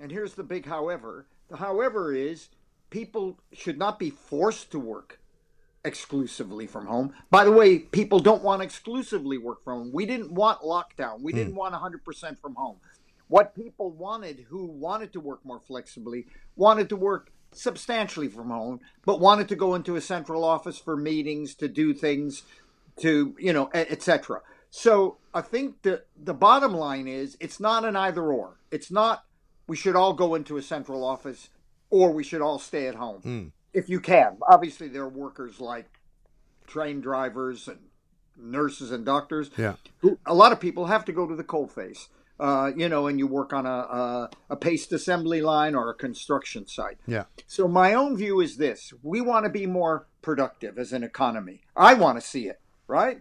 and 0.01 0.11
here's 0.11 0.35
the 0.35 0.43
big 0.43 0.67
however, 0.67 1.27
the 1.49 1.57
however 1.59 2.15
is 2.15 2.49
people 2.91 3.39
should 3.53 3.79
not 3.79 3.99
be 3.99 4.11
forced 4.11 4.71
to 4.73 4.79
work 4.79 5.21
exclusively 5.85 6.67
from 6.67 6.87
home. 6.87 7.13
By 7.31 7.45
the 7.45 7.53
way, 7.53 7.79
people 7.79 8.21
don't 8.21 8.43
want 8.43 8.63
exclusively 8.63 9.37
work 9.37 9.65
from 9.65 9.79
home. 9.79 9.91
We 9.93 10.07
didn't 10.07 10.33
want 10.33 10.61
lockdown. 10.61 11.21
We 11.21 11.33
mm. 11.33 11.37
didn't 11.37 11.55
want 11.55 11.75
100% 11.75 12.39
from 12.39 12.55
home 12.55 12.77
what 13.33 13.55
people 13.55 13.91
wanted 13.91 14.45
who 14.51 14.67
wanted 14.67 15.11
to 15.11 15.19
work 15.19 15.41
more 15.43 15.59
flexibly 15.59 16.27
wanted 16.55 16.91
to 16.91 16.97
work 16.97 17.33
substantially 17.51 18.29
from 18.29 18.51
home 18.51 18.79
but 19.07 19.21
wanted 19.21 19.49
to 19.49 19.57
go 19.57 19.75
into 19.75 19.97
a 19.97 20.03
central 20.03 20.45
office 20.45 20.79
for 20.79 20.99
meetings 20.99 21.55
to 21.55 21.67
do 21.67 21.95
things 21.95 22.43
to 22.99 23.35
you 23.39 23.51
know 23.51 23.71
etc 23.73 24.43
so 24.69 25.17
i 25.33 25.41
think 25.41 25.81
the 25.81 26.03
the 26.23 26.35
bottom 26.35 26.75
line 26.75 27.09
is 27.09 27.37
it's 27.41 27.59
not 27.59 27.85
an 27.85 27.97
either 27.97 28.31
or. 28.31 28.59
It's 28.71 28.91
not 28.91 29.25
we 29.67 29.77
should 29.77 29.97
all 29.97 30.13
go 30.13 30.35
into 30.35 30.59
a 30.59 30.63
central 30.63 31.03
office 31.03 31.49
or 31.89 32.13
we 32.13 32.25
should 32.25 32.43
all 32.43 32.59
stay 32.59 32.87
at 32.87 32.97
home. 32.97 33.23
Mm. 33.23 33.53
if 33.73 33.89
you 33.89 34.01
can. 34.01 34.37
Obviously 34.47 34.89
there 34.89 35.05
are 35.05 35.09
workers 35.09 35.59
like 35.59 35.89
train 36.67 37.01
drivers 37.01 37.69
and 37.69 37.79
nurses 38.37 38.93
and 38.93 39.07
doctors. 39.07 39.51
Yeah. 39.57 39.77
Who 39.99 40.19
a 40.27 40.35
lot 40.35 40.53
of 40.53 40.61
people 40.61 40.87
have 40.87 41.05
to 41.07 41.13
go 41.13 41.27
to 41.27 41.35
the 41.35 41.45
coal 41.45 41.67
face 41.67 42.09
uh, 42.43 42.73
you 42.77 42.89
know, 42.89 43.07
and 43.07 43.21
you 43.21 43.27
work 43.29 43.53
on 43.53 43.67
a, 43.67 43.71
a, 43.71 44.31
a 44.51 44.57
paste 44.57 44.93
assembly 44.93 45.41
line 45.41 45.77
or 45.77 45.91
a 45.91 45.95
construction 45.95 46.67
site. 46.67 46.99
Yeah. 47.07 47.25
So 47.47 47.69
my 47.69 47.95
own 47.95 48.17
view 48.17 48.41
is 48.41 48.57
this: 48.57 48.93
we 49.05 49.21
want 49.21 49.45
to 49.45 49.51
be 49.51 49.65
more 49.65 50.09
productive 50.23 50.77
as 50.77 50.93
an 50.93 51.05
economy. 51.05 51.61
I 51.77 51.95
want 51.95 52.21
to 52.21 52.27
see 52.27 52.49
it, 52.49 52.61
right? 52.89 53.21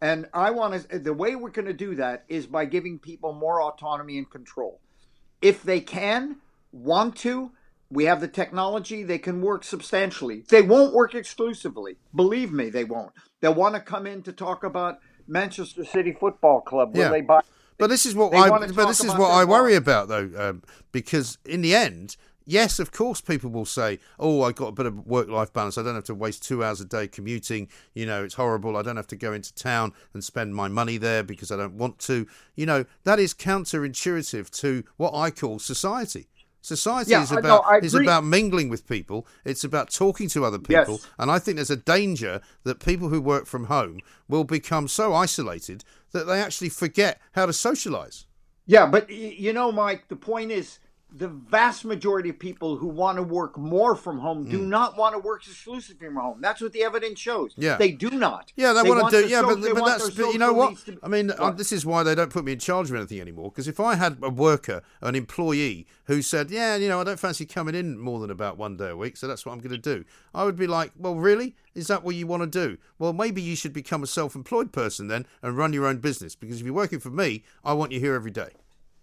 And 0.00 0.28
I 0.34 0.50
want 0.50 0.90
to. 0.90 0.98
The 0.98 1.14
way 1.14 1.36
we're 1.36 1.50
going 1.50 1.66
to 1.66 1.72
do 1.72 1.94
that 1.94 2.24
is 2.28 2.48
by 2.48 2.64
giving 2.64 2.98
people 2.98 3.32
more 3.32 3.62
autonomy 3.62 4.18
and 4.18 4.28
control. 4.28 4.80
If 5.40 5.62
they 5.62 5.80
can, 5.80 6.38
want 6.72 7.14
to, 7.18 7.52
we 7.90 8.06
have 8.06 8.20
the 8.20 8.26
technology. 8.26 9.04
They 9.04 9.18
can 9.18 9.40
work 9.40 9.62
substantially. 9.62 10.44
They 10.48 10.62
won't 10.62 10.94
work 10.94 11.14
exclusively. 11.14 11.96
Believe 12.12 12.50
me, 12.50 12.70
they 12.70 12.84
won't. 12.84 13.12
They'll 13.40 13.54
want 13.54 13.76
to 13.76 13.80
come 13.80 14.08
in 14.08 14.24
to 14.24 14.32
talk 14.32 14.64
about 14.64 14.98
Manchester 15.28 15.84
City 15.84 16.12
Football 16.12 16.62
Club, 16.62 16.96
where 16.96 17.06
yeah. 17.06 17.12
they 17.12 17.20
buy 17.20 17.42
But 17.82 17.90
this 17.90 18.06
is 18.06 18.14
what 18.14 18.30
They 18.30 18.38
I. 18.38 18.48
But 18.48 18.86
this 18.86 19.00
is 19.02 19.12
what 19.16 19.32
I 19.32 19.44
worry 19.44 19.74
about, 19.74 20.06
though, 20.06 20.30
um, 20.36 20.62
because 20.92 21.38
in 21.44 21.62
the 21.62 21.74
end, 21.74 22.16
yes, 22.46 22.78
of 22.78 22.92
course, 22.92 23.20
people 23.20 23.50
will 23.50 23.64
say, 23.64 23.98
"Oh, 24.20 24.42
I 24.42 24.52
got 24.52 24.68
a 24.68 24.72
bit 24.72 24.86
of 24.86 25.04
work-life 25.04 25.52
balance. 25.52 25.76
I 25.76 25.82
don't 25.82 25.96
have 25.96 26.04
to 26.04 26.14
waste 26.14 26.44
two 26.44 26.62
hours 26.62 26.80
a 26.80 26.84
day 26.84 27.08
commuting. 27.08 27.66
You 27.92 28.06
know, 28.06 28.22
it's 28.22 28.34
horrible. 28.34 28.76
I 28.76 28.82
don't 28.82 28.94
have 28.94 29.08
to 29.08 29.16
go 29.16 29.32
into 29.32 29.52
town 29.54 29.94
and 30.14 30.22
spend 30.22 30.54
my 30.54 30.68
money 30.68 30.96
there 30.96 31.24
because 31.24 31.50
I 31.50 31.56
don't 31.56 31.74
want 31.74 31.98
to." 32.06 32.28
You 32.54 32.66
know, 32.66 32.84
that 33.02 33.18
is 33.18 33.34
counterintuitive 33.34 34.48
to 34.60 34.84
what 34.96 35.12
I 35.12 35.32
call 35.32 35.58
society. 35.58 36.28
Society 36.64 37.10
Yeah, 37.10 37.24
is 37.24 37.32
I- 37.32 37.40
no, 37.40 37.58
about 37.58 37.84
is 37.84 37.92
about 37.94 38.24
mingling 38.24 38.68
with 38.68 38.86
people. 38.88 39.26
It's 39.44 39.64
about 39.64 39.90
talking 39.90 40.28
to 40.30 40.44
other 40.44 40.60
people, 40.60 40.94
Yes. 40.94 41.06
and 41.18 41.30
I 41.30 41.38
think 41.40 41.56
there's 41.56 41.70
a 41.70 41.76
danger 41.76 42.40
that 42.62 42.78
people 42.78 43.08
who 43.08 43.20
work 43.20 43.46
from 43.46 43.64
home 43.64 43.98
will 44.28 44.44
become 44.44 44.86
so 44.86 45.12
isolated 45.12 45.82
that 46.12 46.24
they 46.28 46.40
actually 46.40 46.68
forget 46.68 47.20
how 47.32 47.46
to 47.46 47.52
socialize. 47.52 48.26
Yeah, 48.64 48.86
but 48.86 49.10
you 49.10 49.52
know, 49.52 49.72
Mike, 49.72 50.06
the 50.08 50.14
point 50.16 50.52
is 50.52 50.78
the 51.14 51.28
vast 51.28 51.84
majority 51.84 52.30
of 52.30 52.38
people 52.38 52.76
who 52.76 52.86
want 52.86 53.16
to 53.18 53.22
work 53.22 53.58
more 53.58 53.94
from 53.94 54.18
home 54.18 54.48
do 54.48 54.58
not 54.58 54.96
want 54.96 55.14
to 55.14 55.18
work 55.18 55.46
exclusively 55.46 56.06
from 56.06 56.16
home. 56.16 56.38
That's 56.40 56.60
what 56.60 56.72
the 56.72 56.82
evidence 56.82 57.18
shows. 57.18 57.52
Mm. 57.54 57.62
Yeah. 57.62 57.76
They 57.76 57.92
do 57.92 58.10
not. 58.10 58.52
Yeah, 58.56 58.72
they, 58.72 58.88
want 58.88 59.10
to 59.10 59.22
do. 59.22 59.28
Yeah, 59.28 59.42
so- 59.42 59.56
but, 59.56 59.74
but 59.74 59.84
that's. 59.84 60.10
But 60.10 60.32
you 60.32 60.38
know 60.38 60.52
what? 60.52 60.84
be- 60.86 60.98
I 61.02 61.08
mean, 61.08 61.30
uh, 61.30 61.36
What? 61.38 61.58
this 61.58 61.72
is 61.72 61.84
why 61.84 62.02
they 62.02 62.14
don't 62.14 62.30
put 62.30 62.44
me 62.44 62.52
in 62.52 62.58
charge 62.58 62.90
of 62.90 62.96
anything 62.96 63.20
anymore. 63.20 63.50
Because 63.50 63.68
if 63.68 63.78
I 63.78 63.94
had 63.94 64.18
a 64.22 64.30
worker, 64.30 64.82
an 65.00 65.14
employee, 65.14 65.86
who 66.06 66.22
said, 66.22 66.50
"Yeah, 66.50 66.76
you 66.76 66.88
know, 66.88 67.00
I 67.00 67.04
don't 67.04 67.20
fancy 67.20 67.44
coming 67.46 67.74
in 67.74 67.98
more 67.98 68.20
than 68.20 68.30
about 68.30 68.56
one 68.56 68.76
day 68.76 68.90
a 68.90 68.96
week, 68.96 69.16
so 69.16 69.26
that's 69.28 69.44
what 69.44 69.52
I'm 69.52 69.58
going 69.60 69.70
to 69.70 69.78
do," 69.78 70.04
I 70.34 70.44
would 70.44 70.56
be 70.56 70.66
like, 70.66 70.92
"Well, 70.96 71.14
really? 71.16 71.54
Is 71.74 71.86
that 71.86 72.04
what 72.04 72.14
you 72.14 72.26
want 72.26 72.42
to 72.42 72.46
do? 72.68 72.78
Well, 72.98 73.12
maybe 73.12 73.40
you 73.40 73.56
should 73.56 73.72
become 73.72 74.02
a 74.02 74.06
self-employed 74.06 74.72
person 74.72 75.08
then 75.08 75.26
and 75.42 75.56
run 75.56 75.72
your 75.72 75.86
own 75.86 75.98
business. 75.98 76.34
Because 76.34 76.60
if 76.60 76.66
you're 76.66 76.74
working 76.74 77.00
for 77.00 77.10
me, 77.10 77.44
I 77.64 77.72
want 77.74 77.92
you 77.92 78.00
here 78.00 78.14
every 78.14 78.30
day." 78.30 78.50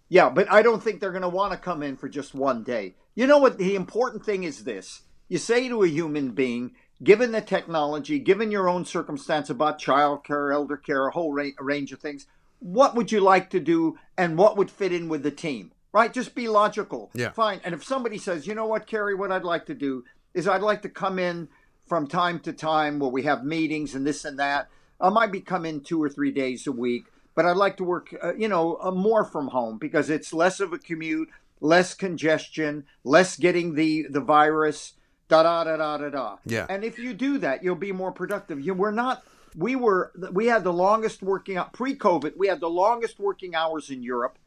Yeah, 0.10 0.30
but 0.30 0.52
I 0.52 0.62
don't 0.62 0.82
think 0.84 1.00
they're 1.00 1.12
going 1.12 1.22
to 1.22 1.30
want 1.30 1.54
to 1.54 1.58
come 1.58 1.84
in 1.84 1.96
for 1.96 2.10
just 2.10 2.34
one 2.34 2.64
day. 2.64 2.96
You 3.16 3.28
know 3.28 3.38
what? 3.38 3.58
The 3.58 3.76
important 3.76 4.26
thing 4.26 4.44
is 4.44 4.64
this 4.64 5.04
you 5.28 5.38
say 5.38 5.70
to 5.70 5.84
a 5.84 5.88
human 5.88 6.32
being, 6.32 6.72
given 7.04 7.32
the 7.32 7.42
technology, 7.42 8.20
given 8.20 8.52
your 8.52 8.68
own 8.68 8.84
circumstance 8.86 9.50
about 9.50 9.80
childcare, 9.80 10.54
elder 10.54 10.78
care, 10.78 11.08
a 11.08 11.12
whole 11.12 11.32
ra- 11.32 11.50
range 11.60 11.92
of 11.94 12.00
things, 12.00 12.26
what 12.58 12.96
would 12.96 13.12
you 13.12 13.20
like 13.20 13.52
to 13.52 13.60
do 13.60 13.98
and 14.18 14.38
what 14.38 14.58
would 14.58 14.72
fit 14.72 14.92
in 14.92 15.08
with 15.08 15.24
the 15.24 15.32
team? 15.32 15.72
Right? 15.92 16.14
Just 16.14 16.36
be 16.36 16.48
logical. 16.48 17.10
Yeah. 17.14 17.32
Fine. 17.32 17.62
And 17.64 17.74
if 17.74 17.84
somebody 17.84 18.18
says, 18.18 18.46
you 18.46 18.54
know 18.54 18.68
what, 18.68 18.86
Cary, 18.88 19.16
what 19.16 19.32
I'd 19.32 19.44
like 19.44 19.66
to 19.68 19.76
do 19.76 20.04
is 20.34 20.48
I'd 20.48 20.62
like 20.62 20.82
to 20.84 20.90
come 20.90 21.18
in 21.18 21.50
from 21.88 22.08
time 22.08 22.40
to 22.42 22.54
time 22.54 23.00
where 23.00 23.10
we 23.10 23.24
have 23.24 23.44
meetings 23.44 23.96
and 23.96 24.06
this 24.06 24.24
and 24.26 24.38
that. 24.40 24.70
I 25.02 25.10
might 25.10 25.32
be 25.32 25.42
come 25.42 25.66
in 25.66 25.82
two 25.82 26.02
or 26.02 26.10
three 26.10 26.32
days 26.32 26.68
a 26.68 26.72
week, 26.72 27.06
but 27.40 27.46
I'd 27.46 27.56
like 27.56 27.78
to 27.78 27.86
work, 27.86 28.14
uh, 28.22 28.34
you 28.34 28.50
know, 28.50 28.78
uh, 28.82 28.92
more 28.92 29.24
from 29.24 29.48
home 29.48 29.78
because 29.78 30.10
it's 30.10 30.34
less 30.34 30.60
of 30.60 30.74
a 30.74 30.78
commute, 30.78 31.30
less 31.62 31.94
congestion, 31.94 32.84
less 33.06 33.38
getting 33.38 33.76
the 33.76 34.08
the 34.10 34.20
virus. 34.20 34.96
Da 35.30 35.44
da 35.44 35.64
da 35.64 35.78
da 35.78 35.98
da 36.00 36.10
da. 36.10 36.38
Yeah. 36.44 36.66
And 36.68 36.84
if 36.84 37.00
you 37.00 37.14
do 37.14 37.38
that, 37.38 37.64
you'll 37.64 37.76
be 37.76 37.94
more 37.94 38.12
productive. 38.12 38.60
You 38.60 38.74
we're 38.74 38.92
not. 38.92 39.24
We 39.56 39.78
were. 39.78 40.12
We 40.34 40.48
had 40.48 40.66
the 40.66 40.74
longest 40.74 41.24
working 41.24 41.56
out 41.56 41.72
pre-COVID. 41.72 42.36
We 42.36 42.48
had 42.50 42.60
the 42.60 42.70
longest 42.70 43.22
working 43.22 43.56
hours 43.56 43.90
in 43.90 44.04
Europe, 44.04 44.38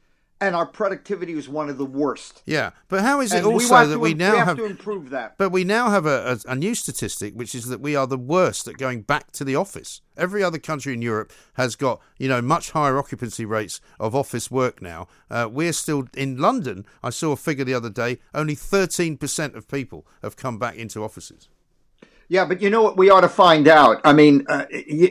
and 0.43 0.57
our 0.57 0.67
productivity 0.67 1.37
was 1.37 1.49
one 1.49 1.69
of 1.69 1.79
the 1.79 1.87
worst. 1.87 2.43
Yeah, 2.45 2.71
but 2.89 3.03
how 3.03 3.21
is 3.21 3.33
it 3.33 3.39
And 3.39 3.47
we 3.47 3.53
also 3.55 3.77
have 3.77 3.89
that 3.91 3.95
to, 3.95 4.01
we 4.01 4.13
now 4.13 4.33
we 4.33 4.39
have, 4.39 4.49
have 4.49 4.57
to 4.57 4.65
improve 4.65 5.11
that. 5.11 5.39
But 5.39 5.51
we 5.51 5.63
now 5.63 5.91
have 5.91 6.05
a, 6.05 6.37
a, 6.47 6.51
a 6.51 6.57
new 6.57 6.75
statistic, 6.75 7.35
which 7.35 7.55
is 7.55 7.67
that 7.67 7.81
we 7.81 7.95
are 7.95 8.09
the 8.09 8.19
worst 8.19 8.67
at 8.67 8.77
going 8.77 9.03
back 9.03 9.31
to 9.33 9.45
the 9.45 9.55
office. 9.55 10.01
Every 10.17 10.43
other 10.43 10.59
country 10.59 10.95
in 10.95 11.01
Europe 11.01 11.33
has 11.55 11.77
got, 11.77 12.01
you 12.19 12.29
know, 12.29 12.43
much 12.43 12.73
higher 12.73 12.99
occupancy 12.99 13.45
rates 13.45 13.81
of 14.01 14.17
office 14.17 14.51
work 14.51 14.83
now. 14.83 15.07
Uh, 15.31 15.49
we're 15.51 15.73
still 15.73 16.09
in 16.17 16.39
London. 16.39 16.87
I 17.05 17.11
saw 17.11 17.31
a 17.31 17.37
figure 17.37 17.65
the 17.65 17.75
other 17.75 17.91
day. 17.91 18.19
Only 18.35 18.57
13% 18.57 19.55
of 19.55 19.69
people 19.69 20.05
have 20.23 20.37
come 20.37 20.59
back 20.59 20.75
into 20.75 21.05
offices. 21.05 21.49
Yeah, 22.33 22.47
but 22.47 22.63
you 22.63 22.71
know 22.71 22.81
what? 22.81 22.97
We 22.97 23.11
ought 23.11 23.21
to 23.21 23.29
find 23.29 23.69
out. 23.69 24.01
I 24.05 24.15
mean, 24.15 24.47
uh, 24.49 24.65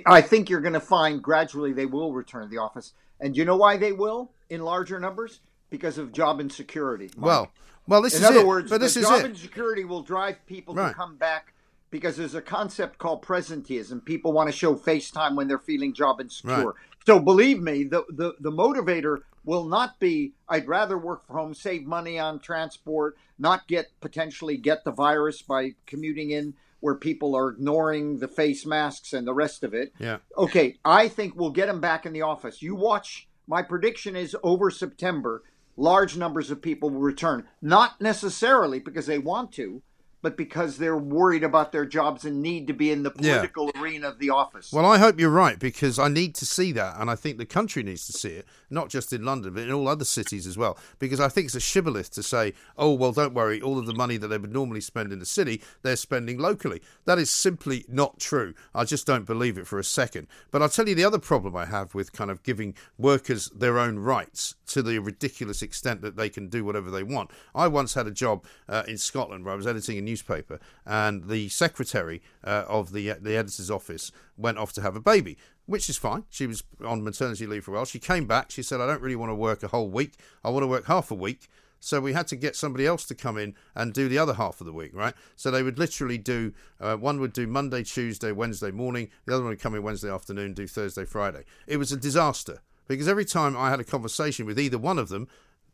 I 0.08 0.22
think 0.22 0.50
you're 0.50 0.60
going 0.60 0.74
to 0.74 0.80
find 0.80 1.22
gradually 1.22 1.72
they 1.72 1.86
will 1.86 2.14
return 2.14 2.42
to 2.42 2.48
the 2.50 2.58
office, 2.58 2.94
and 3.20 3.38
you 3.38 3.46
know 3.46 3.56
why 3.58 3.78
they 3.78 3.92
will 3.92 4.32
in 4.50 4.64
larger 4.64 5.00
numbers? 5.00 5.42
Because 5.70 6.00
of 6.00 6.12
job 6.14 6.42
insecurity. 6.42 7.12
Mike. 7.16 7.24
Well, 7.28 7.52
well, 7.86 8.02
this 8.02 8.16
in 8.16 8.24
is 8.24 8.28
other 8.28 8.40
it. 8.40 8.48
words, 8.48 8.72
but 8.72 8.82
this 8.82 8.98
is 8.98 9.04
job 9.08 9.20
it. 9.20 9.26
insecurity 9.28 9.84
will 9.86 10.02
drive 10.02 10.44
people 10.48 10.74
Right. 10.74 10.88
to 10.88 10.94
come 10.96 11.16
back 11.16 11.54
because 11.92 12.18
there's 12.18 12.34
a 12.34 12.42
concept 12.42 12.98
called 12.98 13.22
presenteeism. 13.24 14.04
People 14.04 14.34
want 14.34 14.50
to 14.50 14.52
show 14.58 14.74
FaceTime 14.74 15.36
when 15.36 15.48
they're 15.48 15.60
feeling 15.60 15.94
job 15.94 16.22
insecure. 16.22 16.66
Right. 16.70 16.76
So 17.06 17.20
believe 17.20 17.60
me, 17.62 17.84
the, 17.84 18.04
the 18.10 18.34
the 18.40 18.52
motivator 18.52 19.18
will 19.46 19.66
not 19.66 20.00
be 20.00 20.34
I'd 20.50 20.68
rather 20.68 20.98
work 20.98 21.28
from 21.28 21.36
home, 21.36 21.54
save 21.54 21.86
money 21.86 22.18
on 22.18 22.40
transport, 22.40 23.16
not 23.38 23.68
get 23.68 23.92
potentially 24.02 24.58
get 24.58 24.84
the 24.86 24.92
virus 24.92 25.44
by 25.44 25.76
commuting 25.86 26.32
in 26.32 26.56
where 26.82 26.96
people 26.96 27.36
are 27.36 27.50
ignoring 27.50 28.20
the 28.20 28.28
face 28.28 28.66
masks 28.66 29.14
and 29.14 29.26
the 29.26 29.34
rest 29.34 29.64
of 29.64 29.74
it. 29.74 29.94
Yeah. 30.00 30.18
Okay, 30.38 30.78
I 30.84 31.08
think 31.08 31.36
we'll 31.36 31.52
get 31.52 31.68
them 31.68 31.80
back 31.80 32.06
in 32.06 32.14
the 32.14 32.24
office. 32.24 32.62
You 32.62 32.76
watch. 32.76 33.28
My 33.48 33.64
prediction 33.64 34.16
is 34.16 34.36
over 34.44 34.70
September, 34.70 35.44
large 35.76 36.16
numbers 36.16 36.52
of 36.52 36.62
people 36.62 36.90
will 36.90 37.00
return. 37.00 37.48
Not 37.62 38.00
necessarily 38.00 38.80
because 38.80 39.08
they 39.08 39.18
want 39.18 39.52
to, 39.54 39.82
but 40.22 40.38
because 40.38 40.78
they're 40.78 40.98
worried 40.98 41.44
about 41.44 41.72
their 41.72 41.86
jobs 41.86 42.26
and 42.26 42.42
need 42.42 42.68
to 42.68 42.74
be 42.74 42.92
in 42.92 43.04
the 43.04 43.12
Yeah. 43.20 43.36
political 43.40 43.72
arena 43.80 44.10
of 44.10 44.20
the 44.20 44.30
office. 44.30 44.72
Well, 44.72 44.86
I 44.86 44.98
hope 44.98 45.20
you're 45.20 45.30
right 45.30 45.58
because 45.60 45.98
I 46.00 46.08
need 46.08 46.36
to 46.36 46.46
see 46.46 46.72
that, 46.74 47.00
and 47.00 47.10
I 47.10 47.16
think 47.16 47.38
the 47.38 47.46
country 47.46 47.84
needs 47.84 48.06
to 48.08 48.14
see 48.14 48.30
it, 48.30 48.46
not 48.70 48.90
just 48.90 49.14
in 49.14 49.24
London, 49.24 49.54
but 49.54 49.64
in 49.64 49.72
all 49.72 49.88
other 49.88 50.06
cities 50.06 50.46
as 50.48 50.58
well. 50.58 50.78
Because 51.00 51.20
I 51.20 51.28
think 51.28 51.46
it's 51.46 51.56
a 51.56 51.60
shibboleth 51.60 52.12
to 52.12 52.24
say, 52.24 52.54
"Oh, 52.78 52.94
well, 52.94 53.12
don't 53.12 53.34
worry, 53.34 53.62
all 53.62 53.78
of 53.80 53.86
the 53.86 53.94
money 53.94 54.18
that 54.18 54.28
they 54.28 54.38
would 54.38 54.54
normally 54.54 54.82
spend 54.82 55.12
in 55.12 55.20
the 55.20 55.26
city, 55.26 55.62
they're 55.82 55.96
spending 55.96 56.38
locally." 56.38 56.82
That 57.06 57.20
is 57.20 57.30
simply 57.32 57.86
not 57.88 58.20
true. 58.20 58.54
I 58.76 58.84
just 58.86 59.06
don't 59.08 59.26
believe 59.26 59.58
it 59.58 59.68
for 59.68 59.80
a 59.80 59.84
second. 59.84 60.28
But 60.52 60.62
I'll 60.62 60.70
tell 60.70 60.88
you 60.88 60.96
the 60.96 61.04
other 61.06 61.20
problem 61.20 61.56
I 61.56 61.66
have 61.66 61.94
with 61.96 62.14
kind 62.14 62.30
of 62.30 62.44
giving 62.44 62.76
workers 62.98 63.50
their 63.56 63.80
own 63.80 64.00
rights 64.00 64.56
to 64.68 64.82
the 64.82 65.00
ridiculous 65.00 65.62
extent 65.62 66.02
that 66.02 66.16
they 66.16 66.30
can 66.30 66.48
do 66.48 66.64
whatever 66.64 66.90
they 66.92 67.04
want. 67.04 67.30
I 67.54 67.68
once 67.68 67.94
had 67.94 68.08
a 68.08 68.12
job 68.12 68.46
uh, 68.70 68.84
in 68.88 68.98
Scotland 68.98 69.44
where 69.44 69.54
I 69.54 69.58
was 69.58 69.68
editing 69.68 69.98
a 69.98 70.02
newspaper, 70.12 70.60
and 70.86 71.28
the 71.28 71.50
secretary 71.50 72.22
uh, 72.44 72.66
of 72.68 72.92
the 72.92 73.14
the 73.20 73.36
editor's 73.36 73.72
office 73.72 74.12
went 74.38 74.58
off 74.58 74.74
to 74.74 74.82
have 74.82 74.96
a 74.96 75.02
baby, 75.02 75.38
which 75.66 75.90
is 75.90 75.98
fine. 75.98 76.24
She 76.30 76.48
was 76.48 76.64
on 76.86 77.04
maternity 77.04 77.48
leave 77.48 77.64
for 77.64 77.72
a 77.72 77.76
while. 77.76 77.86
She 77.86 78.00
came 78.00 78.26
back. 78.26 78.52
She 78.52 78.64
said, 78.64 78.82
"I 78.82 78.88
don't 78.88 79.02
really 79.02 79.16
want 79.16 79.32
to 79.32 79.36
work 79.36 79.64
a 79.64 79.70
whole 79.70 79.90
week. 79.90 80.14
I 80.44 80.50
want 80.50 80.64
to 80.64 80.68
work 80.68 80.86
half 80.86 81.12
a 81.12 81.16
week." 81.16 81.48
So 81.84 82.00
we 82.00 82.14
had 82.14 82.28
to 82.28 82.36
get 82.36 82.56
somebody 82.56 82.86
else 82.86 83.06
to 83.06 83.16
come 83.16 83.40
in 83.40 83.56
and 83.74 83.92
do 83.92 84.08
the 84.08 84.20
other 84.20 84.36
half 84.36 84.62
of 84.62 84.68
the 84.68 84.74
week, 84.74 84.92
right? 84.94 85.16
So 85.36 85.50
they 85.50 85.64
would 85.64 85.80
literally 85.80 86.20
do 86.20 86.54
uh, 86.80 86.96
one 86.96 87.20
would 87.20 87.34
do 87.34 87.48
Monday, 87.48 87.84
Tuesday, 87.84 88.32
Wednesday 88.32 88.70
morning. 88.70 89.10
The 89.26 89.34
other 89.34 89.44
one 89.44 89.50
would 89.50 89.60
come 89.60 89.74
in 89.74 89.82
Wednesday 89.82 90.12
afternoon, 90.12 90.54
do 90.54 90.68
Thursday, 90.68 91.06
Friday. 91.06 91.44
It 91.66 91.78
was 91.78 91.92
a 91.92 91.98
disaster 91.98 92.62
because 92.88 93.08
every 93.08 93.26
time 93.26 93.58
I 93.58 93.72
had 93.72 93.80
a 93.80 93.84
conversation 93.84 94.46
with 94.46 94.60
either 94.60 94.78
one 94.78 95.00
of 95.00 95.10
them, 95.10 95.28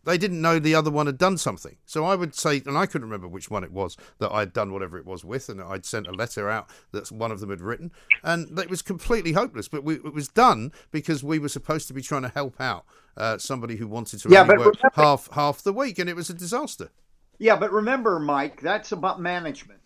they 0.07 0.17
didn't 0.17 0.41
know 0.41 0.57
the 0.57 0.73
other 0.73 0.89
one 0.89 1.05
had 1.05 1.17
done 1.17 1.37
something. 1.37 1.75
So 1.85 2.05
I 2.05 2.15
would 2.15 2.33
say, 2.33 2.61
and 2.65 2.77
I 2.77 2.85
couldn't 2.85 3.07
remember 3.07 3.27
which 3.27 3.51
one 3.51 3.63
it 3.65 3.73
was 3.73 3.97
that 4.19 4.31
I'd 4.31 4.53
done 4.53 4.71
whatever 4.71 4.97
it 4.97 5.05
was 5.05 5.25
with, 5.25 5.49
and 5.49 5.61
I'd 5.61 5.85
sent 5.85 6.07
a 6.07 6.11
letter 6.13 6.49
out 6.49 6.69
that 6.93 7.11
one 7.11 7.29
of 7.31 7.41
them 7.41 7.49
had 7.49 7.59
written, 7.61 7.91
and 8.23 8.57
it 8.57 8.69
was 8.69 8.81
completely 8.81 9.33
hopeless. 9.33 9.67
But 9.67 9.83
we, 9.83 9.95
it 9.95 10.13
was 10.13 10.29
done 10.29 10.71
because 10.91 11.23
we 11.25 11.39
were 11.39 11.49
supposed 11.49 11.87
to 11.89 11.93
be 11.93 12.01
trying 12.01 12.21
to 12.21 12.29
help 12.29 12.59
out 12.61 12.85
uh, 13.17 13.37
somebody 13.37 13.75
who 13.75 13.87
wanted 13.87 14.19
to 14.21 14.29
Yeah, 14.29 14.43
only 14.43 14.57
work 14.57 14.75
remember- 14.75 14.91
half 14.93 15.29
half 15.33 15.61
the 15.61 15.73
week, 15.73 15.99
and 15.99 16.09
it 16.09 16.15
was 16.15 16.29
a 16.29 16.33
disaster. 16.33 16.89
Yeah, 17.37 17.57
but 17.57 17.71
remember, 17.73 18.17
Mike, 18.19 18.61
that's 18.61 18.93
about 18.93 19.19
management. 19.21 19.81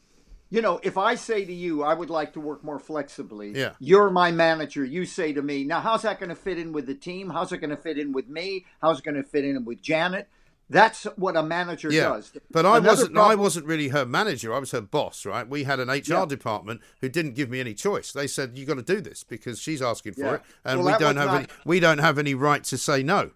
You 0.52 0.62
know, 0.62 0.82
if 0.84 0.98
I 0.98 1.16
say 1.16 1.46
to 1.46 1.54
you, 1.54 1.82
I 1.82 1.94
would 1.94 2.10
like 2.10 2.34
to 2.34 2.42
work 2.42 2.62
more 2.62 2.78
flexibly, 2.78 3.54
Yeah. 3.58 3.72
you're 3.80 4.10
my 4.10 4.32
manager. 4.32 4.84
You 4.84 5.06
say 5.06 5.32
to 5.32 5.42
me, 5.42 5.64
now, 5.64 5.80
how's 5.80 6.02
that 6.02 6.20
going 6.20 6.28
to 6.30 6.36
fit 6.36 6.60
in 6.60 6.74
with 6.74 6.88
the 6.88 6.94
team? 6.94 7.30
How's 7.30 7.54
it 7.54 7.60
going 7.60 7.70
to 7.70 7.78
fit 7.78 7.98
in 7.98 8.12
with 8.12 8.28
me? 8.28 8.66
How's 8.82 9.00
it 9.00 9.06
going 9.06 9.16
to 9.16 9.24
fit 9.24 9.46
in 9.46 9.64
with 9.64 9.82
Janet? 9.82 10.28
That's 10.70 11.04
what 11.16 11.38
a 11.38 11.44
manager 11.44 11.90
Yeah, 11.92 12.10
does. 12.10 12.34
but 12.52 12.66
I 12.66 12.78
Another 12.78 12.88
wasn't. 12.90 13.18
I 13.18 13.36
wasn't 13.36 13.66
really 13.66 13.88
her 13.90 14.06
manager. 14.06 14.54
I 14.54 14.60
was 14.60 14.72
her 14.72 14.82
boss, 14.82 15.26
right? 15.26 15.48
We 15.48 15.64
had 15.64 15.80
an 15.80 15.90
HR 15.90 16.02
Yeah. 16.20 16.26
department 16.26 16.82
who 17.00 17.08
didn't 17.10 17.34
give 17.34 17.50
me 17.50 17.60
any 17.62 17.74
choice. 17.74 18.12
They 18.12 18.28
said 18.28 18.58
you 18.58 18.66
got 18.66 18.76
to 18.76 18.82
do 18.82 19.00
this 19.02 19.24
because 19.24 19.60
she's 19.60 19.82
asking 19.82 20.14
for 20.14 20.22
Yeah. 20.22 20.34
it, 20.36 20.42
and 20.66 20.84
Well, 20.84 20.94
we 20.94 21.00
don't 21.00 21.16
have 21.18 21.28
not- 21.28 21.36
any. 21.40 21.48
We 21.66 21.80
don't 21.80 21.98
have 22.00 22.18
any 22.18 22.36
right 22.36 22.64
to 22.66 22.78
say 22.78 23.04
no. 23.04 23.32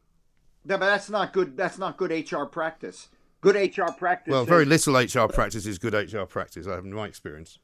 Yeah, 0.66 0.78
but 0.78 0.86
that's 0.88 1.09
not 1.09 1.32
good. 1.34 1.55
That's 1.57 1.78
not 1.78 1.95
good 1.97 2.11
HR 2.11 2.45
practice. 2.45 3.07
Good 3.45 3.77
HR 3.77 3.91
practice. 3.91 4.31
Well, 4.31 4.43
very 4.43 4.65
little 4.65 4.95
HR 4.95 5.27
practice 5.31 5.67
is 5.67 5.77
good 5.77 5.93
HR 5.93 6.23
practice. 6.23 6.65
I 6.67 6.71
have 6.73 6.85
my 6.85 7.05
experience. 7.05 7.59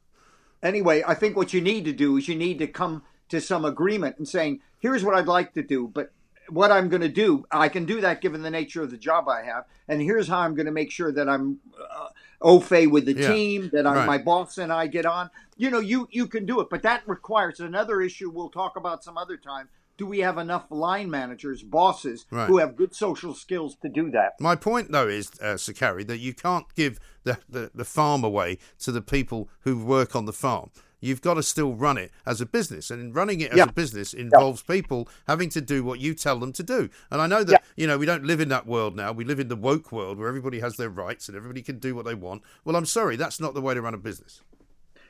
anyway, 0.62 1.04
I 1.08 1.16
think 1.16 1.36
what 1.36 1.54
you 1.54 1.62
need 1.62 1.86
to 1.86 1.92
do 1.94 2.18
is 2.18 2.28
you 2.28 2.36
need 2.36 2.60
to 2.60 2.68
come 2.68 3.02
to 3.30 3.42
some 3.42 3.66
agreement 3.66 4.18
and 4.20 4.28
saying, 4.28 4.60
here's 4.78 5.04
what 5.04 5.16
I'd 5.16 5.26
like 5.26 5.54
to 5.56 5.64
do, 5.64 5.88
but 5.88 6.12
what 6.50 6.72
I'm 6.72 6.88
going 6.90 7.02
to 7.02 7.10
do, 7.10 7.46
I 7.50 7.68
can 7.70 7.86
do 7.86 8.00
that 8.02 8.22
given 8.22 8.44
the 8.44 8.52
nature 8.52 8.84
of 8.84 8.92
the 8.92 8.98
job 8.98 9.28
I 9.28 9.42
have, 9.44 9.64
and 9.88 10.02
here's 10.02 10.28
how 10.28 10.40
I'm 10.42 10.54
going 10.54 10.66
to 10.68 10.72
make 10.72 10.92
sure 10.92 11.12
that 11.12 11.28
I'm 11.28 11.60
uh, 11.80 12.10
au 12.42 12.60
fait 12.60 12.88
with 12.88 13.06
the 13.06 13.14
Yeah. 13.14 13.34
team, 13.34 13.70
that 13.74 13.88
I'm, 13.88 13.96
Right. 13.96 14.06
my 14.06 14.18
boss 14.20 14.58
and 14.60 14.72
I 14.72 14.86
get 14.88 15.06
on. 15.08 15.30
You 15.58 15.72
know, 15.72 15.80
you 15.80 16.08
you 16.12 16.28
can 16.28 16.46
do 16.46 16.60
it, 16.62 16.68
but 16.70 16.84
that 16.84 17.02
requires 17.08 17.60
another 17.60 18.02
issue 18.02 18.30
we'll 18.30 18.50
talk 18.50 18.76
about 18.76 19.04
some 19.04 19.18
other 19.18 19.38
time. 19.38 19.70
Do 20.02 20.08
we 20.08 20.22
have 20.22 20.40
enough 20.40 20.66
line 20.72 21.12
managers, 21.12 21.62
bosses, 21.62 22.26
Right. 22.32 22.48
who 22.48 22.58
have 22.58 22.76
good 22.76 22.96
social 22.96 23.36
skills 23.36 23.76
to 23.84 23.88
do 23.88 24.10
that? 24.10 24.32
My 24.40 24.56
point, 24.56 24.92
though, 24.92 25.08
is, 25.08 25.30
uh, 25.40 25.58
Sir 25.58 25.74
Cary, 25.74 26.04
that 26.06 26.18
you 26.18 26.34
can't 26.34 26.66
give 26.74 27.00
the, 27.24 27.38
the, 27.48 27.70
the 27.76 27.86
farm 27.86 28.24
away 28.24 28.58
to 28.80 28.92
the 28.92 29.04
people 29.04 29.48
who 29.60 29.78
work 29.86 30.16
on 30.16 30.26
the 30.26 30.34
farm. 30.34 30.72
You've 31.02 31.22
got 31.22 31.36
to 31.36 31.44
still 31.44 31.76
run 31.76 32.00
it 32.00 32.12
as 32.26 32.42
a 32.42 32.48
business, 32.48 32.90
and 32.90 33.14
running 33.14 33.42
it 33.42 33.52
as 33.52 33.58
Yeah. 33.60 33.66
a 33.66 33.72
business 33.72 34.12
involves 34.16 34.64
people 34.64 35.08
having 35.28 35.50
to 35.50 35.62
do 35.62 35.84
what 35.84 36.00
you 36.00 36.16
tell 36.16 36.40
them 36.40 36.52
to 36.54 36.64
do. 36.64 36.90
And 37.12 37.22
I 37.22 37.28
know 37.28 37.44
that 37.44 37.64
you 37.76 37.86
know 37.86 38.00
we 38.00 38.08
don't 38.08 38.24
live 38.26 38.40
in 38.40 38.50
that 38.50 38.66
world 38.66 38.96
now. 38.96 39.12
We 39.12 39.24
live 39.24 39.40
in 39.40 39.50
the 39.50 39.56
woke 39.56 39.92
world 39.92 40.18
where 40.18 40.28
everybody 40.28 40.62
has 40.62 40.78
their 40.78 40.90
rights 40.90 41.28
and 41.28 41.38
everybody 41.38 41.62
can 41.62 41.78
do 41.78 41.94
what 41.94 42.06
they 42.06 42.16
want. 42.16 42.42
Well, 42.66 42.76
I'm 42.76 42.88
sorry, 42.88 43.18
that's 43.18 43.40
not 43.40 43.54
the 43.54 43.62
way 43.62 43.76
to 43.76 43.82
run 43.84 43.94
a 43.94 44.00
business. 44.00 44.42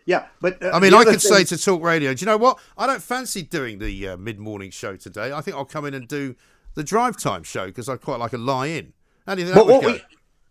Yeah, 0.05 0.25
but 0.41 0.61
uh, 0.63 0.71
I 0.73 0.79
mean, 0.79 0.93
I 0.93 1.03
could 1.03 1.21
say 1.21 1.43
to 1.43 1.57
Talk 1.57 1.81
Radio, 1.83 2.13
do 2.13 2.21
you 2.21 2.25
know 2.25 2.37
what? 2.37 2.59
I 2.77 2.87
don't 2.87 3.01
fancy 3.01 3.43
doing 3.43 3.79
the 3.79 4.09
uh, 4.09 4.17
mid-morning 4.17 4.71
show 4.71 4.95
today. 4.95 5.31
I 5.31 5.41
think 5.41 5.55
I'll 5.55 5.65
come 5.65 5.85
in 5.85 5.93
and 5.93 6.07
do 6.07 6.35
the 6.73 6.83
drive 6.83 7.17
time 7.17 7.43
show 7.43 7.67
because 7.67 7.87
I 7.87 7.97
quite 7.97 8.19
like 8.19 8.33
a 8.33 8.37
lie-in. 8.37 8.93
How 9.27 9.35
do 9.35 9.41
you 9.41 9.47
think 9.47 9.55
that 9.55 9.65
would 9.65 9.81
go? 9.81 9.87
we, 9.93 10.01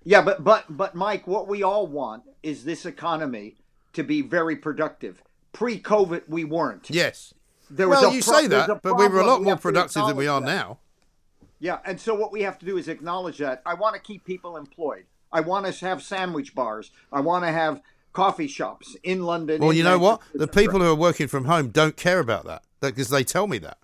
yeah, 0.05 0.22
but 0.22 0.44
but 0.44 0.64
but 0.68 0.94
Mike, 0.94 1.26
what 1.26 1.48
we 1.48 1.62
all 1.62 1.86
want 1.86 2.22
is 2.42 2.64
this 2.64 2.86
economy 2.86 3.57
to 3.92 4.05
be 4.05 4.22
very 4.22 4.57
productive. 4.57 5.22
Pre-COVID, 5.53 6.28
we 6.28 6.44
weren't. 6.44 6.88
Yes. 6.90 7.34
There 7.68 7.88
was 7.88 8.01
well, 8.01 8.12
you 8.14 8.22
pro- 8.22 8.40
say 8.40 8.46
that, 8.46 8.82
but 8.82 8.96
we 8.96 9.09
were 9.09 9.20
a 9.20 9.26
lot 9.26 9.40
We 9.40 9.46
more 9.46 9.57
productive 9.57 10.07
than 10.07 10.16
we 10.16 10.28
are 10.28 10.40
that. 10.40 10.46
now. 10.46 10.78
Yeah, 11.59 11.78
and 11.84 12.01
so 12.01 12.14
what 12.14 12.32
we 12.32 12.42
have 12.42 12.59
to 12.61 12.66
do 12.66 12.78
is 12.78 12.88
acknowledge 12.88 13.38
that. 13.38 13.62
I 13.66 13.74
want 13.74 13.94
to 13.94 14.01
keep 14.01 14.24
people 14.24 14.57
employed. 14.57 15.05
I 15.32 15.40
want 15.40 15.66
us 15.66 15.80
to 15.80 15.86
have 15.86 16.03
sandwich 16.03 16.55
bars. 16.55 16.90
I 17.12 17.20
want 17.20 17.44
to 17.44 17.53
have 17.53 17.82
coffee 18.12 18.46
shops 18.46 18.96
in 19.02 19.22
London. 19.22 19.61
Well, 19.61 19.70
in 19.70 19.76
you 19.76 19.84
know 19.84 19.98
what? 19.98 20.20
The 20.34 20.48
people 20.48 20.80
who 20.80 20.90
are 20.90 20.94
working 20.94 21.28
from 21.28 21.44
home 21.44 21.68
don't 21.68 21.96
care 21.96 22.20
about 22.20 22.44
that 22.46 22.62
because 22.80 23.11
they 23.11 23.24
tell 23.24 23.46
me 23.46 23.58
that. 23.58 23.78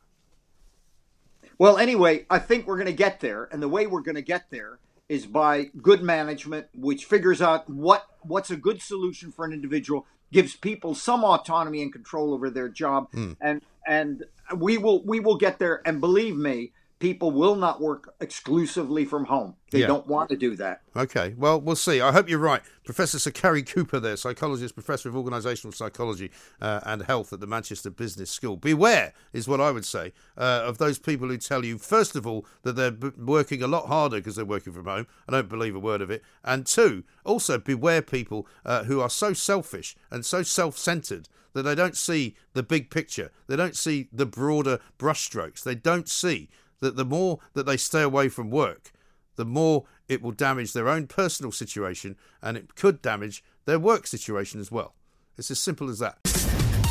Well, 1.58 1.78
anyway, 1.78 2.26
I 2.28 2.38
think 2.38 2.66
we're 2.66 2.76
going 2.76 2.86
to 2.86 2.92
get 2.92 3.20
there, 3.20 3.48
and 3.50 3.62
the 3.62 3.68
way 3.68 3.86
we're 3.86 4.02
going 4.02 4.16
to 4.16 4.22
get 4.22 4.50
there 4.50 4.78
is 5.08 5.26
by 5.26 5.70
good 5.80 6.02
management, 6.02 6.66
which 6.74 7.04
figures 7.04 7.40
out 7.40 7.68
what 7.70 8.06
what's 8.22 8.50
a 8.50 8.56
good 8.56 8.82
solution 8.82 9.30
for 9.30 9.44
an 9.44 9.52
individual, 9.52 10.04
gives 10.32 10.54
people 10.56 10.94
some 10.94 11.24
autonomy 11.24 11.80
and 11.82 11.92
control 11.92 12.34
over 12.34 12.50
their 12.50 12.68
job, 12.68 13.10
hmm. 13.12 13.32
and 13.40 13.62
and 13.86 14.24
we 14.56 14.76
will 14.76 15.02
we 15.04 15.20
will 15.20 15.36
get 15.36 15.58
there. 15.58 15.80
And 15.86 16.00
believe 16.00 16.36
me, 16.36 16.72
people 16.98 17.30
will 17.30 17.56
not 17.56 17.80
work 17.80 18.14
exclusively 18.20 19.04
from 19.04 19.26
home. 19.26 19.54
They 19.70 19.80
Yeah. 19.80 19.88
don't 19.88 20.06
want 20.06 20.30
to 20.30 20.36
do 20.36 20.56
that. 20.56 20.80
Okay, 20.96 21.34
well, 21.36 21.60
we'll 21.60 21.76
see. 21.76 22.00
I 22.00 22.12
hope 22.12 22.28
you're 22.28 22.38
right. 22.38 22.62
Professor 22.84 23.18
Sir 23.18 23.32
Cary 23.32 23.62
Cooper, 23.62 24.00
there, 24.00 24.16
psychologist, 24.16 24.74
professor 24.74 25.08
of 25.10 25.14
organisational 25.14 25.74
psychology 25.74 26.30
uh, 26.60 26.80
and 26.84 27.02
health 27.02 27.32
at 27.34 27.40
the 27.40 27.46
Manchester 27.46 27.90
Business 27.90 28.30
School. 28.30 28.56
Beware, 28.56 29.12
is 29.34 29.46
what 29.46 29.60
I 29.60 29.72
would 29.72 29.84
say, 29.84 30.12
uh, 30.38 30.62
of 30.64 30.78
those 30.78 30.98
people 30.98 31.28
who 31.28 31.36
tell 31.36 31.64
you, 31.64 31.76
first 31.76 32.16
of 32.16 32.26
all, 32.26 32.46
that 32.62 32.76
they're 32.76 32.92
b- 32.92 33.10
working 33.18 33.62
a 33.62 33.66
lot 33.66 33.86
harder 33.88 34.16
because 34.16 34.36
they're 34.36 34.44
working 34.46 34.72
from 34.72 34.86
home. 34.86 35.06
I 35.28 35.32
don't 35.32 35.48
believe 35.50 35.74
a 35.74 35.80
word 35.80 36.00
of 36.00 36.10
it. 36.10 36.22
And 36.44 36.64
two, 36.64 37.04
also 37.24 37.58
beware 37.58 38.00
people 38.00 38.46
uh, 38.64 38.84
who 38.84 39.00
are 39.00 39.10
so 39.10 39.32
selfish 39.34 39.96
and 40.10 40.24
so 40.24 40.42
self 40.42 40.78
centred 40.78 41.28
that 41.52 41.62
they 41.62 41.74
don't 41.74 41.96
see 41.96 42.36
the 42.52 42.62
big 42.62 42.90
picture. 42.90 43.30
They 43.48 43.56
don't 43.56 43.74
see 43.76 44.08
the 44.12 44.26
broader 44.26 44.78
brushstrokes. 44.98 45.62
They 45.62 45.74
don't 45.74 46.08
see 46.08 46.48
that 46.80 46.96
the 46.96 47.04
more 47.04 47.38
that 47.54 47.66
they 47.66 47.76
stay 47.76 48.02
away 48.02 48.28
from 48.28 48.50
work, 48.50 48.92
the 49.36 49.44
more 49.44 49.84
it 50.08 50.22
will 50.22 50.32
damage 50.32 50.72
their 50.72 50.88
own 50.88 51.06
personal 51.06 51.52
situation 51.52 52.16
and 52.42 52.56
it 52.56 52.74
could 52.74 53.02
damage 53.02 53.44
their 53.64 53.78
work 53.78 54.06
situation 54.06 54.60
as 54.60 54.70
well. 54.70 54.94
It's 55.36 55.50
as 55.50 55.58
simple 55.58 55.90
as 55.90 55.98
that. 55.98 56.18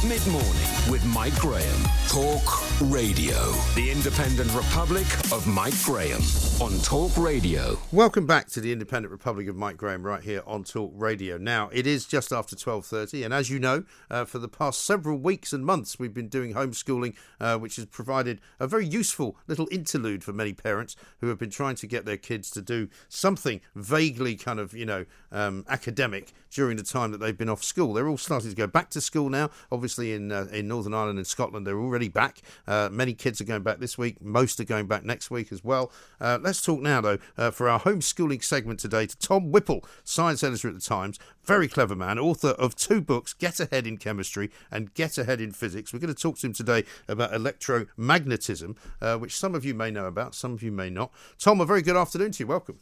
Mid 0.07 0.27
morning 0.27 0.91
with 0.91 1.03
Mike 1.05 1.35
Graham. 1.39 1.81
Talk 2.09 2.79
Radio. 2.79 3.51
The 3.73 3.89
Independent 3.91 4.53
Republic 4.53 5.07
of 5.31 5.47
Mike 5.47 5.73
Graham 5.83 6.21
on 6.61 6.79
Talk 6.81 7.17
Radio. 7.17 7.77
Welcome 7.91 8.27
back 8.27 8.47
to 8.49 8.61
the 8.61 8.71
Independent 8.71 9.11
Republic 9.11 9.47
of 9.47 9.55
Mike 9.55 9.77
Graham 9.77 10.05
right 10.05 10.21
here 10.21 10.43
on 10.45 10.63
Talk 10.63 10.91
Radio. 10.95 11.37
Now, 11.37 11.69
it 11.73 11.87
is 11.87 12.05
just 12.05 12.31
after 12.31 12.55
12.30 12.55 13.25
and 13.25 13.33
as 13.33 13.49
you 13.49 13.59
know, 13.59 13.83
uh, 14.11 14.25
for 14.25 14.37
the 14.37 14.47
past 14.47 14.85
several 14.85 15.17
weeks 15.17 15.51
and 15.51 15.65
months 15.65 15.97
we've 15.97 16.13
been 16.13 16.29
doing 16.29 16.53
homeschooling 16.53 17.15
uh, 17.39 17.57
which 17.57 17.77
has 17.77 17.85
provided 17.85 18.39
a 18.59 18.67
very 18.67 18.85
useful 18.85 19.37
little 19.47 19.67
interlude 19.71 20.23
for 20.23 20.31
many 20.31 20.53
parents 20.53 20.95
who 21.19 21.27
have 21.27 21.39
been 21.39 21.49
trying 21.49 21.75
to 21.75 21.87
get 21.87 22.05
their 22.05 22.17
kids 22.17 22.51
to 22.51 22.61
do 22.61 22.87
something 23.09 23.59
vaguely 23.75 24.35
kind 24.35 24.59
of, 24.59 24.73
you 24.73 24.85
know, 24.85 25.05
um, 25.31 25.65
academic 25.67 26.31
during 26.51 26.77
the 26.77 26.83
time 26.83 27.11
that 27.11 27.17
they've 27.17 27.37
been 27.37 27.49
off 27.49 27.63
school. 27.63 27.93
They're 27.93 28.07
all 28.07 28.17
starting 28.17 28.51
to 28.51 28.55
go 28.55 28.67
back 28.67 28.89
to 28.91 29.01
school 29.01 29.29
now. 29.29 29.49
Obviously 29.71 29.94
in, 29.97 30.31
uh, 30.31 30.47
in 30.51 30.67
Northern 30.67 30.93
Ireland 30.93 31.17
and 31.17 31.27
Scotland 31.27 31.65
they're 31.65 31.79
already 31.79 32.09
back. 32.09 32.41
Uh, 32.67 32.89
many 32.91 33.13
kids 33.13 33.41
are 33.41 33.45
going 33.45 33.63
back 33.63 33.79
this 33.79 33.97
week. 33.97 34.21
Most 34.21 34.59
are 34.59 34.65
going 34.65 34.87
back 34.87 35.03
next 35.03 35.31
week 35.31 35.51
as 35.51 35.63
well. 35.63 35.91
Uh, 36.19 36.37
let's 36.41 36.61
talk 36.61 36.81
now, 36.81 37.01
though, 37.01 37.17
uh, 37.37 37.51
for 37.51 37.69
our 37.69 37.79
homeschooling 37.79 38.43
segment 38.43 38.79
today 38.79 39.05
to 39.05 39.17
Tom 39.17 39.51
Whipple, 39.51 39.85
science 40.03 40.43
editor 40.43 40.67
at 40.67 40.75
the 40.75 40.81
Times. 40.81 41.19
Very 41.43 41.67
clever 41.67 41.95
man, 41.95 42.17
author 42.17 42.49
of 42.49 42.75
two 42.75 43.01
books, 43.01 43.33
Get 43.33 43.59
Ahead 43.59 43.85
in 43.85 43.97
Chemistry 43.97 44.49
and 44.71 44.93
Get 44.93 45.17
Ahead 45.17 45.39
in 45.39 45.51
Physics. 45.51 45.93
We're 45.93 45.99
going 45.99 46.13
to 46.13 46.21
talk 46.21 46.37
to 46.39 46.47
him 46.47 46.53
today 46.53 46.83
about 47.07 47.31
electromagnetism, 47.31 48.75
uh, 49.01 49.17
which 49.17 49.35
some 49.35 49.55
of 49.55 49.63
you 49.63 49.73
may 49.73 49.91
know 49.91 50.05
about, 50.05 50.35
some 50.35 50.53
of 50.53 50.63
you 50.63 50.71
may 50.71 50.89
not. 50.89 51.11
Tom, 51.37 51.61
a 51.61 51.65
very 51.65 51.81
good 51.81 51.97
afternoon 51.97 52.31
to 52.31 52.43
you. 52.43 52.47
Welcome. 52.47 52.79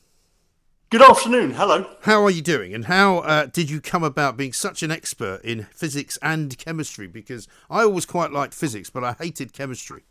Good 0.94 1.02
afternoon. 1.02 1.56
Hello. 1.56 1.88
How 2.02 2.24
are 2.24 2.30
you 2.30 2.44
doing, 2.44 2.72
and 2.72 2.86
how 2.86 3.18
uh, 3.18 3.48
did 3.48 3.68
you 3.68 3.82
come 3.82 4.04
about 4.04 4.38
being 4.38 4.54
such 4.54 4.84
an 4.84 4.91
expert 4.91 5.41
in 5.44 5.64
physics 5.72 6.20
and 6.22 6.56
chemistry? 6.60 7.08
Because 7.08 7.48
I 7.68 7.82
always 7.82 8.06
quite 8.06 8.32
liked 8.32 8.54
physics, 8.54 8.91
but 8.91 9.04
I 9.04 9.14
hated 9.14 9.54
chemistry. 9.54 10.04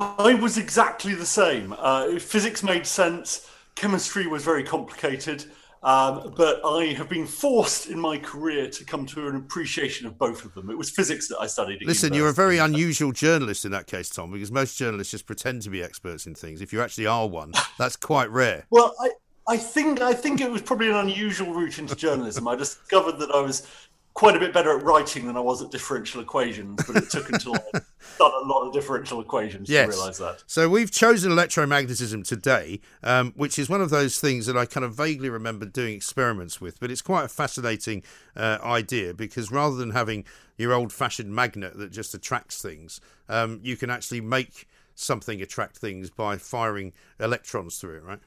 I 0.00 0.32
was 0.32 0.56
exactly 0.56 1.12
the 1.12 1.26
same. 1.26 1.74
Uh, 1.76 2.18
physics 2.18 2.62
made 2.62 2.86
sense. 2.86 3.50
Chemistry 3.74 4.26
was 4.26 4.42
very 4.42 4.64
complicated. 4.64 5.44
Um, 5.82 6.34
but 6.36 6.60
I 6.64 6.86
have 6.96 7.08
been 7.08 7.26
forced 7.26 7.88
in 7.88 7.98
my 7.98 8.18
career 8.18 8.68
to 8.68 8.84
come 8.84 9.06
to 9.06 9.28
an 9.28 9.36
appreciation 9.36 10.06
of 10.06 10.18
both 10.18 10.44
of 10.44 10.52
them. 10.54 10.70
It 10.70 10.76
was 10.76 10.90
physics 10.90 11.28
that 11.28 11.38
I 11.38 11.46
studied. 11.46 11.82
Listen, 11.84 12.12
you're 12.12 12.28
a 12.28 12.34
very 12.34 12.58
unusual 12.68 13.12
journalist 13.12 13.64
in 13.64 13.72
that 13.72 13.86
case, 13.86 14.10
Tom, 14.10 14.30
because 14.30 14.52
most 14.52 14.76
journalists 14.76 15.10
just 15.10 15.26
pretend 15.26 15.62
to 15.62 15.70
be 15.70 15.82
experts 15.82 16.26
in 16.26 16.34
things. 16.34 16.60
If 16.60 16.72
you 16.72 16.82
actually 16.82 17.06
are 17.06 17.26
one, 17.26 17.52
that's 17.78 17.96
quite 17.96 18.30
rare. 18.30 18.66
Well, 18.70 18.94
I, 19.00 19.10
I 19.50 19.56
think 19.56 20.00
I 20.00 20.12
think 20.14 20.40
it 20.40 20.48
was 20.48 20.62
probably 20.62 20.90
an 20.90 20.94
unusual 20.94 21.52
route 21.52 21.80
into 21.80 21.96
journalism. 21.96 22.46
I 22.46 22.54
discovered 22.54 23.18
that 23.18 23.32
I 23.32 23.40
was 23.40 23.66
quite 24.14 24.36
a 24.36 24.38
bit 24.38 24.52
better 24.52 24.78
at 24.78 24.84
writing 24.84 25.26
than 25.26 25.36
I 25.36 25.40
was 25.40 25.60
at 25.60 25.72
differential 25.72 26.20
equations, 26.20 26.80
but 26.86 26.96
it 26.96 27.10
took 27.10 27.28
until 27.30 27.54
I'd 27.54 27.82
done 28.18 28.30
a 28.42 28.46
lot 28.46 28.64
of 28.66 28.72
differential 28.72 29.20
equations 29.20 29.68
Yes. 29.68 29.86
to 29.86 29.90
realise 29.90 30.18
that. 30.18 30.44
So 30.46 30.68
we've 30.68 30.92
chosen 30.92 31.32
electromagnetism 31.32 32.24
today, 32.24 32.80
um, 33.02 33.32
which 33.34 33.58
is 33.58 33.68
one 33.68 33.80
of 33.80 33.90
those 33.90 34.20
things 34.20 34.46
that 34.46 34.56
I 34.56 34.66
kind 34.66 34.84
of 34.84 34.94
vaguely 34.94 35.30
remember 35.30 35.66
doing 35.66 35.94
experiments 35.94 36.60
with. 36.60 36.78
But 36.78 36.92
it's 36.92 37.02
quite 37.02 37.24
a 37.24 37.28
fascinating 37.28 38.04
uh, 38.36 38.58
idea 38.62 39.14
because 39.14 39.50
rather 39.50 39.74
than 39.74 39.90
having 39.90 40.24
your 40.58 40.72
old-fashioned 40.74 41.34
magnet 41.34 41.76
that 41.76 41.90
just 41.90 42.14
attracts 42.14 42.62
things, 42.62 43.00
um, 43.28 43.58
you 43.64 43.76
can 43.76 43.90
actually 43.90 44.20
make 44.20 44.68
something 44.94 45.40
attract 45.42 45.78
things 45.78 46.10
by 46.10 46.36
firing 46.36 46.92
electrons 47.18 47.78
through 47.78 47.96
it, 47.96 48.04
right? 48.04 48.20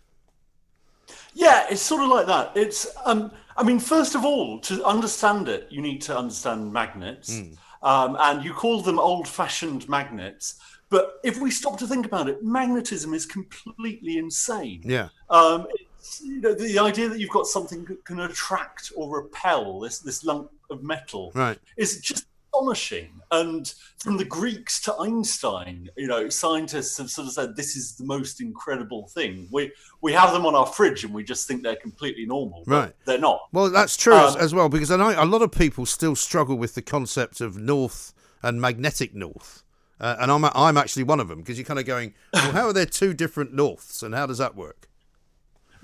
Yeah, 1.34 1.66
it's 1.70 1.82
sort 1.82 2.04
of 2.04 2.10
like 2.10 2.28
that. 2.28 2.52
It's, 2.56 2.88
um, 3.06 3.32
I 3.58 3.64
mean, 3.64 3.80
first 3.80 4.16
of 4.16 4.24
all, 4.26 4.60
to 4.62 4.84
understand 4.84 5.48
it, 5.50 5.68
you 5.70 5.82
need 5.82 6.02
to 6.04 6.18
understand 6.18 6.72
magnets, 6.72 7.42
um, 7.82 8.18
and 8.20 8.44
you 8.44 8.54
call 8.54 8.82
them 8.82 9.00
old-fashioned 9.00 9.88
magnets. 9.90 10.56
But 10.90 11.20
if 11.24 11.40
we 11.40 11.50
stop 11.50 11.80
to 11.80 11.88
think 11.88 12.06
about 12.06 12.30
it, 12.30 12.44
magnetism 12.44 13.14
is 13.14 13.26
completely 13.26 14.18
insane. 14.18 14.82
Yeah. 14.86 15.10
Um, 15.30 15.66
it's, 15.74 16.22
you 16.22 16.40
know, 16.42 16.54
the 16.54 16.78
idea 16.80 17.10
that 17.10 17.20
you've 17.20 17.32
got 17.32 17.48
something 17.48 17.84
that 17.86 18.06
can 18.06 18.20
attract 18.20 18.92
or 18.96 19.10
repel 19.22 19.80
this 19.80 20.00
this 20.00 20.24
lump 20.24 20.52
of 20.70 20.84
metal 20.84 21.32
Right. 21.34 21.58
is 21.78 22.00
just 22.00 22.26
astonishing. 22.54 23.22
And 23.32 23.74
from 24.00 24.18
the 24.18 24.26
Greeks 24.26 24.82
to 24.82 24.96
Einstein, 24.96 25.90
you 25.98 26.08
know, 26.08 26.30
scientists 26.30 26.98
have 26.98 27.10
sort 27.10 27.28
of 27.28 27.34
said 27.34 27.56
this 27.56 27.76
is 27.76 27.96
the 27.96 28.04
most 28.04 28.42
incredible 28.42 29.08
thing. 29.08 29.48
We 29.52 29.72
we 30.02 30.14
have 30.14 30.34
them 30.34 30.46
on 30.46 30.56
our 30.56 30.66
fridge 30.66 31.04
and 31.04 31.14
we 31.14 31.24
just 31.24 31.48
think 31.48 31.64
they're 31.64 31.76
completely 31.76 32.26
normal. 32.26 32.64
Right. 32.68 32.94
They're 33.06 33.18
not. 33.18 33.42
Well, 33.52 33.70
that's 33.70 33.98
true 33.98 34.16
as, 34.16 34.36
Um, 34.36 34.42
as 34.42 34.54
well 34.54 34.70
because 34.70 34.92
I 34.92 34.98
know 34.98 35.14
a 35.18 35.26
lot 35.26 35.42
of 35.42 35.52
people 35.52 35.86
still 35.86 36.16
struggle 36.16 36.58
with 36.58 36.76
the 36.76 36.82
concept 36.82 37.42
of 37.42 37.58
north 37.58 38.14
and 38.42 38.62
magnetic 38.62 39.16
north. 39.16 39.64
Uh, 40.00 40.18
and 40.20 40.32
I'm, 40.32 40.44
I'm 40.44 40.78
actually 40.78 41.04
one 41.04 41.20
of 41.20 41.30
them 41.30 41.40
because 41.40 41.58
you're 41.58 41.66
kind 41.66 41.80
of 41.80 41.86
going, 41.86 42.14
well, 42.34 42.52
how 42.52 42.68
are 42.68 42.74
there 42.74 42.86
two 42.86 43.14
different 43.14 43.54
norths 43.54 44.04
and 44.04 44.14
how 44.14 44.26
does 44.26 44.38
that 44.40 44.56
work? 44.56 44.90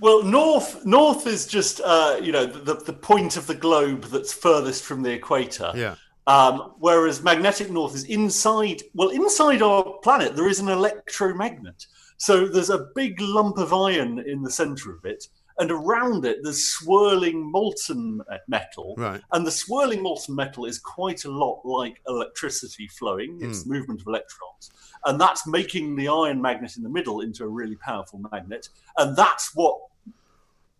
Well, 0.01 0.23
north 0.23 0.85
north 0.85 1.27
is 1.27 1.45
just 1.45 1.81
uh, 1.83 2.19
you 2.21 2.31
know 2.31 2.45
the 2.45 2.75
the 2.75 2.93
point 2.93 3.35
of 3.35 3.47
the 3.47 3.55
globe 3.55 4.05
that's 4.05 4.31
furthest 4.31 4.83
from 4.83 5.01
the 5.01 5.11
equator. 5.11 5.71
Yeah. 5.75 5.95
Um, 6.29 6.73
whereas 6.77 7.23
magnetic 7.23 7.71
north 7.71 7.95
is 7.95 8.03
inside. 8.03 8.83
Well, 8.93 9.09
inside 9.09 9.61
our 9.63 9.97
planet 10.03 10.35
there 10.35 10.47
is 10.47 10.59
an 10.59 10.69
electromagnet. 10.69 11.87
So 12.17 12.47
there's 12.47 12.69
a 12.69 12.87
big 12.95 13.19
lump 13.19 13.57
of 13.57 13.73
iron 13.73 14.19
in 14.19 14.43
the 14.43 14.51
center 14.51 14.91
of 14.95 15.05
it, 15.05 15.27
and 15.57 15.71
around 15.71 16.25
it 16.25 16.37
there's 16.43 16.63
swirling 16.63 17.51
molten 17.51 18.21
metal. 18.47 18.93
Right. 18.97 19.21
And 19.31 19.45
the 19.47 19.51
swirling 19.51 20.03
molten 20.03 20.35
metal 20.35 20.65
is 20.65 20.77
quite 20.77 21.25
a 21.25 21.31
lot 21.31 21.61
like 21.65 21.99
electricity 22.07 22.87
flowing. 22.87 23.39
It's 23.41 23.61
Mm. 23.61 23.63
the 23.63 23.69
movement 23.73 24.01
of 24.01 24.07
electrons. 24.07 24.69
And 25.05 25.19
that's 25.19 25.47
making 25.47 25.95
the 25.95 26.09
iron 26.09 26.41
magnet 26.41 26.77
in 26.77 26.83
the 26.83 26.89
middle 26.89 27.21
into 27.21 27.43
a 27.43 27.47
really 27.47 27.77
powerful 27.77 28.19
magnet. 28.31 28.69
And 28.97 29.15
that's 29.15 29.55
what 29.55 29.79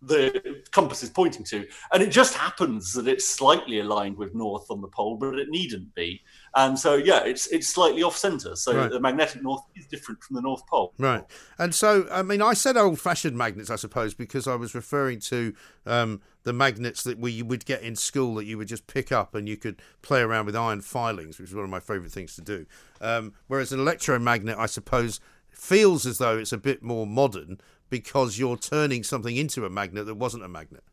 the 0.02 0.62
compass 0.70 1.02
is 1.02 1.10
pointing 1.10 1.44
to. 1.44 1.66
And 1.92 2.02
it 2.02 2.10
just 2.10 2.34
happens 2.34 2.92
that 2.94 3.06
it's 3.06 3.26
slightly 3.28 3.80
aligned 3.80 4.16
with 4.16 4.34
north 4.34 4.70
on 4.70 4.80
the 4.80 4.88
pole, 4.88 5.16
but 5.16 5.38
it 5.38 5.48
needn't 5.50 5.94
be. 5.94 6.22
And 6.56 6.78
so, 6.78 6.94
yeah, 6.94 7.22
it's 7.24 7.46
it's 7.48 7.68
slightly 7.68 8.02
off 8.02 8.16
center. 8.16 8.56
So 8.56 8.74
Right. 8.74 8.90
the 8.90 8.98
magnetic 9.00 9.42
north 9.42 9.62
is 9.76 9.86
different 9.86 10.22
from 10.22 10.36
the 10.36 10.42
North 10.42 10.66
Pole. 10.66 10.94
Right. 10.98 11.24
And 11.58 11.74
so, 11.74 12.06
I 12.10 12.22
mean, 12.22 12.40
I 12.42 12.54
said 12.54 12.76
old 12.76 12.98
fashioned 12.98 13.36
magnets, 13.36 13.70
I 13.70 13.76
suppose, 13.76 14.14
because 14.14 14.48
I 14.48 14.54
was 14.56 14.74
referring 14.74 15.20
to 15.20 15.54
um, 15.86 16.22
the 16.44 16.52
magnets 16.52 17.02
that 17.02 17.18
we 17.18 17.42
would 17.42 17.66
get 17.66 17.82
in 17.82 17.94
school 17.94 18.34
that 18.36 18.46
you 18.46 18.56
would 18.58 18.68
just 18.68 18.86
pick 18.86 19.12
up 19.12 19.34
and 19.34 19.48
you 19.48 19.56
could 19.56 19.80
play 20.02 20.22
around 20.22 20.46
with 20.46 20.56
iron 20.56 20.80
filings, 20.80 21.38
which 21.38 21.50
is 21.50 21.54
one 21.54 21.64
of 21.64 21.70
my 21.70 21.80
favourite 21.80 22.10
things 22.10 22.34
to 22.36 22.42
do. 22.42 22.66
Um, 23.00 23.34
whereas 23.46 23.70
an 23.72 23.80
electromagnet, 23.80 24.56
I 24.58 24.66
suppose, 24.66 25.20
feels 25.50 26.06
as 26.06 26.18
though 26.18 26.38
it's 26.38 26.52
a 26.52 26.58
bit 26.58 26.82
more 26.82 27.06
modern 27.06 27.60
because 27.90 28.38
you're 28.38 28.56
turning 28.56 29.02
something 29.02 29.36
into 29.36 29.66
a 29.66 29.70
magnet 29.70 30.06
that 30.06 30.14
wasn't 30.14 30.44
a 30.44 30.48
magnet. 30.48 30.84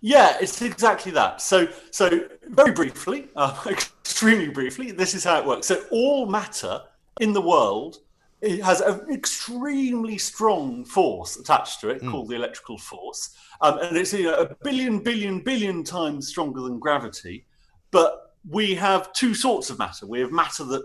Yeah, 0.00 0.36
it's 0.40 0.60
exactly 0.60 1.10
that. 1.12 1.40
So, 1.40 1.66
so 1.90 2.28
very 2.48 2.72
briefly, 2.72 3.28
uh, 3.34 3.58
extremely 3.66 4.50
briefly, 4.50 4.92
this 4.92 5.14
is 5.14 5.24
how 5.24 5.38
it 5.38 5.46
works. 5.46 5.66
So, 5.66 5.82
all 5.90 6.26
matter 6.26 6.82
in 7.20 7.32
the 7.32 7.40
world 7.40 7.98
it 8.44 8.62
has 8.62 8.82
an 8.82 9.00
extremely 9.10 10.18
strong 10.18 10.84
force 10.84 11.36
attached 11.36 11.80
to 11.80 11.88
it 11.88 12.02
called 12.04 12.28
the 12.28 12.34
electrical 12.34 12.76
force, 12.76 13.34
um, 13.62 13.78
and 13.78 13.96
it's 13.96 14.12
you 14.12 14.24
know, 14.24 14.34
a 14.34 14.54
billion, 14.62 14.98
billion, 14.98 15.40
billion 15.40 15.82
times 15.82 16.28
stronger 16.28 16.60
than 16.60 16.78
gravity. 16.78 17.46
But 17.90 18.34
we 18.46 18.74
have 18.74 19.12
two 19.14 19.32
sorts 19.32 19.70
of 19.70 19.78
matter. 19.78 20.06
We 20.06 20.20
have 20.20 20.30
matter 20.30 20.64
that 20.64 20.84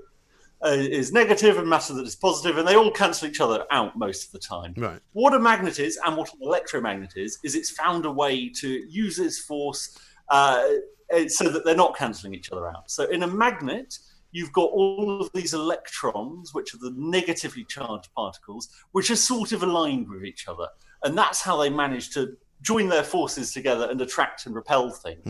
uh, 0.66 0.70
is 0.70 1.12
negative 1.12 1.58
and 1.58 1.68
matter 1.68 1.94
that 1.94 2.06
is 2.06 2.16
positive, 2.16 2.58
and 2.58 2.68
they 2.68 2.76
all 2.76 2.92
cancel 2.92 3.28
each 3.28 3.40
other 3.40 3.66
out 3.72 3.98
most 3.98 4.26
of 4.26 4.32
the 4.32 4.40
time. 4.40 4.74
Right. 4.76 5.00
What 5.14 5.34
a 5.34 5.40
magnet 5.40 5.80
is 5.80 5.98
and 6.06 6.18
what 6.18 6.34
an 6.34 6.40
electromagnet 6.42 7.14
is, 7.16 7.40
is 7.44 7.56
it's 7.56 7.70
found 7.70 8.06
a 8.06 8.12
way 8.12 8.50
to 8.50 8.68
use 8.90 9.20
its 9.20 9.40
force 9.40 9.98
uh, 10.30 10.68
uh, 11.16 11.28
so 11.28 11.50
that 11.50 11.66
they're 11.66 11.76
not 11.76 11.96
cancelling 11.96 12.34
each 12.34 12.52
other 12.52 12.68
out. 12.68 12.92
So 12.92 13.10
in 13.10 13.24
a 13.24 13.28
magnet, 13.28 13.98
you've 14.32 14.54
got 14.54 14.70
all 14.72 15.22
of 15.22 15.30
these 15.34 15.54
electrons, 15.54 16.54
which 16.54 16.74
are 16.74 16.78
the 16.78 16.94
negatively 16.96 17.64
charged 17.64 18.10
particles, 18.16 18.70
which 18.92 19.10
are 19.10 19.16
sort 19.16 19.52
of 19.54 19.64
aligned 19.64 20.10
with 20.10 20.24
each 20.24 20.48
other. 20.48 20.68
And 21.04 21.18
that's 21.18 21.42
how 21.42 21.58
they 21.58 21.70
manage 21.70 22.12
to 22.12 22.38
join 22.62 22.90
their 22.90 23.04
forces 23.04 23.54
together 23.54 23.90
and 23.90 24.02
attract 24.02 24.46
and 24.46 24.54
repel 24.54 24.92
things. 24.92 25.22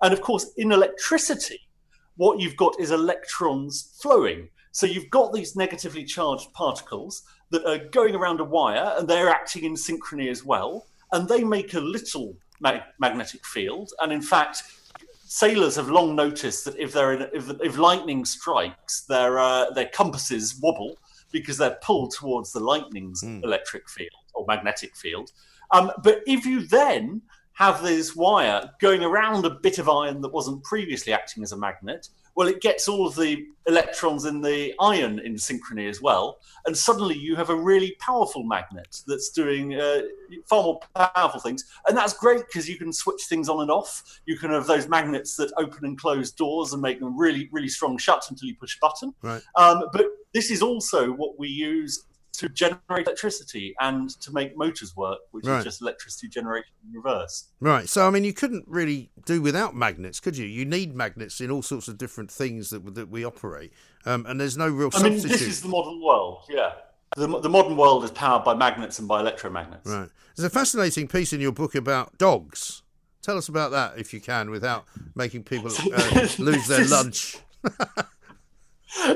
And 0.00 0.12
of 0.14 0.20
course, 0.20 0.52
in 0.56 0.70
electricity, 0.72 1.60
what 2.16 2.38
you've 2.38 2.56
got 2.56 2.78
is 2.80 2.90
electrons 2.90 3.98
flowing. 4.00 4.48
So 4.72 4.86
you've 4.86 5.10
got 5.10 5.32
these 5.32 5.56
negatively 5.56 6.04
charged 6.04 6.52
particles 6.52 7.22
that 7.50 7.64
are 7.66 7.88
going 7.88 8.14
around 8.14 8.40
a 8.40 8.44
wire 8.44 8.94
and 8.98 9.08
they're 9.08 9.30
acting 9.30 9.64
in 9.64 9.74
synchrony 9.74 10.30
as 10.30 10.44
well. 10.44 10.86
And 11.12 11.28
they 11.28 11.42
make 11.42 11.74
a 11.74 11.80
little 11.80 12.36
mag- 12.60 12.82
magnetic 12.98 13.44
field. 13.46 13.90
And 14.00 14.12
in 14.12 14.20
fact, 14.20 14.62
sailors 15.24 15.76
have 15.76 15.88
long 15.88 16.16
noticed 16.16 16.64
that 16.64 16.76
if 16.76 16.92
they're 16.92 17.12
in, 17.12 17.28
if, 17.32 17.50
if 17.60 17.78
lightning 17.78 18.24
strikes, 18.24 19.02
their 19.02 19.38
uh, 19.38 19.70
their 19.70 19.88
compasses 19.88 20.58
wobble 20.60 20.98
because 21.30 21.58
they're 21.58 21.78
pulled 21.82 22.12
towards 22.12 22.52
the 22.52 22.60
lightning's 22.60 23.22
electric 23.22 23.88
field 23.88 24.10
or 24.34 24.46
magnetic 24.48 24.96
field. 24.96 25.30
Um, 25.70 25.92
but 26.02 26.22
if 26.26 26.46
you 26.46 26.66
then 26.66 27.20
have 27.52 27.82
this 27.82 28.16
wire 28.16 28.70
going 28.80 29.02
around 29.02 29.44
a 29.44 29.50
bit 29.50 29.78
of 29.78 29.88
iron 29.88 30.20
that 30.22 30.32
wasn't 30.32 30.62
previously 30.64 31.12
acting 31.12 31.42
as 31.42 31.52
a 31.52 31.56
magnet, 31.56 32.08
well, 32.38 32.46
it 32.46 32.60
gets 32.60 32.86
all 32.86 33.04
of 33.04 33.16
the 33.16 33.48
electrons 33.66 34.24
in 34.24 34.40
the 34.40 34.72
iron 34.78 35.18
in 35.18 35.34
synchrony 35.34 35.90
as 35.90 36.00
well, 36.00 36.38
and 36.66 36.76
suddenly 36.76 37.16
you 37.16 37.34
have 37.34 37.50
a 37.50 37.56
really 37.56 37.96
powerful 37.98 38.44
magnet 38.44 39.02
that's 39.08 39.30
doing 39.30 39.74
uh, 39.74 40.02
far 40.46 40.62
more 40.62 40.80
powerful 40.94 41.40
things, 41.40 41.64
and 41.88 41.98
that's 41.98 42.12
great 42.12 42.46
because 42.46 42.68
you 42.68 42.76
can 42.76 42.92
switch 42.92 43.22
things 43.24 43.48
on 43.48 43.60
and 43.60 43.72
off. 43.72 44.20
You 44.24 44.38
can 44.38 44.52
have 44.52 44.68
those 44.68 44.86
magnets 44.88 45.34
that 45.34 45.52
open 45.56 45.84
and 45.84 45.98
close 45.98 46.30
doors 46.30 46.72
and 46.72 46.80
make 46.80 47.00
them 47.00 47.18
really, 47.18 47.48
really 47.50 47.66
strong 47.66 47.98
shut 47.98 48.24
until 48.30 48.46
you 48.46 48.54
push 48.54 48.76
a 48.76 48.78
button. 48.80 49.12
Right. 49.20 49.42
Um, 49.56 49.88
but 49.92 50.06
this 50.32 50.52
is 50.52 50.62
also 50.62 51.10
what 51.10 51.40
we 51.40 51.48
use 51.48 52.04
to 52.38 52.48
generate 52.48 53.06
electricity 53.06 53.74
and 53.80 54.10
to 54.20 54.32
make 54.32 54.56
motors 54.56 54.96
work, 54.96 55.18
which 55.32 55.44
Right. 55.44 55.58
is 55.58 55.64
just 55.64 55.82
electricity 55.82 56.28
generation 56.28 56.70
in 56.86 56.92
reverse. 56.92 57.48
Right. 57.60 57.88
So, 57.88 58.06
I 58.06 58.10
mean, 58.10 58.22
you 58.22 58.32
couldn't 58.32 58.64
really 58.68 59.10
do 59.26 59.42
without 59.42 59.74
magnets, 59.74 60.20
could 60.20 60.36
you? 60.36 60.46
You 60.46 60.64
need 60.64 60.94
magnets 60.94 61.40
in 61.40 61.50
all 61.50 61.62
sorts 61.62 61.88
of 61.88 61.98
different 61.98 62.30
things 62.30 62.70
that, 62.70 62.94
that 62.94 63.08
we 63.08 63.24
operate. 63.24 63.72
Um, 64.06 64.24
and 64.26 64.40
there's 64.40 64.56
no 64.56 64.68
real 64.68 64.90
I 64.94 65.02
mean, 65.02 65.14
this 65.14 65.42
is 65.42 65.62
the 65.62 65.68
modern 65.68 66.00
world, 66.00 66.44
yeah. 66.48 66.74
The, 67.16 67.26
the 67.40 67.48
modern 67.48 67.76
world 67.76 68.04
is 68.04 68.12
powered 68.12 68.44
by 68.44 68.54
magnets 68.54 69.00
and 69.00 69.08
by 69.08 69.20
electromagnets. 69.20 69.86
Right. 69.86 70.08
There's 70.36 70.46
a 70.46 70.50
fascinating 70.50 71.08
piece 71.08 71.32
in 71.32 71.40
your 71.40 71.52
book 71.52 71.74
about 71.74 72.16
dogs. 72.18 72.82
Tell 73.22 73.36
us 73.36 73.48
about 73.48 73.72
that, 73.72 73.98
if 73.98 74.14
you 74.14 74.20
can, 74.20 74.50
without 74.50 74.86
making 75.16 75.42
people 75.42 75.72
uh, 75.92 76.28
lose 76.38 76.68
their 76.68 76.86
lunch. 76.86 77.38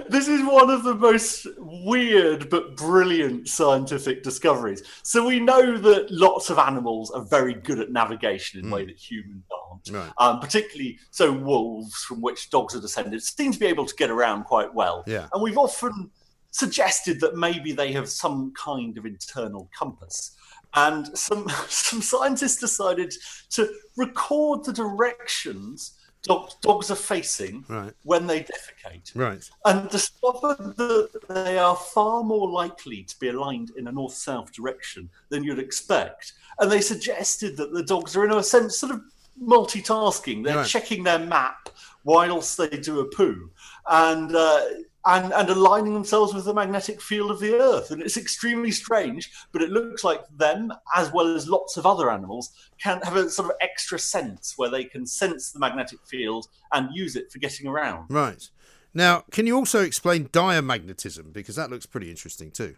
This 0.08 0.28
is 0.28 0.44
one 0.44 0.68
of 0.70 0.84
the 0.84 0.94
most 0.94 1.46
weird 1.56 2.50
but 2.50 2.76
brilliant 2.76 3.48
scientific 3.48 4.22
discoveries. 4.22 4.82
So 5.02 5.26
we 5.26 5.40
know 5.40 5.78
that 5.78 6.10
lots 6.10 6.50
of 6.50 6.58
animals 6.58 7.10
are 7.10 7.24
very 7.24 7.54
good 7.54 7.80
at 7.80 7.90
navigation 7.90 8.60
in 8.60 8.70
a 8.70 8.74
way 8.74 8.84
that 8.84 8.98
humans 8.98 9.44
aren't. 9.50 9.88
Right. 9.90 10.12
Um, 10.18 10.40
particularly, 10.40 10.98
so 11.10 11.32
wolves, 11.32 12.04
from 12.04 12.20
which 12.20 12.50
dogs 12.50 12.74
are 12.74 12.80
descended, 12.80 13.22
seem 13.22 13.52
to 13.52 13.58
be 13.58 13.66
able 13.66 13.86
to 13.86 13.94
get 13.94 14.10
around 14.10 14.44
quite 14.44 14.72
well. 14.72 15.04
Yeah. 15.06 15.28
And 15.32 15.42
we've 15.42 15.58
often 15.58 16.10
suggested 16.50 17.18
that 17.20 17.36
maybe 17.36 17.72
they 17.72 17.92
have 17.92 18.08
some 18.08 18.52
kind 18.52 18.98
of 18.98 19.06
internal 19.06 19.70
compass. 19.76 20.32
And 20.74 21.16
some 21.16 21.48
some 21.68 22.02
scientists 22.02 22.58
decided 22.58 23.14
to 23.50 23.72
record 23.96 24.64
the 24.64 24.72
directions 24.72 25.98
dog, 26.22 26.50
dogs 26.60 26.90
are 26.90 26.96
facing 26.96 27.64
Right. 27.68 27.92
when 28.04 28.26
they 28.26 28.40
defecate 28.40 29.10
Right. 29.14 29.48
and 29.64 29.88
discovered 29.90 30.76
that 30.76 31.10
they 31.28 31.58
are 31.58 31.76
far 31.76 32.22
more 32.22 32.48
likely 32.48 33.02
to 33.04 33.18
be 33.18 33.28
aligned 33.28 33.70
in 33.76 33.88
a 33.88 33.92
north 33.92 34.14
south 34.14 34.52
direction 34.52 35.10
than 35.30 35.42
you'd 35.44 35.58
expect. 35.58 36.32
And 36.58 36.70
they 36.70 36.80
suggested 36.80 37.56
that 37.56 37.72
the 37.72 37.82
dogs 37.82 38.16
are, 38.16 38.24
in 38.24 38.32
a 38.32 38.42
sense, 38.42 38.78
sort 38.78 38.92
of 38.92 39.00
multitasking. 39.42 40.44
They're 40.44 40.58
Right. 40.58 40.66
checking 40.66 41.02
their 41.02 41.18
map 41.18 41.68
whilst 42.04 42.56
they 42.56 42.68
do 42.68 43.00
a 43.00 43.04
poo 43.06 43.50
and, 43.88 44.34
uh, 44.36 44.64
and, 45.04 45.32
and 45.32 45.48
aligning 45.48 45.94
themselves 45.94 46.32
with 46.32 46.44
the 46.44 46.54
magnetic 46.54 47.00
field 47.00 47.30
of 47.30 47.40
the 47.40 47.54
earth. 47.54 47.90
And 47.90 48.02
it's 48.02 48.16
extremely 48.16 48.70
strange, 48.70 49.30
but 49.52 49.62
it 49.62 49.70
looks 49.70 50.04
like 50.04 50.22
them, 50.36 50.72
as 50.94 51.12
well 51.12 51.34
as 51.34 51.48
lots 51.48 51.76
of 51.76 51.86
other 51.86 52.10
animals, 52.10 52.52
can 52.78 53.00
have 53.02 53.16
a 53.16 53.28
sort 53.28 53.50
of 53.50 53.56
extra 53.60 53.98
sense 53.98 54.54
where 54.56 54.70
they 54.70 54.84
can 54.84 55.06
sense 55.06 55.50
the 55.50 55.58
magnetic 55.58 55.98
field 56.06 56.46
and 56.72 56.94
use 56.94 57.16
it 57.16 57.32
for 57.32 57.38
getting 57.38 57.66
around. 57.66 58.06
Right. 58.10 58.48
Now, 58.94 59.24
can 59.30 59.46
you 59.46 59.56
also 59.56 59.82
explain 59.82 60.28
diamagnetism? 60.28 61.32
Because 61.32 61.56
that 61.56 61.70
looks 61.70 61.86
pretty 61.86 62.10
interesting 62.10 62.50
too. 62.50 62.76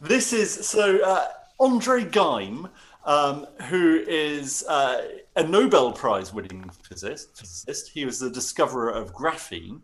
This 0.00 0.32
is 0.32 0.66
so 0.66 0.98
uh, 1.04 1.28
Andre 1.60 2.04
Geim, 2.04 2.68
um, 3.04 3.46
who 3.68 4.02
is 4.06 4.64
uh, 4.68 5.02
a 5.36 5.44
Nobel 5.44 5.92
Prize 5.92 6.32
winning 6.32 6.68
physicist, 6.82 7.38
physicist. 7.38 7.90
He 7.90 8.04
was 8.04 8.18
the 8.18 8.30
discoverer 8.30 8.90
of 8.90 9.14
graphene. 9.14 9.80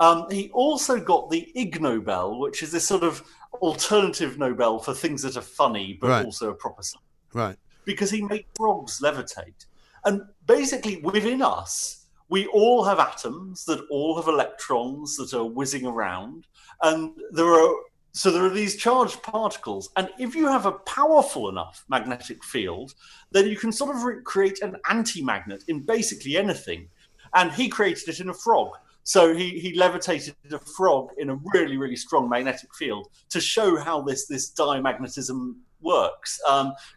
Um, 0.00 0.26
he 0.30 0.50
also 0.50 1.00
got 1.00 1.30
the 1.30 1.50
Ig 1.54 1.80
Nobel, 1.80 2.38
which 2.38 2.62
is 2.62 2.70
this 2.70 2.86
sort 2.86 3.02
of 3.02 3.22
alternative 3.54 4.38
Nobel 4.38 4.78
for 4.78 4.94
things 4.94 5.22
that 5.22 5.36
are 5.36 5.42
funny 5.42 5.98
but 6.00 6.08
Right. 6.08 6.24
also 6.24 6.50
a 6.50 6.54
proper 6.54 6.82
science 6.82 7.04
Right. 7.32 7.56
because 7.84 8.10
he 8.10 8.22
made 8.22 8.46
frogs 8.56 9.00
levitate. 9.00 9.66
And 10.04 10.22
basically, 10.46 11.00
within 11.00 11.42
us, 11.42 12.06
we 12.28 12.46
all 12.48 12.84
have 12.84 13.00
atoms 13.00 13.64
that 13.64 13.80
all 13.90 14.14
have 14.16 14.28
electrons 14.28 15.16
that 15.16 15.34
are 15.34 15.44
whizzing 15.44 15.86
around, 15.86 16.46
and 16.82 17.16
there 17.32 17.52
are 17.52 17.74
so 18.12 18.30
there 18.30 18.44
are 18.44 18.50
these 18.50 18.76
charged 18.76 19.22
particles. 19.22 19.90
And 19.96 20.08
if 20.18 20.34
you 20.34 20.46
have 20.48 20.66
a 20.66 20.72
powerful 20.72 21.48
enough 21.50 21.84
magnetic 21.88 22.42
field, 22.42 22.94
then 23.30 23.46
you 23.46 23.54
can 23.56 23.70
sort 23.70 23.94
of 23.94 24.02
re- 24.02 24.22
create 24.24 24.60
an 24.62 24.76
anti-magnet 24.88 25.62
in 25.68 25.80
basically 25.80 26.36
anything. 26.36 26.88
And 27.34 27.52
he 27.52 27.68
created 27.68 28.08
it 28.08 28.18
in 28.18 28.30
a 28.30 28.34
frog. 28.34 28.70
So 29.08 29.34
he, 29.34 29.58
he 29.58 29.72
levitated 29.72 30.34
a 30.52 30.58
frog 30.58 31.08
in 31.16 31.30
a 31.30 31.38
really, 31.54 31.78
really 31.78 31.96
strong 31.96 32.28
magnetic 32.28 32.74
field 32.74 33.08
to 33.30 33.40
show 33.40 33.78
how 33.78 34.02
this 34.02 34.26
this 34.26 34.52
diamagnetism 34.52 35.54
works. 35.80 36.38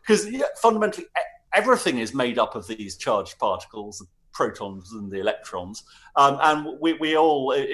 Because 0.02 0.30
yeah, 0.30 0.44
fundamentally, 0.62 1.08
everything 1.54 2.00
is 2.00 2.14
made 2.14 2.38
up 2.38 2.54
of 2.54 2.68
these 2.68 2.98
charged 2.98 3.40
particles, 3.40 4.00
the 4.00 4.08
protons 4.34 4.92
and 4.92 5.10
the 5.10 5.22
electrons, 5.22 5.86
um, 6.18 6.38
and 6.42 6.78
we, 6.82 6.92
we 6.96 7.16
all. 7.16 7.54
It, 7.54 7.66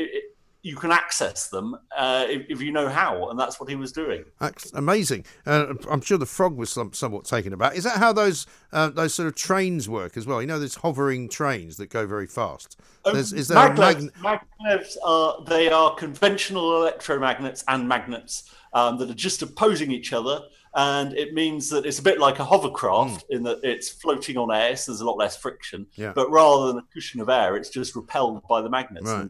you 0.67 0.75
can 0.75 0.91
access 0.91 1.47
them 1.47 1.77
uh, 1.95 2.25
if, 2.27 2.45
if, 2.49 2.61
you 2.61 2.73
know 2.73 2.89
how, 2.89 3.29
and 3.29 3.39
that's 3.39 3.57
what 3.57 3.69
he 3.69 3.75
was 3.75 3.93
doing. 3.93 4.25
That's 4.39 4.73
amazing. 4.73 5.23
Uh, 5.45 5.73
I'm 5.89 6.01
sure 6.01 6.17
the 6.17 6.25
frog 6.25 6.57
was 6.57 6.69
some, 6.69 6.91
somewhat 6.91 7.23
taken 7.23 7.53
aback. 7.53 7.77
Is 7.77 7.85
that 7.85 7.97
how 7.97 8.11
those 8.11 8.45
uh, 8.73 8.89
those 8.89 9.13
sort 9.13 9.27
of 9.27 9.35
trains 9.35 9.87
work 9.87 10.17
as 10.17 10.27
well? 10.27 10.41
You 10.41 10.47
know, 10.47 10.59
there's 10.59 10.75
hovering 10.75 11.29
trains 11.29 11.77
that 11.77 11.89
go 11.89 12.05
very 12.05 12.27
fast. 12.27 12.77
Um, 13.05 13.15
is 13.15 13.47
there 13.47 13.55
magnets, 13.57 14.11
mag- 14.21 14.41
magnets 14.59 14.97
are 15.05 15.41
they 15.45 15.69
are 15.69 15.95
conventional 15.95 16.71
electromagnets 16.71 17.63
and 17.69 17.87
magnets 17.87 18.53
um, 18.73 18.97
that 18.97 19.09
are 19.09 19.15
just 19.15 19.41
opposing 19.41 19.91
each 19.91 20.11
other 20.11 20.41
and 20.75 21.13
it 21.13 21.33
means 21.33 21.69
that 21.69 21.85
it's 21.85 21.99
a 21.99 22.03
bit 22.03 22.19
like 22.19 22.39
a 22.39 22.45
hovercraft 22.45 23.27
mm. 23.27 23.35
in 23.35 23.43
that 23.43 23.59
it's 23.63 23.89
floating 23.89 24.37
on 24.37 24.51
air, 24.51 24.75
so 24.75 24.91
there's 24.91 25.01
a 25.01 25.05
lot 25.05 25.17
less 25.17 25.37
friction. 25.37 25.87
Yeah. 25.95 26.13
But 26.13 26.29
rather 26.29 26.67
than 26.67 26.77
a 26.79 26.85
cushion 26.93 27.21
of 27.21 27.29
air, 27.29 27.55
it's 27.55 27.69
just 27.69 27.95
repelled 27.95 28.41
by 28.47 28.61
the 28.61 28.69
magnets. 28.69 29.09
Right. 29.09 29.29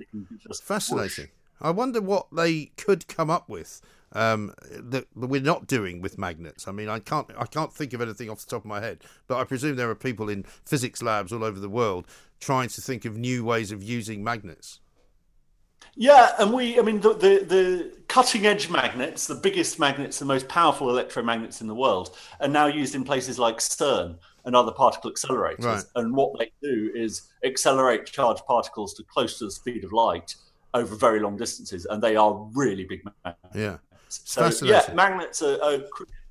Fascinating. 0.61 1.25
Whoosh. 1.25 1.31
I 1.59 1.71
wonder 1.71 2.01
what 2.01 2.27
they 2.31 2.65
could 2.77 3.07
come 3.07 3.29
up 3.29 3.49
with 3.49 3.81
um, 4.13 4.53
that, 4.71 5.07
that, 5.15 5.27
we're 5.27 5.41
not 5.41 5.67
doing 5.67 6.01
with 6.01 6.17
magnets. 6.17 6.67
I 6.67 6.71
mean, 6.71 6.89
I 6.89 6.99
can't 6.99 7.27
I 7.37 7.45
can't 7.45 7.73
think 7.73 7.93
of 7.93 8.01
anything 8.01 8.29
off 8.29 8.41
the 8.41 8.49
top 8.49 8.61
of 8.61 8.65
my 8.65 8.79
head, 8.79 9.03
but 9.27 9.37
I 9.37 9.43
presume 9.43 9.75
there 9.75 9.89
are 9.89 9.95
people 9.95 10.29
in 10.29 10.43
physics 10.65 11.01
labs 11.01 11.33
all 11.33 11.43
over 11.43 11.59
the 11.59 11.69
world 11.69 12.05
trying 12.39 12.69
to 12.69 12.81
think 12.81 13.05
of 13.05 13.17
new 13.17 13.43
ways 13.43 13.71
of 13.71 13.83
using 13.83 14.23
magnets. 14.23 14.79
Yeah, 15.95 16.31
and 16.39 16.53
we, 16.53 16.79
I 16.79 16.83
mean, 16.83 16.99
the, 17.01 17.13
the, 17.13 17.45
the, 17.45 17.97
cutting 18.07 18.45
edge 18.45 18.69
magnets, 18.69 19.27
the 19.27 19.35
biggest 19.35 19.79
magnets, 19.79 20.19
the 20.19 20.25
most 20.25 20.47
powerful 20.47 20.87
electromagnets 20.87 21.59
in 21.59 21.67
the 21.67 21.75
world, 21.75 22.15
are 22.39 22.47
now 22.47 22.67
used 22.67 22.95
in 22.95 23.03
places 23.03 23.37
like 23.37 23.57
CERN 23.57 24.15
and 24.45 24.55
other 24.55 24.71
particle 24.71 25.11
accelerators. 25.11 25.63
Right. 25.63 25.83
And 25.95 26.15
what 26.15 26.37
they 26.39 26.51
do 26.61 26.91
is 26.95 27.23
accelerate 27.43 28.05
charged 28.05 28.45
particles 28.45 28.93
to 28.93 29.03
close 29.03 29.39
to 29.39 29.45
the 29.45 29.51
speed 29.51 29.83
of 29.83 29.91
light 29.91 30.35
over 30.73 30.95
very 30.95 31.19
long 31.19 31.35
distances, 31.35 31.85
and 31.89 32.01
they 32.01 32.15
are 32.15 32.47
really 32.53 32.85
big 32.85 33.01
magnets. 33.03 33.55
Yeah. 33.55 33.77
So, 34.09 34.49
yeah, 34.63 34.89
magnets 34.93 35.41
are, 35.41 35.61
are 35.61 35.79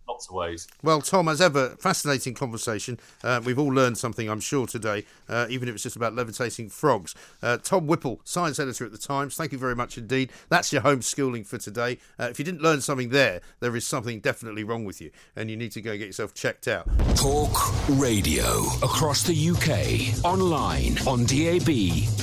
lots 0.09 0.29
of 0.29 0.35
ways. 0.35 0.67
Well, 0.83 1.01
Tom, 1.01 1.29
as 1.29 1.41
ever, 1.41 1.71
fascinating 1.79 2.35
conversation. 2.35 2.99
Uh, 3.23 3.41
we've 3.45 3.59
all 3.59 3.73
learned 3.73 3.99
something, 3.99 4.29
I'm 4.29 4.41
sure, 4.41 4.67
today, 4.67 5.05
uh, 5.29 5.47
even 5.51 5.69
if 5.69 5.75
it's 5.75 5.83
just 5.83 5.97
about 5.97 6.15
levitating 6.15 6.69
frogs. 6.69 7.15
Uh, 7.43 7.59
Tom 7.59 7.87
Whipple, 7.87 8.21
science 8.25 8.59
editor 8.59 8.85
at 8.85 8.93
the 8.93 8.99
Times, 8.99 9.37
thank 9.37 9.53
you 9.53 9.59
very 9.59 9.75
much 9.75 9.99
indeed. 9.99 10.31
That's 10.49 10.73
your 10.73 10.83
homeschooling 10.83 11.47
for 11.47 11.59
today. 11.59 11.99
Uh, 12.19 12.29
if 12.31 12.39
you 12.39 12.45
didn't 12.45 12.63
learn 12.63 12.81
something 12.81 13.11
there, 13.11 13.41
there 13.61 13.75
is 13.77 13.87
something 13.87 14.21
definitely 14.21 14.65
wrong 14.65 14.85
with 14.85 15.01
you, 15.01 15.11
and 15.35 15.51
you 15.51 15.57
need 15.57 15.73
to 15.73 15.83
go 15.83 15.97
get 15.97 16.07
yourself 16.07 16.35
checked 16.35 16.69
out. 16.69 16.89
Talk 17.17 17.55
radio 17.91 18.63
across 18.83 19.23
the 19.23 19.35
UK, 19.35 20.25
online, 20.25 20.99
on 21.07 21.25
DAB, 21.25 21.69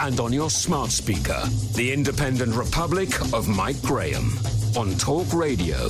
and 0.02 0.20
on 0.20 0.34
your 0.34 0.50
smart 0.50 0.92
speaker. 0.92 1.42
The 1.76 1.92
Independent 1.92 2.56
Republic 2.56 3.10
of 3.34 3.48
Mike 3.48 3.82
Graham 3.82 4.32
on 4.76 4.96
Talk 4.96 5.32
Radio. 5.34 5.90